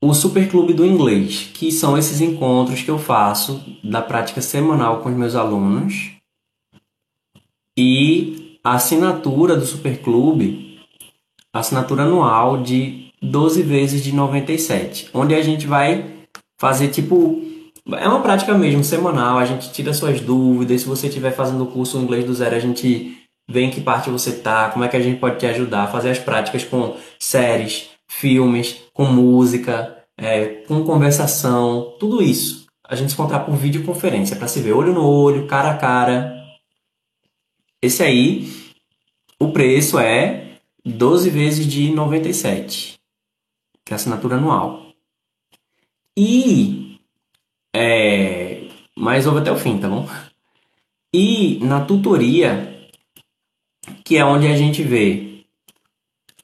o 0.00 0.12
Superclube 0.12 0.74
do 0.74 0.84
Inglês, 0.84 1.50
que 1.54 1.70
são 1.70 1.96
esses 1.96 2.20
encontros 2.20 2.82
que 2.82 2.90
eu 2.90 2.98
faço 2.98 3.64
da 3.84 4.02
prática 4.02 4.42
semanal 4.42 5.00
com 5.00 5.08
os 5.08 5.14
meus 5.14 5.36
alunos. 5.36 6.10
E 7.78 8.41
a 8.64 8.74
assinatura 8.74 9.56
do 9.56 9.66
Superclube, 9.66 10.80
assinatura 11.52 12.04
anual 12.04 12.62
de 12.62 13.10
12 13.20 13.62
vezes 13.62 14.02
de 14.02 14.12
97, 14.12 15.10
onde 15.12 15.34
a 15.34 15.42
gente 15.42 15.66
vai 15.66 16.26
fazer 16.60 16.88
tipo 16.88 17.40
É 17.88 18.06
uma 18.08 18.22
prática 18.22 18.56
mesmo, 18.56 18.84
semanal, 18.84 19.38
a 19.38 19.44
gente 19.44 19.72
tira 19.72 19.92
suas 19.92 20.20
dúvidas. 20.20 20.82
Se 20.82 20.86
você 20.86 21.08
estiver 21.08 21.32
fazendo 21.32 21.64
o 21.64 21.66
curso 21.66 21.98
inglês 21.98 22.24
do 22.24 22.32
zero, 22.32 22.54
a 22.54 22.60
gente 22.60 23.18
vê 23.50 23.62
em 23.62 23.70
que 23.70 23.80
parte 23.80 24.08
você 24.08 24.32
tá, 24.32 24.70
como 24.70 24.84
é 24.84 24.88
que 24.88 24.96
a 24.96 25.00
gente 25.00 25.18
pode 25.18 25.38
te 25.38 25.46
ajudar 25.46 25.90
fazer 25.90 26.10
as 26.10 26.18
práticas 26.18 26.62
com 26.62 26.96
séries, 27.18 27.90
filmes, 28.08 28.82
com 28.94 29.04
música, 29.04 29.96
é, 30.16 30.46
com 30.68 30.84
conversação, 30.84 31.96
tudo 31.98 32.22
isso. 32.22 32.66
A 32.88 32.94
gente 32.94 33.08
se 33.08 33.14
encontrar 33.14 33.40
por 33.40 33.56
videoconferência, 33.56 34.36
para 34.36 34.46
se 34.46 34.60
ver 34.60 34.72
olho 34.72 34.92
no 34.92 35.04
olho, 35.04 35.46
cara 35.46 35.70
a 35.70 35.76
cara. 35.76 36.41
Esse 37.82 38.04
aí, 38.04 38.48
o 39.40 39.50
preço 39.50 39.98
é 39.98 40.58
12 40.84 41.28
vezes 41.30 41.66
de 41.66 41.90
97, 41.90 43.00
que 43.84 43.92
é 43.92 43.94
a 43.94 43.96
assinatura 43.96 44.36
anual. 44.36 44.86
E 46.16 46.98
é, 47.74 48.68
mas 48.96 49.26
ouve 49.26 49.40
até 49.40 49.50
o 49.50 49.56
fim, 49.56 49.78
tá 49.78 49.88
bom? 49.88 50.08
E 51.12 51.58
na 51.62 51.84
tutoria, 51.84 52.88
que 54.04 54.16
é 54.16 54.24
onde 54.24 54.46
a 54.46 54.56
gente 54.56 54.82
vê 54.82 55.44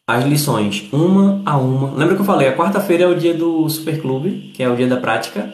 as 0.07 0.25
lições 0.25 0.89
uma 0.93 1.43
a 1.45 1.57
uma. 1.57 1.95
Lembra 1.95 2.17
que 2.17 2.23
eu 2.23 2.27
falei? 2.27 2.49
A 2.49 2.57
quarta-feira 2.57 3.05
é 3.05 3.07
o 3.07 3.19
dia 3.19 3.35
do 3.35 3.69
Superclube, 3.69 4.53
que 4.55 4.63
é 4.63 4.69
o 4.69 4.75
dia 4.75 4.89
da 4.89 4.97
prática. 4.97 5.53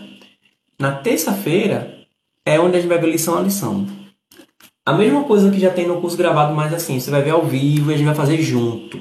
Na 0.78 0.93
terça-feira 0.93 2.07
é 2.45 2.59
onde 2.59 2.76
a 2.76 2.80
gente 2.80 2.89
vai 2.89 2.99
ver 2.99 3.11
lição 3.11 3.37
a 3.37 3.43
lição. 3.43 4.03
A 4.87 4.93
mesma 4.93 5.24
coisa 5.24 5.51
que 5.51 5.59
já 5.59 5.72
tem 5.72 5.89
no 5.89 6.01
curso 6.01 6.16
gravado, 6.16 6.55
mas 6.55 6.72
assim, 6.72 7.01
você 7.01 7.11
vai 7.11 7.22
ver 7.22 7.30
ao 7.30 7.47
vivo 7.47 7.91
e 7.91 7.95
a 7.95 7.97
gente 7.97 8.07
vai 8.07 8.14
fazer 8.14 8.43
junto. 8.43 9.01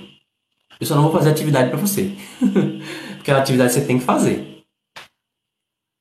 Eu 0.80 0.88
só 0.88 0.96
não 0.96 1.04
vou 1.04 1.12
fazer 1.12 1.30
atividade 1.30 1.70
para 1.70 1.80
você. 1.80 2.16
Porque 3.18 3.32
a 3.32 3.38
atividade 3.38 3.74
você 3.74 3.86
tem 3.86 4.00
que 4.00 4.06
fazer. 4.06 4.64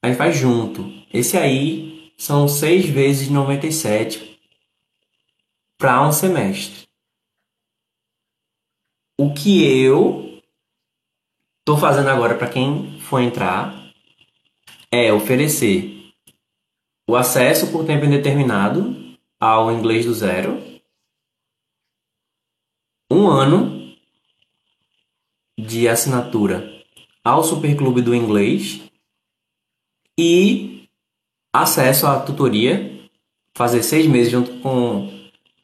A 0.01 0.09
gente 0.09 0.16
faz 0.16 0.37
junto. 0.37 0.85
Esse 1.12 1.37
aí 1.37 2.12
são 2.16 2.47
6 2.47 2.87
vezes 2.87 3.28
97 3.28 4.41
para 5.76 6.07
um 6.07 6.12
semestre. 6.12 6.87
O 9.18 9.35
que 9.35 9.64
eu 9.64 10.41
estou 11.61 11.76
fazendo 11.76 12.09
agora 12.09 12.37
para 12.37 12.49
quem 12.49 13.01
for 13.01 13.20
entrar 13.20 13.93
é 14.93 15.12
oferecer 15.12 16.12
o 17.09 17.16
acesso 17.16 17.72
por 17.72 17.85
tempo 17.85 18.05
indeterminado 18.05 19.01
ao 19.43 19.72
inglês 19.72 20.07
do 20.07 20.14
zero, 20.14 20.62
um 23.11 23.26
ano 23.26 23.93
de 25.59 25.88
assinatura 25.88 26.72
ao 27.24 27.43
Superclube 27.43 28.03
do 28.03 28.14
Inglês 28.14 28.80
e 30.16 30.88
acesso 31.53 32.07
à 32.07 32.20
tutoria, 32.20 33.09
fazer 33.57 33.82
seis 33.82 34.07
meses 34.07 34.30
junto 34.30 34.61
com 34.61 35.11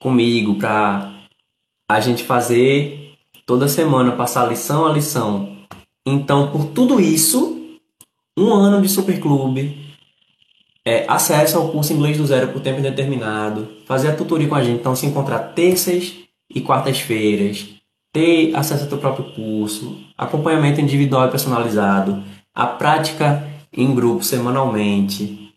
comigo 0.01 0.59
para 0.59 1.29
a 1.89 2.01
gente 2.01 2.25
fazer 2.25 3.17
toda 3.47 3.69
semana 3.69 4.17
passar 4.17 4.49
lição 4.49 4.89
a 4.89 4.93
lição. 4.93 5.57
Então, 6.05 6.51
por 6.51 6.73
tudo 6.73 7.01
isso, 7.01 7.79
um 8.37 8.53
ano 8.53 8.83
de 8.83 8.89
superclube, 8.89 9.88
é, 10.89 11.05
acesso 11.07 11.59
ao 11.59 11.71
curso 11.71 11.93
inglês 11.93 12.17
do 12.17 12.27
zero 12.27 12.51
por 12.51 12.63
tempo 12.63 12.79
indeterminado, 12.79 13.77
fazer 13.85 14.09
a 14.09 14.17
tutoria 14.17 14.49
com 14.49 14.55
a 14.55 14.65
gente, 14.65 14.81
então 14.81 14.97
se 14.97 15.05
encontrar 15.05 15.53
terças 15.53 16.17
e 16.49 16.63
quartas-feiras, 16.63 17.69
ter 18.11 18.57
acesso 18.57 18.85
ao 18.85 18.89
teu 18.89 18.97
próprio 18.97 19.35
curso, 19.35 20.03
acompanhamento 20.17 20.81
individual 20.81 21.29
e 21.29 21.31
personalizado, 21.31 22.25
a 22.55 22.67
prática 22.67 23.47
em 23.71 23.95
grupo 23.95 24.25
semanalmente. 24.25 25.53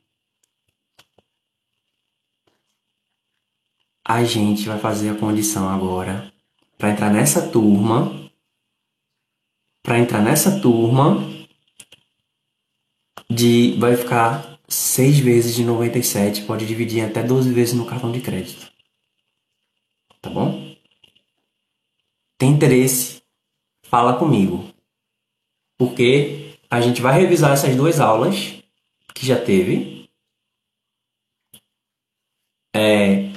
A 4.05 4.25
gente 4.25 4.67
vai 4.67 4.79
fazer 4.79 5.11
a 5.11 5.15
condição 5.15 5.69
agora 5.69 6.29
para 6.77 6.89
entrar 6.89 7.09
nessa 7.09 7.47
turma, 7.47 8.29
para 9.81 9.97
entrar 9.97 10.21
nessa 10.21 10.59
turma 10.59 11.25
de 13.29 13.77
vai 13.79 13.95
ficar 13.95 14.50
6 14.71 15.19
vezes 15.19 15.53
de 15.53 15.65
97, 15.65 16.43
pode 16.43 16.65
dividir 16.65 17.03
até 17.03 17.21
12 17.21 17.51
vezes 17.51 17.73
no 17.73 17.85
cartão 17.85 18.09
de 18.09 18.21
crédito. 18.21 18.71
Tá 20.21 20.29
bom? 20.29 20.73
Tem 22.37 22.51
interesse? 22.51 23.21
Fala 23.83 24.17
comigo. 24.17 24.73
Porque 25.77 26.57
a 26.69 26.79
gente 26.79 27.01
vai 27.01 27.19
revisar 27.19 27.51
essas 27.51 27.75
duas 27.75 27.99
aulas 27.99 28.63
que 29.13 29.25
já 29.25 29.37
teve. 29.37 30.09
É, 32.73 33.29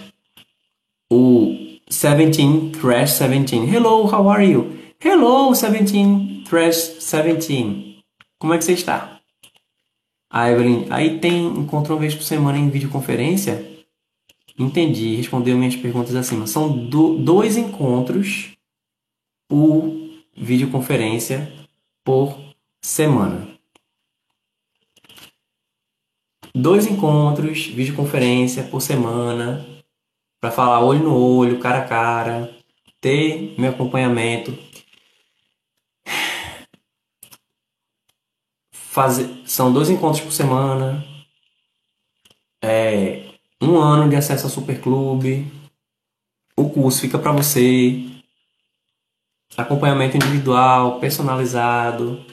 o 1.11 1.81
17 1.89 2.79
Thresh 2.81 3.19
17. 3.19 3.57
Hello, 3.75 4.07
how 4.07 4.31
are 4.31 4.49
you? 4.49 4.73
Hello, 5.01 5.53
17 5.53 6.45
Thresh 6.49 6.95
17. 7.01 8.05
Como 8.39 8.55
é 8.55 8.59
que 8.59 8.65
você 8.65 8.75
está? 8.75 9.14
A 10.37 10.51
Evelyn, 10.51 10.89
aí 10.91 11.21
tem 11.21 11.47
encontro 11.47 11.95
uma 11.95 12.01
vez 12.01 12.13
por 12.13 12.25
semana 12.25 12.59
em 12.59 12.69
videoconferência? 12.69 13.87
Entendi, 14.59 15.15
respondeu 15.15 15.57
minhas 15.57 15.77
perguntas 15.77 16.17
acima. 16.17 16.49
São 16.49 16.89
do, 16.89 17.17
dois 17.19 17.57
encontros 17.57 18.51
por 19.49 19.95
videoconferência 20.37 21.53
por 22.03 22.37
semana. 22.83 23.47
Dois 26.53 26.89
encontros, 26.89 27.67
videoconferência 27.67 28.65
por 28.65 28.81
semana 28.81 29.65
para 30.41 30.51
falar 30.51 30.85
olho 30.85 31.05
no 31.05 31.17
olho, 31.17 31.61
cara 31.61 31.79
a 31.79 31.87
cara, 31.87 32.53
ter 33.01 33.55
meu 33.57 33.71
acompanhamento. 33.71 34.53
Fazer, 38.95 39.43
são 39.45 39.73
dois 39.73 39.91
encontros 39.91 40.23
por 40.23 40.31
semana, 40.31 41.05
é, 42.63 43.35
um 43.61 43.77
ano 43.77 44.09
de 44.09 44.15
acesso 44.15 44.45
ao 44.45 44.51
Superclube, 44.53 45.51
o 46.57 46.71
curso 46.71 47.01
fica 47.01 47.19
para 47.19 47.33
você, 47.33 48.07
acompanhamento 49.57 50.17
individual, 50.17 51.01
personalizado, 51.01 52.25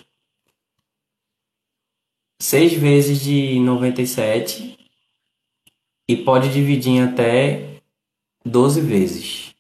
seis 2.40 2.74
vezes 2.74 3.20
de 3.22 3.60
97 3.60 4.78
e 6.08 6.16
pode 6.16 6.54
dividir 6.54 6.92
em 6.92 7.02
até 7.02 7.82
12 8.46 8.82
vezes. 8.82 9.56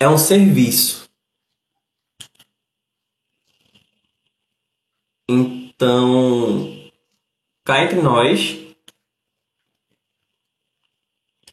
É 0.00 0.08
um 0.08 0.18
serviço. 0.18 1.07
Então, 5.28 6.90
cá 7.64 7.84
entre 7.84 8.00
nós, 8.00 8.58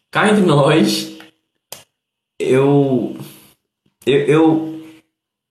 cá 0.09 0.29
entre 0.29 0.45
nós, 0.45 1.17
eu, 2.39 3.17
eu, 4.05 4.19
eu, 4.19 4.85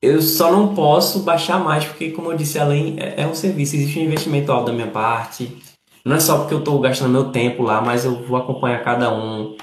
eu 0.00 0.22
só 0.22 0.50
não 0.50 0.74
posso 0.74 1.20
baixar 1.20 1.62
mais, 1.62 1.84
porque, 1.84 2.12
como 2.12 2.32
eu 2.32 2.36
disse, 2.36 2.58
além 2.58 2.98
é, 2.98 3.22
é 3.22 3.26
um 3.26 3.34
serviço, 3.34 3.76
existe 3.76 3.98
um 3.98 4.04
investimento 4.04 4.50
alto 4.50 4.66
da 4.66 4.72
minha 4.72 4.90
parte 4.90 5.74
não 6.04 6.16
é 6.16 6.20
só 6.20 6.38
porque 6.38 6.52
eu 6.52 6.58
estou 6.58 6.78
gastando 6.80 7.12
meu 7.12 7.32
tempo 7.32 7.62
lá, 7.62 7.80
mas 7.80 8.04
eu 8.04 8.22
vou 8.26 8.36
acompanhar 8.36 8.84
cada 8.84 9.12
um, 9.12 9.56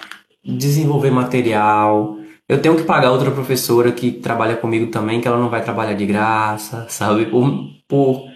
desenvolver 0.44 1.12
material. 1.12 2.18
Eu 2.50 2.62
tenho 2.62 2.76
que 2.76 2.84
pagar 2.84 3.12
outra 3.12 3.30
professora 3.30 3.92
que 3.92 4.12
trabalha 4.12 4.58
comigo 4.58 4.90
também, 4.92 5.22
que 5.22 5.28
ela 5.28 5.38
não 5.38 5.50
vai 5.50 5.64
trabalhar 5.64 5.94
de 5.94 6.06
graça, 6.06 6.88
sabe? 6.90 7.28
Por, 7.28 7.46
por 7.88 8.31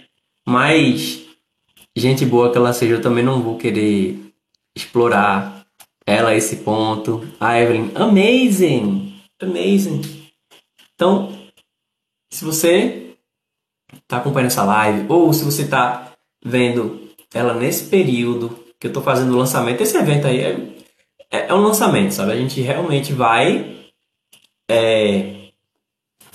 mais 0.47 1.25
gente 1.95 2.25
boa 2.25 2.51
que 2.51 2.57
ela 2.57 2.73
seja, 2.73 2.95
eu 2.95 3.01
também 3.01 3.23
não 3.23 3.41
vou 3.41 3.57
querer 3.57 4.19
explorar 4.75 5.65
ela 6.05 6.29
a 6.29 6.35
esse 6.35 6.57
ponto. 6.57 7.27
A 7.39 7.59
Evelyn, 7.59 7.91
amazing! 7.95 9.19
Amazing! 9.41 10.01
Então, 10.93 11.33
se 12.31 12.43
você 12.43 13.15
está 13.93 14.17
acompanhando 14.17 14.47
essa 14.47 14.63
live, 14.63 15.05
ou 15.09 15.33
se 15.33 15.43
você 15.43 15.63
está 15.63 16.13
vendo 16.43 17.09
ela 17.33 17.53
nesse 17.53 17.85
período 17.89 18.49
que 18.79 18.87
eu 18.87 18.89
estou 18.89 19.03
fazendo 19.03 19.33
o 19.33 19.37
lançamento. 19.37 19.81
Esse 19.81 19.97
evento 19.97 20.27
aí 20.27 20.39
é, 20.39 20.57
é, 21.31 21.47
é, 21.47 21.53
um 21.53 21.61
lançamento, 21.61 22.13
sabe? 22.13 22.31
A 22.31 22.35
gente 22.35 22.61
realmente 22.61 23.11
vai 23.11 23.75
é, 24.69 25.49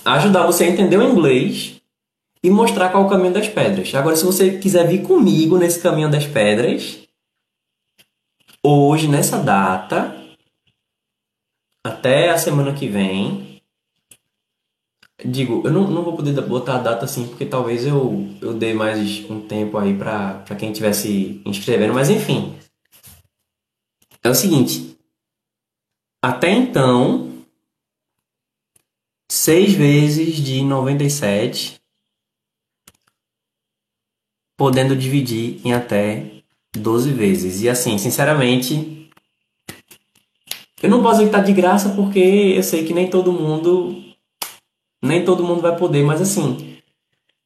ajudar 0.05 0.45
você 0.45 0.65
a 0.65 0.67
entender 0.67 0.97
o 0.97 1.03
inglês 1.03 1.80
e 2.43 2.49
mostrar 2.49 2.89
qual 2.89 3.03
é 3.03 3.05
o 3.05 3.09
caminho 3.09 3.33
das 3.33 3.47
pedras. 3.47 3.93
Agora, 3.93 4.15
se 4.15 4.25
você 4.25 4.57
quiser 4.57 4.87
vir 4.87 5.03
comigo 5.03 5.57
nesse 5.57 5.79
caminho 5.79 6.09
das 6.09 6.25
pedras, 6.25 6.99
hoje, 8.63 9.07
nessa 9.07 9.37
data, 9.37 10.15
até 11.85 12.29
a 12.29 12.37
semana 12.37 12.73
que 12.73 12.87
vem, 12.87 13.51
Digo, 15.23 15.61
eu 15.63 15.71
não, 15.71 15.87
não 15.87 16.03
vou 16.03 16.15
poder 16.15 16.33
botar 16.41 16.77
a 16.77 16.81
data 16.81 17.05
assim, 17.05 17.27
porque 17.27 17.45
talvez 17.45 17.85
eu, 17.85 18.27
eu 18.41 18.53
dê 18.55 18.73
mais 18.73 19.23
um 19.29 19.39
tempo 19.47 19.77
aí 19.77 19.95
pra 19.95 20.43
quem 20.57 20.71
estivesse 20.71 21.41
inscrevendo, 21.45 21.93
mas 21.93 22.09
enfim. 22.09 22.57
É 24.23 24.29
o 24.29 24.35
seguinte. 24.35 24.97
Até 26.23 26.49
então, 26.49 27.31
6 29.31 29.73
vezes 29.73 30.35
de 30.37 30.63
97, 30.63 31.80
podendo 34.61 34.95
dividir 34.95 35.59
em 35.65 35.73
até 35.73 36.23
12 36.77 37.09
vezes. 37.09 37.63
E 37.63 37.67
assim, 37.67 37.97
sinceramente, 37.97 39.09
eu 40.83 40.87
não 40.87 41.01
posso 41.01 41.23
que 41.23 41.31
tá 41.31 41.39
de 41.39 41.51
graça 41.51 41.89
porque 41.95 42.19
eu 42.55 42.61
sei 42.61 42.85
que 42.85 42.93
nem 42.93 43.09
todo 43.09 43.33
mundo 43.33 43.95
nem 45.03 45.25
todo 45.25 45.43
mundo 45.43 45.63
vai 45.63 45.75
poder, 45.75 46.03
mas 46.03 46.21
assim, 46.21 46.75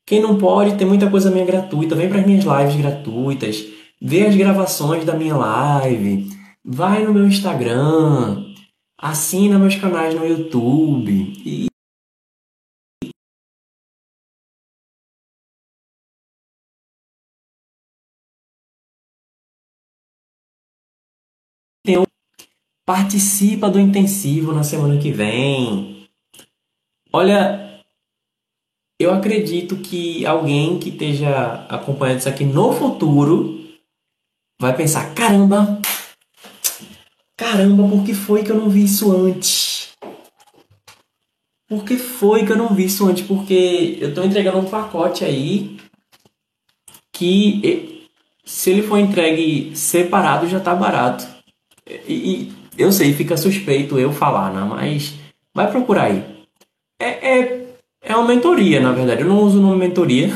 quem 0.06 0.22
não 0.22 0.38
pode, 0.38 0.76
tem 0.76 0.86
muita 0.86 1.10
coisa 1.10 1.32
minha 1.32 1.46
gratuita, 1.46 1.96
vem 1.96 2.10
para 2.10 2.20
as 2.20 2.26
minhas 2.26 2.44
lives 2.44 2.76
gratuitas, 2.76 3.66
vê 4.02 4.26
as 4.26 4.36
gravações 4.36 5.06
da 5.06 5.14
minha 5.14 5.38
live, 5.38 6.28
vai 6.66 7.06
no 7.06 7.14
meu 7.14 7.26
Instagram, 7.26 8.44
assina 9.00 9.58
meus 9.58 9.76
canais 9.76 10.14
no 10.14 10.28
YouTube 10.28 11.14
e 11.46 11.68
participa 22.86 23.70
do 23.70 23.80
intensivo 23.80 24.54
na 24.54 24.64
semana 24.64 24.98
que 24.98 25.12
vem. 25.12 26.08
Olha, 27.12 27.82
eu 29.00 29.14
acredito 29.14 29.78
que 29.78 30.26
alguém 30.26 30.80
que 30.80 30.90
esteja 30.90 31.66
acompanhando 31.68 32.20
isso 32.20 32.30
aqui 32.30 32.46
no 32.46 32.72
futuro 32.72 33.60
vai 34.60 34.76
pensar: 34.76 35.14
caramba, 35.14 35.82
caramba, 37.36 37.88
por 37.90 38.06
que 38.06 38.14
foi 38.14 38.44
que 38.44 38.52
eu 38.52 38.58
não 38.58 38.70
vi 38.70 38.84
isso 38.84 39.12
antes? 39.12 39.94
Por 41.68 41.84
que 41.84 41.98
foi 41.98 42.46
que 42.46 42.52
eu 42.52 42.58
não 42.58 42.76
vi 42.76 42.86
isso 42.86 43.08
antes? 43.08 43.26
Porque 43.26 43.98
eu 44.00 44.10
estou 44.10 44.24
entregando 44.24 44.60
um 44.60 44.70
pacote 44.70 45.26
aí 45.26 45.78
que 47.12 48.08
se 48.46 48.70
ele 48.70 48.84
for 48.84 49.00
entregue 49.00 49.76
separado 49.76 50.48
já 50.48 50.60
está 50.60 50.76
barato. 50.76 51.26
E, 52.08 52.14
e, 52.14 52.55
eu 52.78 52.92
sei, 52.92 53.14
fica 53.14 53.38
suspeito 53.38 53.98
eu 54.00 54.12
falar, 54.12 54.54
né? 54.54 54.62
Mas 54.70 55.14
vai 55.54 55.70
procurar 55.70 56.04
aí 56.04 56.36
é, 57.00 57.40
é, 57.40 57.76
é 58.02 58.16
uma 58.16 58.28
mentoria, 58.28 58.80
na 58.80 58.92
verdade. 58.92 59.22
Eu 59.22 59.28
não 59.28 59.44
uso 59.44 59.60
o 59.60 59.62
nome 59.62 59.78
mentoria, 59.78 60.30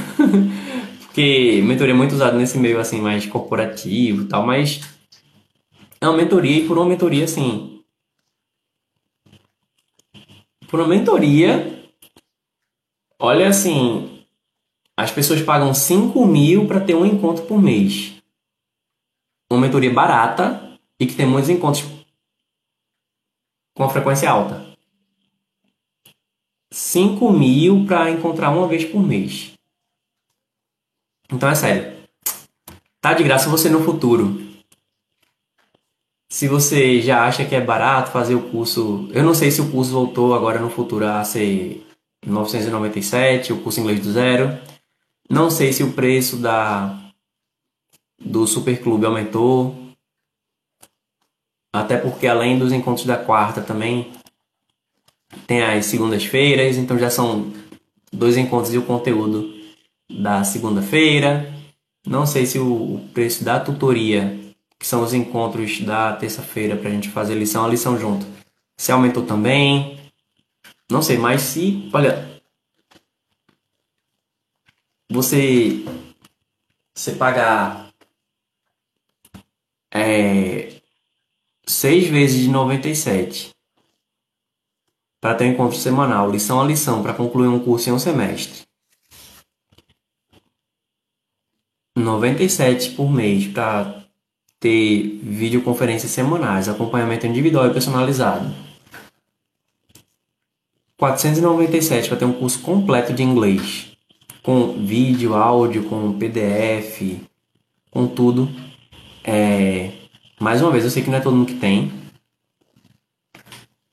porque 1.02 1.62
mentoria 1.64 1.94
é 1.94 1.98
muito 1.98 2.14
usado 2.14 2.38
nesse 2.38 2.58
meio 2.58 2.80
assim 2.80 3.02
mais 3.02 3.26
corporativo 3.26 4.24
e 4.24 4.28
tal, 4.28 4.46
mas 4.46 4.82
é 6.02 6.08
uma 6.08 6.18
mentoria 6.18 6.60
e 6.60 6.68
por 6.68 6.78
uma 6.78 6.88
mentoria 6.88 7.24
assim. 7.24 7.82
Por 10.68 10.80
uma 10.80 10.90
mentoria, 10.90 11.84
olha 13.20 13.48
assim, 13.48 14.24
as 14.96 15.12
pessoas 15.12 15.42
pagam 15.42 15.74
5 15.74 16.26
mil 16.28 16.68
para 16.68 16.80
ter 16.80 16.96
um 16.96 17.06
encontro 17.06 17.44
por 17.46 17.60
mês. 17.60 18.14
Uma 19.52 19.62
mentoria 19.62 19.92
barata 19.92 20.78
e 21.00 21.08
que 21.08 21.16
tem 21.16 21.26
muitos 21.26 21.50
encontros 21.50 21.84
com 23.80 23.88
frequência 23.88 24.30
alta. 24.30 24.68
5 26.70 27.32
mil 27.32 27.86
para 27.86 28.12
encontrar 28.12 28.50
uma 28.50 28.68
vez 28.68 28.84
por 28.84 29.02
mês. 29.02 29.54
Então 31.32 31.48
é 31.48 31.56
sério. 31.56 31.94
Tá 33.00 33.14
de 33.14 33.24
graça 33.24 33.50
você 33.50 33.70
no 33.70 33.82
futuro. 33.82 34.38
Se 36.28 36.50
você 36.50 37.02
já 37.02 37.26
acha 37.26 37.46
que 37.46 37.56
é 37.56 37.62
barato 37.62 38.12
fazer 38.12 38.36
o 38.36 38.50
curso, 38.50 39.08
eu 39.14 39.24
não 39.24 39.34
sei 39.34 39.50
se 39.50 39.62
o 39.62 39.72
curso 39.72 39.94
voltou 39.94 40.36
agora 40.36 40.60
no 40.60 40.70
futuro 40.70 41.08
a 41.08 41.24
ser 41.24 41.88
997, 42.28 43.54
o 43.54 43.62
curso 43.62 43.80
inglês 43.80 44.02
do 44.02 44.12
zero. 44.12 44.60
Não 45.30 45.50
sei 45.50 45.72
se 45.72 45.84
o 45.84 45.94
preço 45.94 46.36
da 46.36 47.00
do 48.20 48.46
Superclube 48.46 49.06
aumentou. 49.06 49.79
Até 51.74 51.98
porque 51.98 52.28
além 52.28 52.58
dos 52.58 52.72
encontros 52.72 53.06
da 53.06 53.18
quarta 53.18 53.62
também 53.62 54.12
tem 55.46 55.62
as 55.62 55.86
segundas-feiras, 55.86 56.78
então 56.78 56.98
já 56.98 57.10
são 57.10 57.52
dois 58.12 58.38
encontros 58.38 58.74
e 58.74 58.78
o 58.78 58.86
conteúdo 58.86 59.54
da 60.10 60.44
segunda-feira. 60.44 61.54
Não 62.06 62.26
sei 62.26 62.46
se 62.46 62.58
o 62.58 63.08
preço 63.14 63.44
da 63.44 63.60
tutoria, 63.60 64.40
que 64.80 64.88
são 64.88 65.04
os 65.04 65.14
encontros 65.14 65.82
da 65.82 66.14
terça-feira 66.14 66.76
para 66.76 66.90
a 66.90 66.92
gente 66.92 67.10
fazer 67.10 67.36
lição 67.36 67.66
a 67.66 67.68
lição 67.68 68.00
junto, 68.00 68.26
se 68.78 68.92
aumentou 68.92 69.26
também. 69.26 70.00
Não 70.90 71.02
sei, 71.04 71.18
mas 71.18 71.42
se, 71.42 71.88
olha, 71.94 72.42
você 75.12 75.86
você 76.96 77.14
pagar 77.14 77.90
é, 79.92 80.69
seis 81.70 82.08
vezes 82.08 82.42
de 82.42 82.48
97 82.48 83.52
para 85.22 85.36
ter 85.36 85.46
um 85.46 85.52
encontro 85.52 85.78
semanal, 85.78 86.32
lição 86.32 86.60
a 86.60 86.64
lição, 86.64 87.04
para 87.04 87.14
concluir 87.14 87.48
um 87.48 87.60
curso 87.60 87.90
em 87.90 87.94
um 87.94 88.00
semestre. 88.00 88.64
97 91.96 92.92
por 92.92 93.12
mês 93.12 93.48
para 93.48 94.04
ter 94.60 95.20
videoconferências 95.22 96.12
semanais, 96.12 96.68
acompanhamento 96.68 97.28
individual 97.28 97.68
e 97.68 97.74
personalizado. 97.74 98.52
497 100.98 102.08
para 102.08 102.18
ter 102.18 102.26
um 102.26 102.34
curso 102.34 102.62
completo 102.62 103.14
de 103.14 103.22
inglês, 103.22 103.92
com 104.42 104.74
vídeo, 104.86 105.36
áudio, 105.36 105.84
com 105.88 106.18
PDF, 106.18 107.22
com 107.92 108.08
tudo. 108.08 108.50
É... 109.24 109.99
Mais 110.40 110.62
uma 110.62 110.72
vez, 110.72 110.86
eu 110.86 110.90
sei 110.90 111.04
que 111.04 111.10
não 111.10 111.18
é 111.18 111.22
todo 111.22 111.36
mundo 111.36 111.48
que 111.48 111.60
tem, 111.60 111.92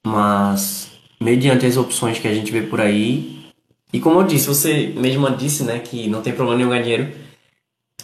mas 0.06 0.92
mediante 1.20 1.66
as 1.66 1.76
opções 1.76 2.20
que 2.20 2.28
a 2.28 2.32
gente 2.34 2.52
vê 2.52 2.62
por 2.62 2.80
aí. 2.80 3.50
E 3.92 3.98
como 3.98 4.20
eu 4.20 4.24
disse, 4.24 4.46
você 4.46 4.94
mesma 4.96 5.32
disse, 5.32 5.64
né, 5.64 5.80
que 5.80 6.08
não 6.08 6.22
tem 6.22 6.32
problema 6.32 6.58
nenhum 6.58 6.70
ganhar 6.70 6.82
dinheiro. 6.82 7.12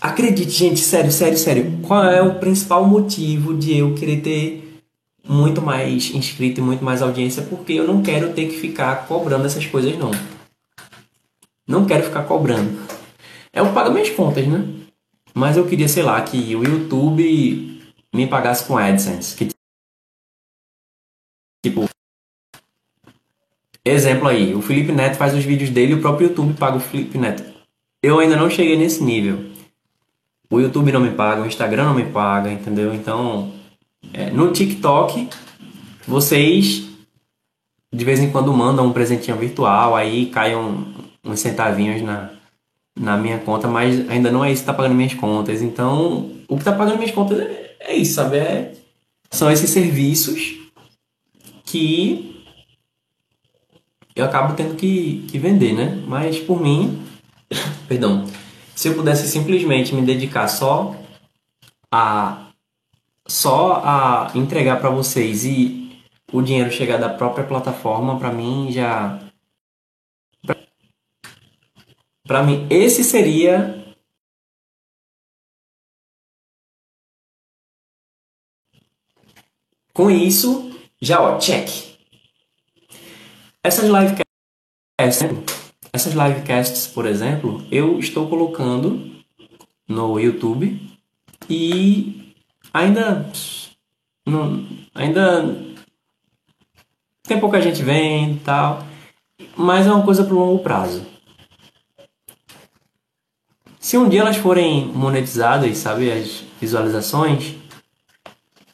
Acredite, 0.01 0.51
gente, 0.51 0.81
sério, 0.81 1.13
sério, 1.13 1.39
sério. 1.39 1.79
Qual 1.83 2.03
é 2.05 2.21
o 2.21 2.41
principal 2.41 2.85
motivo 2.85 3.57
de 3.57 3.79
eu 3.79 3.95
querer 3.95 4.21
ter 4.21 4.83
muito 5.25 5.63
mais 5.63 6.13
inscrito 6.13 6.61
e 6.61 6.65
muito 6.65 6.85
mais 6.85 7.01
audiência? 7.01 7.43
Porque 7.43 7.75
eu 7.75 7.87
não 7.87 8.03
quero 8.03 8.33
ter 8.33 8.49
que 8.49 8.57
ficar 8.57 9.07
cobrando 9.07 9.47
essas 9.47 9.65
coisas, 9.67 9.97
não. 9.97 10.11
Não 11.69 11.85
quero 11.85 12.03
ficar 12.03 12.25
cobrando. 12.25 12.77
O 13.55 13.73
pago 13.73 13.93
minhas 13.93 14.11
contas, 14.11 14.45
né? 14.49 14.67
Mas 15.33 15.57
eu 15.57 15.65
queria, 15.65 15.87
sei 15.87 16.03
lá, 16.03 16.21
que 16.21 16.57
o 16.57 16.65
YouTube 16.65 17.72
me 18.13 18.27
pagasse 18.27 18.67
com 18.67 18.77
AdSense. 18.77 19.37
Que, 19.37 19.49
tipo, 21.65 21.89
Exemplo 23.85 24.29
aí, 24.29 24.55
o 24.55 24.63
Felipe 24.63 24.93
Neto 24.93 25.17
faz 25.17 25.35
os 25.35 25.45
vídeos 25.45 25.69
dele 25.71 25.95
o 25.95 26.01
próprio 26.01 26.29
YouTube 26.29 26.55
paga 26.55 26.77
o 26.77 26.81
Felipe 26.81 27.19
Neto. 27.19 27.43
Eu 28.01 28.21
ainda 28.21 28.37
não 28.37 28.49
cheguei 28.49 28.77
nesse 28.77 29.03
nível. 29.03 29.51
O 30.49 30.61
YouTube 30.61 30.93
não 30.93 31.01
me 31.01 31.11
paga, 31.11 31.43
o 31.43 31.47
Instagram 31.47 31.87
não 31.87 31.95
me 31.95 32.05
paga, 32.05 32.53
entendeu? 32.53 32.95
Então, 32.95 33.53
é, 34.13 34.31
no 34.31 34.53
TikTok, 34.53 35.29
vocês 36.07 36.93
de 37.93 38.05
vez 38.05 38.21
em 38.21 38.31
quando 38.31 38.53
mandam 38.53 38.87
um 38.87 38.93
presentinho 38.93 39.37
virtual, 39.37 39.95
aí 39.95 40.27
caem 40.27 40.57
um, 40.57 40.95
uns 41.23 41.41
centavinhos 41.41 42.01
na, 42.01 42.31
na 42.99 43.17
minha 43.19 43.39
conta, 43.39 43.69
mas 43.69 44.09
ainda 44.09 44.31
não 44.31 44.45
é 44.45 44.51
isso 44.51 44.63
que 44.63 44.71
está 44.71 44.75
pagando 44.75 44.95
minhas 44.95 45.15
contas. 45.15 45.61
Então, 45.61 46.31
o 46.49 46.55
que 46.55 46.63
está 46.63 46.73
pagando 46.73 46.97
minhas 46.99 47.11
contas 47.11 47.39
é, 47.41 47.72
é 47.85 47.97
isso, 47.97 48.15
sabe? 48.15 48.39
É, 48.39 48.75
são 49.31 49.51
esses 49.51 49.71
serviços 49.71 50.59
que 51.65 52.45
eu 54.15 54.25
acabo 54.25 54.55
tendo 54.55 54.77
que, 54.77 55.27
que 55.31 55.39
vender, 55.39 55.73
né? 55.73 56.03
Mas 56.07 56.39
por 56.39 56.61
mim, 56.61 57.03
perdão, 57.89 58.27
se 58.75 58.89
eu 58.89 58.95
pudesse 58.95 59.27
simplesmente 59.29 59.95
me 59.95 60.03
dedicar 60.03 60.49
só 60.49 60.97
a 61.91 62.49
só 63.27 63.81
a 63.85 64.33
entregar 64.35 64.81
para 64.81 64.91
vocês 64.91 65.45
e 65.45 65.97
o 66.33 66.43
dinheiro 66.43 66.71
chegar 66.71 66.99
da 66.99 67.09
própria 67.09 67.45
plataforma, 67.45 68.19
para 68.19 68.33
mim 68.33 68.71
já 68.71 69.19
para 72.27 72.43
mim 72.43 72.67
esse 72.69 73.05
seria 73.05 73.82
Com 79.93 80.11
isso, 80.11 80.73
já 81.01 81.21
ó, 81.21 81.39
check. 81.39 81.69
Essas 83.63 83.85
livecasts 83.85 84.33
essas 85.93 86.15
livecasts, 86.15 86.87
por 86.87 87.05
exemplo, 87.05 87.63
eu 87.71 87.99
estou 87.99 88.27
colocando 88.27 89.13
no 89.87 90.19
YouTube 90.19 90.81
e 91.51 92.35
ainda 92.73 93.31
não, 94.25 94.67
ainda 94.95 95.55
tem 97.23 97.39
pouca 97.39 97.61
gente 97.61 97.83
e 98.33 98.41
tal, 98.41 98.87
mas 99.55 99.87
é 99.87 99.93
uma 99.93 100.05
coisa 100.05 100.25
para 100.25 100.33
longo 100.35 100.63
prazo. 100.63 101.07
Se 103.79 103.99
um 103.99 104.09
dia 104.09 104.21
elas 104.21 104.37
forem 104.37 104.87
monetizadas, 104.87 105.77
sabe, 105.77 106.11
as 106.11 106.43
visualizações, 106.59 107.55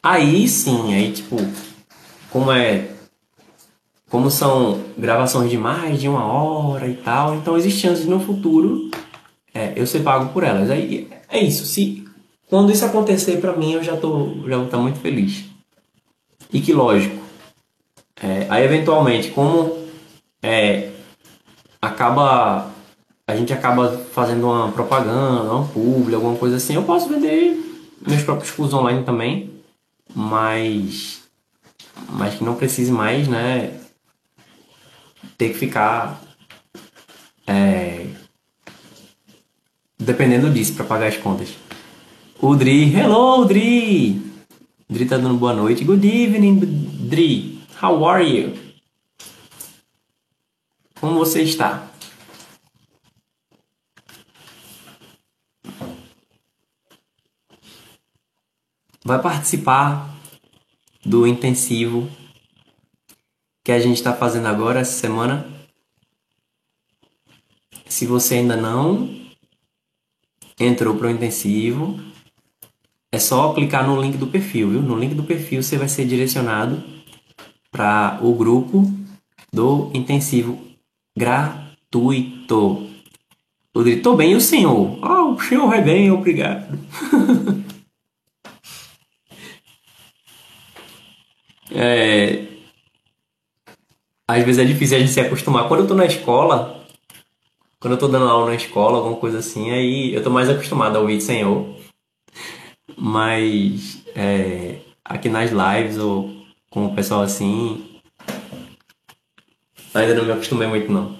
aí 0.03 0.49
sim, 0.49 0.95
aí 0.95 1.13
tipo, 1.13 1.37
como 2.31 2.53
é 2.53 2.89
como 4.11 4.31
são 4.31 4.81
gravações 4.97 5.51
de 5.51 5.59
mais 5.59 6.01
de 6.01 6.09
uma 6.09 6.25
hora 6.25 6.89
e 6.89 6.97
tal, 6.97 7.35
então 7.35 7.57
existe 7.57 7.81
chance 7.81 8.03
de 8.03 8.09
no 8.09 8.19
futuro 8.19 8.91
é, 9.55 9.73
eu 9.77 9.87
ser 9.87 10.01
pago 10.01 10.33
por 10.33 10.45
elas. 10.45 10.71
Aí 10.71 11.09
é 11.29 11.41
isso. 11.41 11.67
Se 11.67 12.05
quando 12.49 12.73
isso 12.73 12.85
acontecer 12.85 13.41
para 13.41 13.53
mim, 13.57 13.73
eu 13.73 13.83
já 13.83 13.97
tô 13.97 14.35
já 14.47 14.57
vou 14.57 14.67
estar 14.67 14.79
muito 14.79 14.99
feliz. 15.01 15.45
E 16.53 16.61
que 16.61 16.73
lógico, 16.73 17.17
é, 18.23 18.47
aí 18.49 18.65
eventualmente 18.65 19.31
como 19.31 19.77
é, 20.43 20.91
acaba 21.81 22.73
a 23.27 23.37
gente 23.37 23.53
acaba 23.53 23.91
fazendo 24.13 24.47
uma 24.47 24.73
propaganda, 24.73 25.53
uma 25.53 25.67
publi, 25.67 26.15
alguma 26.15 26.35
coisa 26.37 26.57
assim, 26.57 26.75
eu 26.75 26.83
posso 26.83 27.11
vender 27.11 27.63
meus 28.07 28.23
próprios 28.23 28.51
cursos 28.51 28.73
online 28.73 29.05
também, 29.05 29.51
mas 30.15 31.23
mas 32.11 32.35
que 32.37 32.45
não 32.45 32.55
precise 32.55 32.93
mais, 32.93 33.27
né, 33.29 33.81
ter 35.37 35.51
que 35.51 35.59
ficar 35.59 36.21
é, 37.47 38.07
dependendo 39.99 40.51
disso 40.51 40.75
para 40.75 40.85
pagar 40.85 41.09
as 41.09 41.17
contas. 41.17 41.51
O 42.41 42.55
Dri, 42.55 42.95
hello 42.95 43.45
Dri! 43.45 44.23
Dri 44.89 45.05
tá 45.05 45.19
dando 45.19 45.35
boa 45.35 45.53
noite. 45.53 45.85
Good 45.85 46.07
evening, 46.07 46.61
Dri. 47.09 47.61
How 47.83 48.07
are 48.07 48.25
you? 48.25 48.57
Como 51.01 51.19
você 51.19 51.43
está? 51.43 51.88
Vai 59.09 59.23
participar 59.23 60.15
do 61.03 61.27
intensivo 61.27 62.11
que 63.65 63.73
a 63.73 63.79
gente 63.79 63.97
está 63.97 64.13
fazendo 64.13 64.49
agora 64.49 64.81
essa 64.81 64.93
semana. 64.93 65.47
Se 67.89 68.05
você 68.05 68.35
ainda 68.35 68.55
não 68.55 69.09
entrou 70.61 70.95
para 70.95 71.07
o 71.07 71.11
intensivo, 71.11 71.99
é 73.11 73.19
só 73.19 73.55
clicar 73.55 73.87
no 73.87 73.99
link 73.99 74.19
do 74.19 74.27
perfil, 74.27 74.73
viu? 74.73 74.83
No 74.83 74.99
link 74.99 75.15
do 75.15 75.25
perfil 75.25 75.63
você 75.63 75.79
vai 75.79 75.89
ser 75.89 76.05
direcionado 76.05 76.85
para 77.71 78.19
o 78.21 78.35
grupo 78.35 78.93
do 79.51 79.91
intensivo 79.95 80.63
gratuito. 81.17 82.87
Eu 83.75 83.83
gritou 83.85 84.15
bem 84.15 84.35
o 84.35 84.41
senhor. 84.41 84.99
Ah, 85.01 85.23
oh, 85.23 85.33
o 85.33 85.41
senhor 85.41 85.67
vai 85.67 85.81
bem, 85.81 86.11
obrigado. 86.11 86.79
é, 91.71 92.47
às 94.27 94.45
vezes 94.45 94.59
é 94.59 94.64
difícil 94.64 94.97
a 94.97 95.01
gente 95.01 95.12
se 95.12 95.21
acostumar. 95.21 95.66
Quando 95.69 95.81
eu 95.81 95.87
tô 95.87 95.95
na 95.95 96.05
escola, 96.05 96.85
quando 97.81 97.95
eu 97.95 97.99
tô 97.99 98.09
dando 98.09 98.29
aula 98.29 98.47
na 98.47 98.55
escola, 98.55 98.99
alguma 98.99 99.16
coisa 99.16 99.39
assim, 99.39 99.71
aí 99.71 100.14
eu 100.14 100.23
tô 100.23 100.31
mais 100.31 100.51
acostumado 100.51 100.97
a 100.97 101.01
ouvir 101.01 101.21
Senhor. 101.21 101.77
Mas 102.97 104.03
é, 104.14 104.81
aqui 105.05 105.29
nas 105.29 105.51
lives 105.51 105.99
ou 105.99 106.31
com 106.71 106.87
o 106.87 106.95
pessoal 106.95 107.23
assim, 107.23 108.01
ainda 109.95 110.14
não 110.14 110.25
me 110.25 110.33
acostumei 110.33 110.69
muito 110.69 110.93
não. 110.93 111.16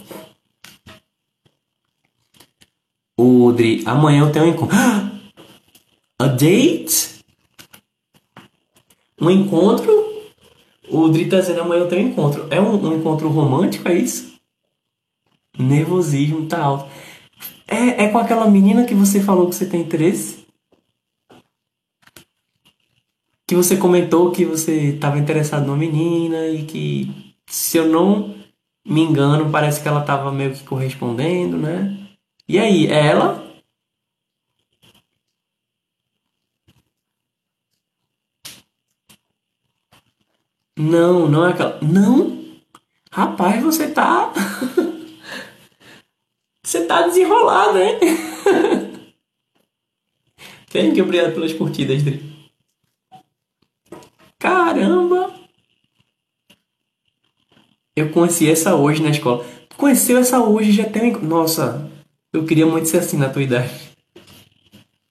O 3.16 3.53
Dri, 3.53 3.82
amanhã 3.86 4.20
eu 4.20 4.32
tenho 4.32 4.44
um 4.44 4.49
encontro. 4.49 4.76
A 6.20 6.26
date? 6.26 7.20
Um 9.20 9.30
encontro 9.30 10.07
o 10.91 11.09
Dri 11.09 11.24
dizendo 11.24 11.61
amanhã 11.61 11.82
eu 11.82 11.89
tenho 11.89 12.07
um 12.07 12.11
encontro. 12.11 12.47
É 12.51 12.61
um, 12.61 12.74
um, 12.74 12.97
encontro 12.97 13.28
romântico, 13.28 13.89
é 13.89 13.95
isso? 13.95 14.39
Nervosismo 15.59 16.47
tá 16.47 16.62
alto. 16.62 16.91
É, 17.66 18.05
é 18.05 18.09
com 18.09 18.18
aquela 18.18 18.49
menina 18.49 18.84
que 18.84 18.95
você 18.95 19.20
falou 19.20 19.49
que 19.49 19.55
você 19.55 19.66
tem 19.66 19.80
interesse? 19.80 20.47
Que 23.47 23.55
você 23.55 23.76
comentou 23.76 24.30
que 24.30 24.45
você 24.45 24.91
estava 24.91 25.18
interessado 25.18 25.66
numa 25.66 25.76
menina 25.76 26.49
e 26.49 26.64
que, 26.64 27.34
se 27.49 27.78
eu 27.78 27.86
não 27.89 28.34
me 28.86 29.03
engano, 29.03 29.51
parece 29.51 29.82
que 29.82 29.89
ela 29.89 30.01
estava 30.01 30.30
meio 30.32 30.53
que 30.53 30.64
correspondendo, 30.64 31.57
né? 31.57 31.97
E 32.49 32.59
aí, 32.59 32.86
é 32.86 33.07
ela? 33.07 33.47
Não, 40.79 41.29
não 41.29 41.45
é 41.45 41.51
aquela. 41.51 41.76
Não! 41.83 42.39
Rapaz, 43.11 43.61
você 43.64 43.91
tá. 43.91 44.33
você 46.62 46.87
tá 46.87 47.03
desenrolado, 47.03 47.79
hein? 47.79 47.99
Thank 50.70 50.97
you, 50.97 51.05
obrigado 51.05 51.35
pelas 51.35 51.53
curtidas, 51.53 52.05
Dri. 52.05 52.22
Caramba! 54.39 55.35
Eu 57.97 58.11
conheci 58.11 58.49
essa 58.49 58.76
hoje 58.76 59.03
na 59.03 59.11
escola. 59.11 59.45
Conheceu 59.76 60.16
essa 60.18 60.41
hoje 60.41 60.70
já 60.70 60.89
tem. 60.89 61.11
Nossa, 61.20 61.91
eu 62.33 62.45
queria 62.45 62.66
muito 62.66 62.87
ser 62.89 62.99
assim 62.99 63.16
na 63.16 63.29
tua 63.29 63.43
idade. 63.43 63.89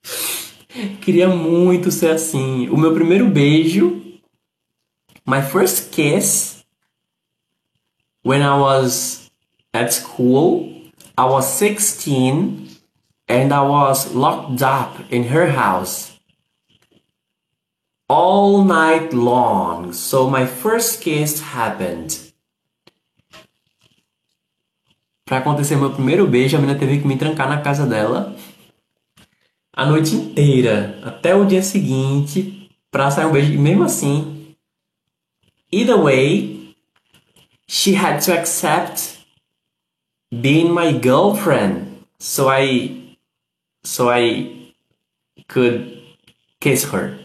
Queria 1.02 1.28
muito 1.28 1.90
ser 1.90 2.12
assim. 2.12 2.70
O 2.70 2.78
meu 2.78 2.94
primeiro 2.94 3.28
beijo 3.28 4.07
my 5.28 5.42
first 5.42 5.92
kiss 5.92 6.64
when 8.24 8.42
I 8.42 8.58
was 8.58 9.30
at 9.74 9.92
school. 9.94 10.74
I 11.18 11.26
was 11.26 11.52
16 11.54 12.70
and 13.28 13.52
I 13.52 13.62
was 13.62 14.14
locked 14.14 14.62
up 14.62 15.02
in 15.12 15.26
her 15.26 15.52
house 15.52 16.18
all 18.08 18.64
night 18.64 19.14
long. 19.14 19.92
So 19.94 20.30
my 20.30 20.46
first 20.46 21.02
kiss 21.02 21.42
happened. 21.42 22.24
Para 25.26 25.40
acontecer 25.40 25.76
meu 25.76 25.92
primeiro 25.92 26.26
beijo, 26.26 26.56
a 26.56 26.62
menina 26.62 26.80
teve 26.80 27.02
que 27.02 27.08
me 27.08 27.18
trancar 27.18 27.50
na 27.50 27.62
casa 27.62 27.86
dela 27.86 28.34
a 29.74 29.86
noite 29.86 30.16
inteira, 30.16 31.00
até 31.04 31.36
o 31.36 31.46
dia 31.46 31.62
seguinte, 31.62 32.70
para 32.90 33.12
sair 33.12 33.26
um 33.26 33.32
beijo. 33.32 33.52
E 33.52 33.58
mesmo 33.58 33.84
assim, 33.84 34.37
Either 35.72 35.98
way, 35.98 36.76
she 37.68 37.94
had 37.94 38.22
to 38.22 38.38
accept 38.38 39.26
being 40.32 40.74
my 40.74 40.94
girlfriend 40.94 42.06
so 42.20 42.50
I 42.50 43.18
so 43.84 44.10
I 44.10 44.74
could 45.48 46.02
kiss 46.60 46.86
her. 46.86 47.18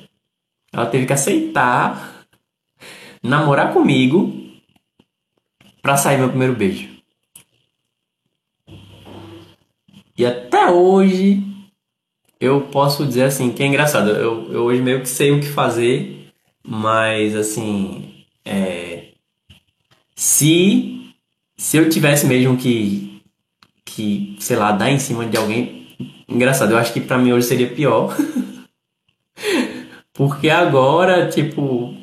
Ela 0.73 0.87
teve 0.87 1.07
que 1.07 1.13
aceitar 1.13 2.27
namorar 3.23 3.73
comigo 3.73 4.33
para 5.81 5.97
sair 5.97 6.19
meu 6.19 6.29
primeiro 6.29 6.57
beijo. 6.57 6.89
E 10.17 10.27
até 10.27 10.71
hoje 10.71 11.43
eu 12.41 12.63
posso 12.69 13.07
dizer 13.07 13.25
assim 13.25 13.53
que 13.53 13.63
é 13.63 13.67
engraçado. 13.67 14.11
Eu, 14.11 14.53
eu 14.53 14.65
hoje 14.65 14.83
meio 14.83 15.01
que 15.01 15.09
sei 15.09 15.31
o 15.31 15.41
que 15.41 15.49
fazer, 15.49 16.33
mas 16.63 17.37
assim 17.37 18.12
é, 18.45 19.13
se, 20.15 21.15
se 21.57 21.77
eu 21.77 21.89
tivesse 21.89 22.27
mesmo 22.27 22.57
que, 22.57 23.23
que, 23.85 24.37
sei 24.41 24.57
lá, 24.57 24.73
dar 24.73 24.91
em 24.91 24.99
cima 24.99 25.27
de 25.27 25.37
alguém. 25.37 25.89
Engraçado, 26.29 26.73
eu 26.73 26.79
acho 26.79 26.93
que 26.93 27.01
pra 27.01 27.19
mim 27.19 27.33
hoje 27.33 27.47
seria 27.47 27.73
pior. 27.75 28.17
Porque 30.13 30.51
agora, 30.51 31.29
tipo, 31.29 31.95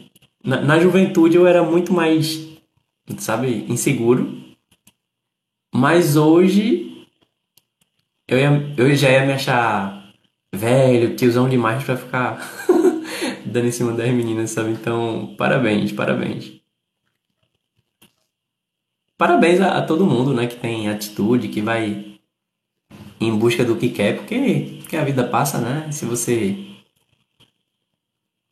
na, 0.44 0.62
na 0.62 0.80
juventude 0.80 1.36
eu 1.36 1.48
era 1.48 1.64
muito 1.64 1.94
mais, 1.94 2.48
sabe, 3.18 3.66
inseguro. 3.70 4.38
Mas 5.74 6.16
hoje 6.16 7.06
eu, 8.28 8.38
ia, 8.38 8.74
eu 8.78 8.96
já 8.96 9.12
ia 9.12 9.26
me 9.26 9.34
achar 9.34 10.12
velho, 10.54 11.16
tiozão 11.16 11.48
demais 11.48 11.84
pra 11.84 11.98
ficar 11.98 12.40
dando 13.46 13.68
em 13.68 13.72
cima 13.72 13.94
das 13.94 14.10
meninas, 14.12 14.52
sabe? 14.52 14.72
Então, 14.72 15.36
parabéns, 15.38 15.92
parabéns. 15.92 16.60
parabéns 19.18 19.60
a, 19.60 19.78
a 19.78 19.82
todo 19.82 20.06
mundo, 20.06 20.34
né, 20.34 20.48
que 20.48 20.56
tem 20.56 20.90
atitude, 20.90 21.50
que 21.50 21.62
vai 21.62 22.18
em 23.20 23.38
busca 23.38 23.66
do 23.66 23.76
que 23.76 23.90
quer, 23.90 24.16
porque, 24.16 24.78
porque 24.80 24.96
a 24.96 25.04
vida 25.04 25.28
passa, 25.28 25.60
né? 25.60 25.92
Se 25.92 26.06
você 26.06 26.58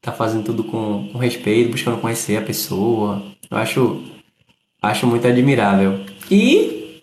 tá 0.02 0.12
fazendo 0.12 0.44
tudo 0.44 0.64
com, 0.66 1.10
com 1.12 1.18
respeito, 1.18 1.72
buscando 1.72 2.02
conhecer 2.02 2.38
a 2.38 2.42
pessoa, 2.42 3.24
eu 3.50 3.58
acho, 3.58 4.04
acho 4.82 5.08
muito 5.08 5.26
admirável. 5.26 6.06
E, 6.30 7.02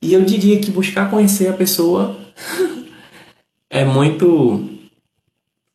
e 0.00 0.14
eu 0.14 0.24
diria 0.24 0.60
que 0.60 0.70
buscar 0.70 1.10
conhecer 1.10 1.48
a 1.48 1.52
pessoa 1.52 2.16
é 3.68 3.84
muito 3.84 4.75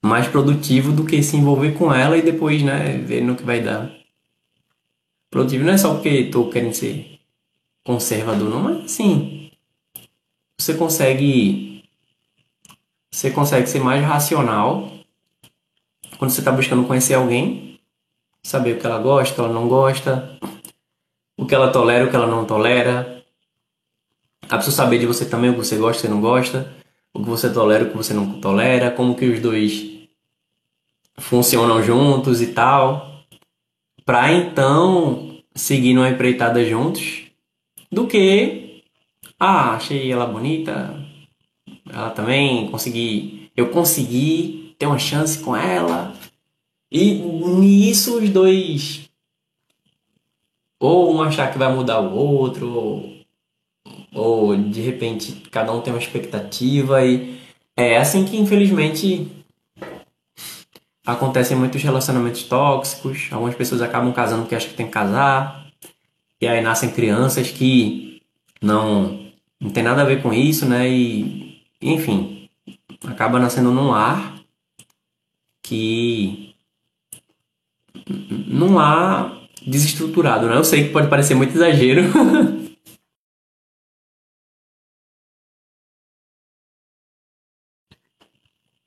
mais 0.04 0.28
produtivo 0.28 0.92
do 0.92 1.06
que 1.06 1.22
se 1.22 1.38
envolver 1.38 1.78
com 1.78 1.94
ela 1.94 2.18
e 2.18 2.22
depois, 2.22 2.64
né, 2.64 2.98
ver 2.98 3.22
no 3.22 3.36
que 3.36 3.44
vai 3.44 3.62
dar. 3.62 3.92
Produtivo 5.30 5.64
não 5.64 5.74
é 5.74 5.78
só 5.78 5.94
porque 5.94 6.10
estou 6.10 6.50
querendo 6.50 6.74
ser 6.74 7.20
conservador, 7.86 8.50
não, 8.50 8.62
mas 8.62 8.92
sim. 8.92 9.52
Você 10.60 10.74
consegue. 10.74 11.84
Você 13.12 13.30
consegue 13.32 13.68
ser 13.68 13.80
mais 13.80 14.04
racional 14.04 14.92
quando 16.18 16.32
você 16.32 16.42
está 16.42 16.52
buscando 16.52 16.86
conhecer 16.86 17.16
alguém, 17.16 17.80
saber 18.44 18.76
o 18.76 18.80
que 18.80 18.86
ela 18.86 19.00
gosta, 19.00 19.34
o 19.34 19.36
que 19.36 19.42
ela 19.42 19.54
não 19.54 19.68
gosta, 19.68 20.40
o 21.36 21.46
que 21.46 21.56
ela 21.56 21.72
tolera, 21.72 22.06
o 22.06 22.10
que 22.10 22.16
ela 22.16 22.28
não 22.28 22.46
tolera. 22.46 23.24
A 24.48 24.58
pessoa 24.58 24.74
saber 24.74 25.00
de 25.00 25.06
você 25.06 25.26
também 25.26 25.50
o 25.50 25.54
que 25.54 25.60
você 25.60 25.78
gosta, 25.78 25.98
o 25.98 26.02
que 26.02 26.08
você 26.08 26.14
não 26.14 26.22
gosta, 26.22 26.72
o 27.14 27.20
que 27.20 27.30
você 27.30 27.52
tolera, 27.52 27.84
o 27.84 27.90
que 27.90 27.98
você 27.98 28.14
não 28.14 28.40
tolera, 28.40 28.92
como 28.92 29.16
que 29.16 29.26
os 29.26 29.40
dois 29.40 29.90
funcionam 31.18 31.84
juntos 31.84 32.42
e 32.42 32.48
tal, 32.48 33.24
para 34.06 34.32
então 34.32 35.38
seguir 35.54 35.94
numa 35.94 36.10
empreitada 36.10 36.64
juntos, 36.66 37.24
do 37.92 38.08
que 38.08 38.84
ah, 39.40 39.76
achei 39.76 40.12
ela 40.12 40.26
bonita, 40.26 40.96
ela 41.92 42.10
também 42.12 42.70
consegui, 42.70 43.52
eu 43.56 43.70
consegui 43.70 44.76
ter 44.78 44.86
uma 44.86 45.00
chance 45.00 45.40
com 45.40 45.56
ela. 45.56 46.14
E 46.92 47.14
nisso 47.14 48.18
os 48.18 48.30
dois 48.30 49.12
ou 50.82 51.14
um 51.14 51.22
achar 51.22 51.52
que 51.52 51.60
vai 51.60 51.72
mudar 51.72 52.00
o 52.00 52.16
outro, 52.16 52.68
ou, 52.74 53.21
ou 54.14 54.56
de 54.56 54.82
repente 54.82 55.44
cada 55.52 55.72
um 55.72 55.82
tem 55.82 55.94
uma 55.94 56.00
expectativa 56.00 57.06
e 57.06 57.40
é 57.76 57.98
assim 57.98 58.26
que 58.26 58.38
infelizmente 58.38 59.32
acontecem 61.06 61.58
muitos 61.58 61.82
relacionamentos 61.82 62.44
tóxicos, 62.44 63.30
algumas 63.32 63.56
pessoas 63.56 63.82
acabam 63.82 64.14
casando 64.14 64.44
porque 64.44 64.56
acham 64.56 64.70
que 64.70 64.76
tem 64.76 64.86
que 64.86 64.92
casar, 64.92 65.68
e 66.40 66.48
aí 66.48 66.62
nascem 66.62 66.90
crianças 66.90 67.50
que 67.52 68.22
não, 68.62 69.32
não 69.60 69.70
tem 69.72 69.84
nada 69.84 70.02
a 70.02 70.06
ver 70.06 70.22
com 70.22 70.34
isso, 70.34 70.66
né? 70.66 70.90
E, 70.90 71.62
enfim, 71.82 72.50
acaba 73.06 73.40
nascendo 73.40 73.72
num 73.72 73.90
lar 73.90 74.36
que 75.64 76.54
num 78.48 78.76
lar 78.76 79.40
desestruturado, 79.66 80.48
né? 80.48 80.56
Eu 80.56 80.64
sei 80.64 80.86
que 80.86 80.94
pode 80.94 81.08
parecer 81.08 81.36
muito 81.36 81.56
exagero. 81.56 82.04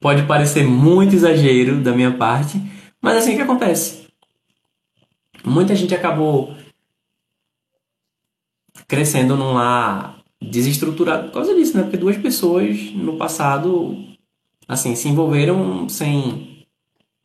Pode 0.04 0.24
parecer 0.24 0.66
muito 0.66 1.14
exagero 1.14 1.80
da 1.80 1.90
minha 1.92 2.12
parte, 2.12 2.60
mas 3.00 3.14
é 3.14 3.18
assim 3.20 3.36
que 3.36 3.40
acontece. 3.40 4.06
Muita 5.42 5.74
gente 5.74 5.94
acabou 5.94 6.54
crescendo 8.86 9.34
num 9.34 9.54
lar 9.54 10.22
desestruturado 10.42 11.28
por 11.28 11.32
causa 11.32 11.54
disso, 11.54 11.74
né? 11.74 11.84
Porque 11.84 11.96
duas 11.96 12.18
pessoas 12.18 12.78
no 12.92 13.16
passado, 13.16 13.96
assim, 14.68 14.94
se 14.94 15.08
envolveram 15.08 15.88
sem, 15.88 16.66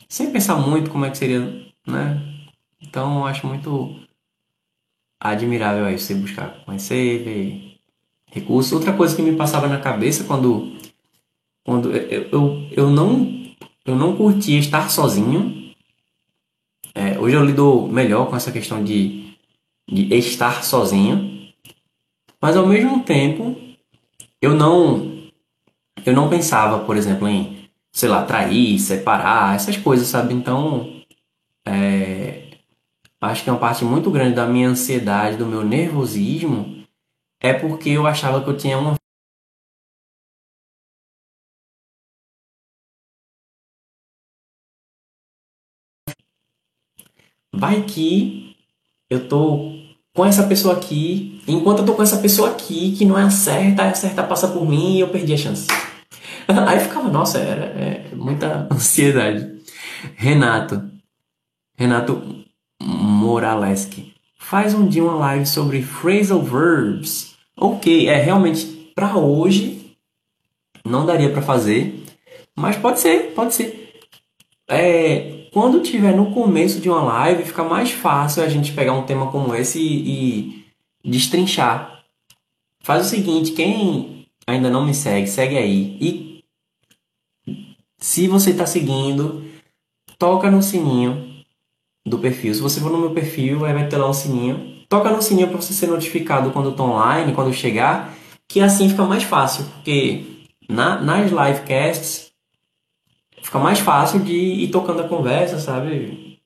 sem 0.08 0.32
pensar 0.32 0.56
muito 0.56 0.90
como 0.90 1.04
é 1.04 1.10
que 1.10 1.18
seria, 1.18 1.42
né? 1.86 2.46
Então, 2.82 3.18
eu 3.18 3.26
acho 3.26 3.46
muito 3.46 3.94
admirável 5.20 5.84
aí 5.84 6.00
você 6.00 6.16
buscar 6.16 6.64
conhecer, 6.64 7.26
ver 7.26 7.78
recursos. 8.32 8.72
Outra 8.72 8.94
coisa 8.94 9.14
que 9.18 9.22
me 9.22 9.36
passava 9.36 9.68
na 9.68 9.82
cabeça 9.82 10.24
quando 10.24 10.79
quando 11.70 11.96
eu, 11.96 12.30
eu, 12.32 12.68
eu 12.72 12.90
não 12.90 13.40
eu 13.86 13.96
não 13.96 14.16
curtia 14.16 14.58
estar 14.58 14.90
sozinho. 14.90 15.72
É, 16.96 17.20
hoje 17.20 17.36
eu 17.36 17.46
lido 17.46 17.88
melhor 17.88 18.28
com 18.28 18.36
essa 18.36 18.52
questão 18.52 18.84
de, 18.84 19.36
de 19.88 20.16
estar 20.16 20.64
sozinho, 20.64 21.54
mas 22.42 22.58
ao 22.58 22.66
mesmo 22.66 23.04
tempo 23.04 23.56
eu 24.42 24.56
não 24.56 25.30
eu 26.04 26.14
não 26.14 26.28
pensava, 26.28 26.84
por 26.86 26.98
exemplo, 26.98 27.28
em 27.28 27.70
sei 27.92 28.10
lá 28.10 28.26
trair, 28.26 28.80
separar 28.80 29.56
essas 29.56 29.78
coisas, 29.78 30.08
sabe? 30.08 30.34
Então 30.34 31.04
é, 31.68 32.48
acho 33.22 33.44
que 33.44 33.50
uma 33.52 33.60
parte 33.60 33.86
muito 33.86 34.10
grande 34.10 34.34
da 34.34 34.48
minha 34.48 34.70
ansiedade, 34.70 35.38
do 35.38 35.46
meu 35.46 35.64
nervosismo, 35.64 36.84
é 37.40 37.54
porque 37.54 37.92
eu 37.92 38.08
achava 38.08 38.42
que 38.44 38.50
eu 38.50 38.58
tinha 38.58 38.80
uma 38.80 38.96
Vai 47.54 47.82
que 47.84 48.56
eu 49.10 49.28
tô 49.28 49.80
com 50.14 50.26
essa 50.26 50.44
pessoa 50.44 50.76
aqui, 50.76 51.42
enquanto 51.48 51.80
eu 51.80 51.86
tô 51.86 51.94
com 51.94 52.04
essa 52.04 52.18
pessoa 52.18 52.52
aqui, 52.52 52.96
que 52.98 53.06
não 53.06 53.18
é 53.18 53.30
certa, 53.30 53.84
a 53.84 53.94
certa 53.94 54.24
passa 54.24 54.48
por 54.48 54.68
mim 54.68 54.98
e 54.98 55.00
eu 55.00 55.10
perdi 55.10 55.34
a 55.34 55.38
chance. 55.38 55.68
Aí 56.68 56.80
ficava, 56.80 57.10
nossa, 57.10 57.38
era 57.38 57.66
é, 57.66 58.10
muita 58.16 58.68
ansiedade. 58.72 59.60
Renato, 60.16 60.90
Renato 61.78 62.44
Moraleski, 62.82 64.14
faz 64.38 64.74
um 64.74 64.88
dia 64.88 65.04
uma 65.04 65.16
live 65.16 65.46
sobre 65.46 65.82
phrasal 65.82 66.42
verbs. 66.42 67.36
Ok, 67.58 68.08
é 68.08 68.16
realmente 68.22 68.66
para 68.96 69.18
hoje 69.18 69.96
não 70.86 71.06
daria 71.06 71.30
para 71.30 71.42
fazer, 71.42 72.04
mas 72.56 72.78
pode 72.78 73.00
ser, 73.00 73.34
pode 73.34 73.54
ser. 73.54 73.94
É, 74.68 75.39
quando 75.52 75.82
tiver 75.82 76.16
no 76.16 76.32
começo 76.32 76.80
de 76.80 76.90
uma 76.90 77.02
live, 77.02 77.44
fica 77.44 77.64
mais 77.64 77.92
fácil 77.92 78.44
a 78.44 78.50
gente 78.50 78.74
pegar 78.74 78.94
um 78.94 79.06
tema 79.06 79.32
como 79.32 79.56
esse 79.56 79.80
e, 79.80 80.66
e 81.04 81.10
destrinchar. 81.10 82.04
Faz 82.82 83.06
o 83.06 83.10
seguinte, 83.10 83.52
quem 83.52 84.28
ainda 84.48 84.70
não 84.70 84.86
me 84.86 84.94
segue, 84.94 85.28
segue 85.28 85.58
aí. 85.58 85.98
E 86.00 86.44
se 87.98 88.28
você 88.28 88.52
está 88.52 88.66
seguindo, 88.66 89.44
toca 90.18 90.50
no 90.50 90.62
sininho 90.62 91.44
do 92.06 92.20
perfil. 92.20 92.54
Se 92.54 92.62
você 92.62 92.80
for 92.80 92.92
no 92.92 93.00
meu 93.00 93.12
perfil, 93.12 93.60
vai 93.60 93.88
ter 93.88 93.98
lá 93.98 94.10
um 94.10 94.14
sininho. 94.14 94.84
Toca 94.88 95.10
no 95.10 95.22
sininho 95.22 95.48
para 95.48 95.62
você 95.62 95.74
ser 95.74 95.88
notificado 95.88 96.52
quando 96.52 96.70
eu 96.70 96.76
tô 96.76 96.84
online, 96.84 97.34
quando 97.34 97.54
chegar, 97.54 98.14
que 98.48 98.60
assim 98.60 98.90
fica 98.90 99.04
mais 99.04 99.24
fácil, 99.24 99.66
porque 99.66 100.26
na, 100.68 101.00
nas 101.00 101.30
livecasts 101.30 102.29
fica 103.42 103.60
mais 103.60 103.80
fácil 103.80 104.20
de 104.20 104.34
ir 104.34 104.70
tocando 104.70 105.02
a 105.02 105.08
conversa, 105.08 105.60
sabe? 105.60 106.40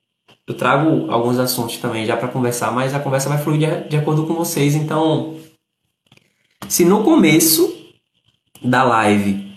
Eu 0.45 0.55
trago 0.55 1.09
alguns 1.09 1.39
assuntos 1.39 1.77
também 1.77 2.05
já 2.05 2.17
para 2.17 2.27
conversar, 2.27 2.71
mas 2.71 2.93
a 2.93 2.99
conversa 2.99 3.29
vai 3.29 3.37
fluir 3.37 3.59
de, 3.59 3.89
de 3.89 3.97
acordo 3.97 4.25
com 4.25 4.33
vocês. 4.33 4.75
Então, 4.75 5.37
se 6.67 6.83
no 6.83 7.03
começo 7.03 7.73
da 8.61 8.83
live 8.83 9.53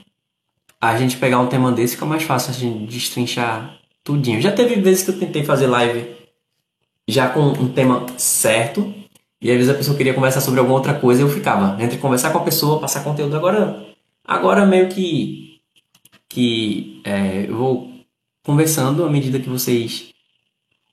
a 0.81 0.97
gente 0.97 1.17
pegar 1.17 1.41
um 1.41 1.49
tema 1.49 1.73
desse, 1.73 1.95
fica 1.95 2.07
mais 2.07 2.23
fácil 2.23 2.51
a 2.51 2.55
gente 2.55 2.87
destrinchar 2.87 3.79
tudinho. 4.05 4.41
Já 4.41 4.53
teve 4.53 4.77
vezes 4.81 5.03
que 5.03 5.11
eu 5.11 5.19
tentei 5.19 5.45
fazer 5.45 5.67
live 5.67 6.15
já 7.09 7.29
com 7.29 7.41
um 7.41 7.69
tema 7.69 8.07
certo, 8.17 8.93
e 9.41 9.51
às 9.51 9.57
vezes 9.57 9.71
a 9.71 9.77
pessoa 9.77 9.97
queria 9.97 10.15
conversar 10.15 10.41
sobre 10.41 10.61
alguma 10.61 10.77
outra 10.77 10.95
coisa, 10.95 11.23
eu 11.23 11.29
ficava 11.29 11.83
entre 11.83 11.99
conversar 11.99 12.31
com 12.31 12.39
a 12.39 12.45
pessoa, 12.45 12.81
passar 12.81 13.05
conteúdo. 13.05 13.37
Agora, 13.37 13.85
agora 14.25 14.67
meio 14.67 14.89
que 14.89 15.46
que 16.29 17.01
é, 17.05 17.47
eu 17.49 17.57
vou 17.57 17.91
conversando 18.45 19.05
à 19.05 19.11
medida 19.11 19.41
que 19.41 19.49
vocês 19.49 20.15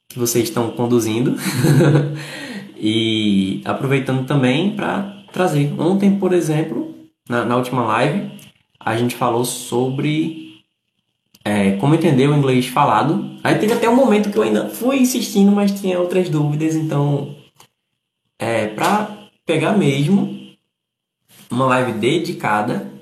que 0.07 0.19
vocês 0.19 0.45
estão 0.45 0.69
conduzindo 0.71 1.35
e 2.77 3.61
aproveitando 3.65 4.27
também 4.27 4.75
para 4.75 5.23
trazer. 5.31 5.73
Ontem, 5.79 6.19
por 6.19 6.33
exemplo, 6.33 6.93
na, 7.27 7.43
na, 7.43 7.57
última 7.57 7.83
live, 7.83 8.31
a 8.79 8.95
gente 8.95 9.15
falou 9.15 9.43
sobre 9.43 10.61
é, 11.43 11.71
como 11.77 11.95
entender 11.95 12.27
o 12.27 12.35
inglês 12.35 12.67
falado. 12.67 13.37
Aí 13.43 13.55
teve 13.55 13.73
até 13.73 13.89
um 13.89 13.95
momento 13.95 14.29
que 14.29 14.37
eu 14.37 14.43
ainda 14.43 14.69
fui 14.69 14.99
insistindo, 14.99 15.51
mas 15.51 15.71
tinha 15.71 15.99
outras 15.99 16.29
dúvidas, 16.29 16.75
então 16.75 17.35
é, 18.37 18.67
para 18.67 19.17
pegar 19.47 19.75
mesmo 19.75 20.55
uma 21.49 21.65
live 21.65 21.93
dedicada 21.93 22.92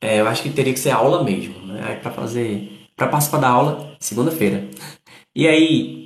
é, 0.00 0.20
eu 0.20 0.28
acho 0.28 0.42
que 0.42 0.50
teria 0.50 0.72
que 0.72 0.80
ser 0.80 0.90
aula 0.90 1.22
mesmo, 1.22 1.66
né? 1.66 1.96
Para 2.02 2.10
fazer, 2.10 2.88
para 2.96 3.08
participar 3.08 3.38
da 3.38 3.48
aula 3.48 3.96
segunda-feira. 3.98 4.68
E 5.34 5.46
aí 5.46 6.00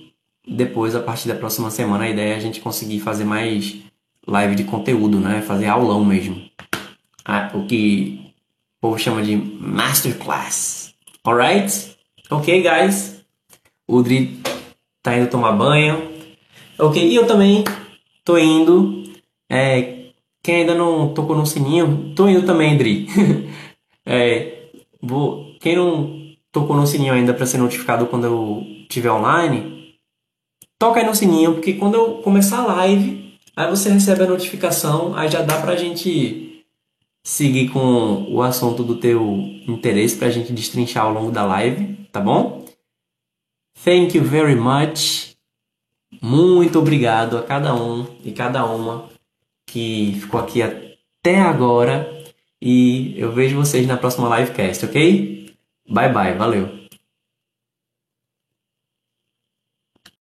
depois, 0.47 0.95
a 0.95 1.01
partir 1.01 1.29
da 1.29 1.35
próxima 1.35 1.71
semana, 1.71 2.05
a 2.05 2.11
ideia 2.11 2.35
é 2.35 2.37
a 2.37 2.41
gente 2.41 2.61
conseguir 2.61 3.01
fazer 3.01 3.25
mais 3.25 3.77
live 4.27 4.55
de 4.55 4.65
conteúdo, 4.65 5.19
né? 5.19 5.41
Fazer 5.41 5.67
aulão 5.67 6.05
mesmo. 6.05 6.43
Ah, 7.25 7.51
o 7.55 7.67
que 7.67 8.21
o 8.77 8.89
povo 8.89 8.99
chama 8.99 9.23
de 9.23 9.37
masterclass. 9.37 10.95
Alright? 11.25 11.97
Ok, 12.31 12.63
guys? 12.63 13.25
O 13.89 13.97
Udri 13.97 14.39
tá 15.03 15.17
indo 15.17 15.31
tomar 15.31 15.53
banho. 15.53 16.13
Ok, 16.79 17.03
e 17.03 17.15
eu 17.15 17.27
também 17.27 17.65
tô 18.23 18.37
indo. 18.37 19.05
É, 19.51 20.11
quem 20.43 20.57
ainda 20.57 20.75
não 20.75 21.15
tocou 21.15 21.37
no 21.37 21.47
sininho, 21.47 22.13
tô 22.15 22.29
indo 22.29 22.45
também, 22.45 22.77
Dri. 22.77 23.09
é, 24.07 24.69
vou, 25.01 25.55
quem 25.61 25.77
não 25.77 26.35
tocou 26.53 26.77
no 26.77 26.87
sininho 26.87 27.13
ainda 27.13 27.35
para 27.35 27.47
ser 27.47 27.59
notificado 27.59 28.07
quando 28.07 28.25
eu 28.25 28.67
estiver 28.83 29.11
online, 29.11 29.97
toca 30.79 31.01
aí 31.01 31.07
no 31.07 31.15
sininho, 31.15 31.55
porque 31.55 31.75
quando 31.75 31.95
eu 31.95 32.15
começar 32.23 32.59
a 32.59 32.67
live, 32.67 33.39
aí 33.57 33.71
você 33.71 33.91
recebe 33.91 34.23
a 34.23 34.29
notificação, 34.29 35.17
aí 35.17 35.29
já 35.29 35.43
dá 35.43 35.61
pra 35.61 35.77
gente 35.77 36.65
seguir 37.25 37.71
com 37.71 38.27
o 38.31 38.43
assunto 38.43 38.85
do 38.85 38.97
teu 38.97 39.23
interesse 39.67 40.17
pra 40.17 40.31
gente 40.31 40.53
destrinchar 40.53 41.05
ao 41.05 41.13
longo 41.13 41.31
da 41.31 41.45
live, 41.45 41.95
tá 42.13 42.21
bom? 42.21 42.65
Thank 43.83 44.17
you 44.17 44.25
very 44.25 44.55
much. 44.55 45.35
Muito 46.23 46.79
obrigado 46.79 47.37
a 47.37 47.43
cada 47.43 47.75
um 47.75 48.07
e 48.23 48.31
cada 48.33 48.65
uma 48.65 49.09
que 49.67 50.17
ficou 50.21 50.39
aqui 50.39 50.63
até 50.63 51.41
agora. 51.41 52.24
E 52.67 53.13
eu 53.19 53.31
vejo 53.31 53.57
vocês 53.57 53.87
na 53.87 53.99
próxima 53.99 54.35
livecast, 54.39 54.87
ok? 54.87 55.55
Bye 55.87 56.11
bye, 56.11 56.33
valeu! 56.33 56.84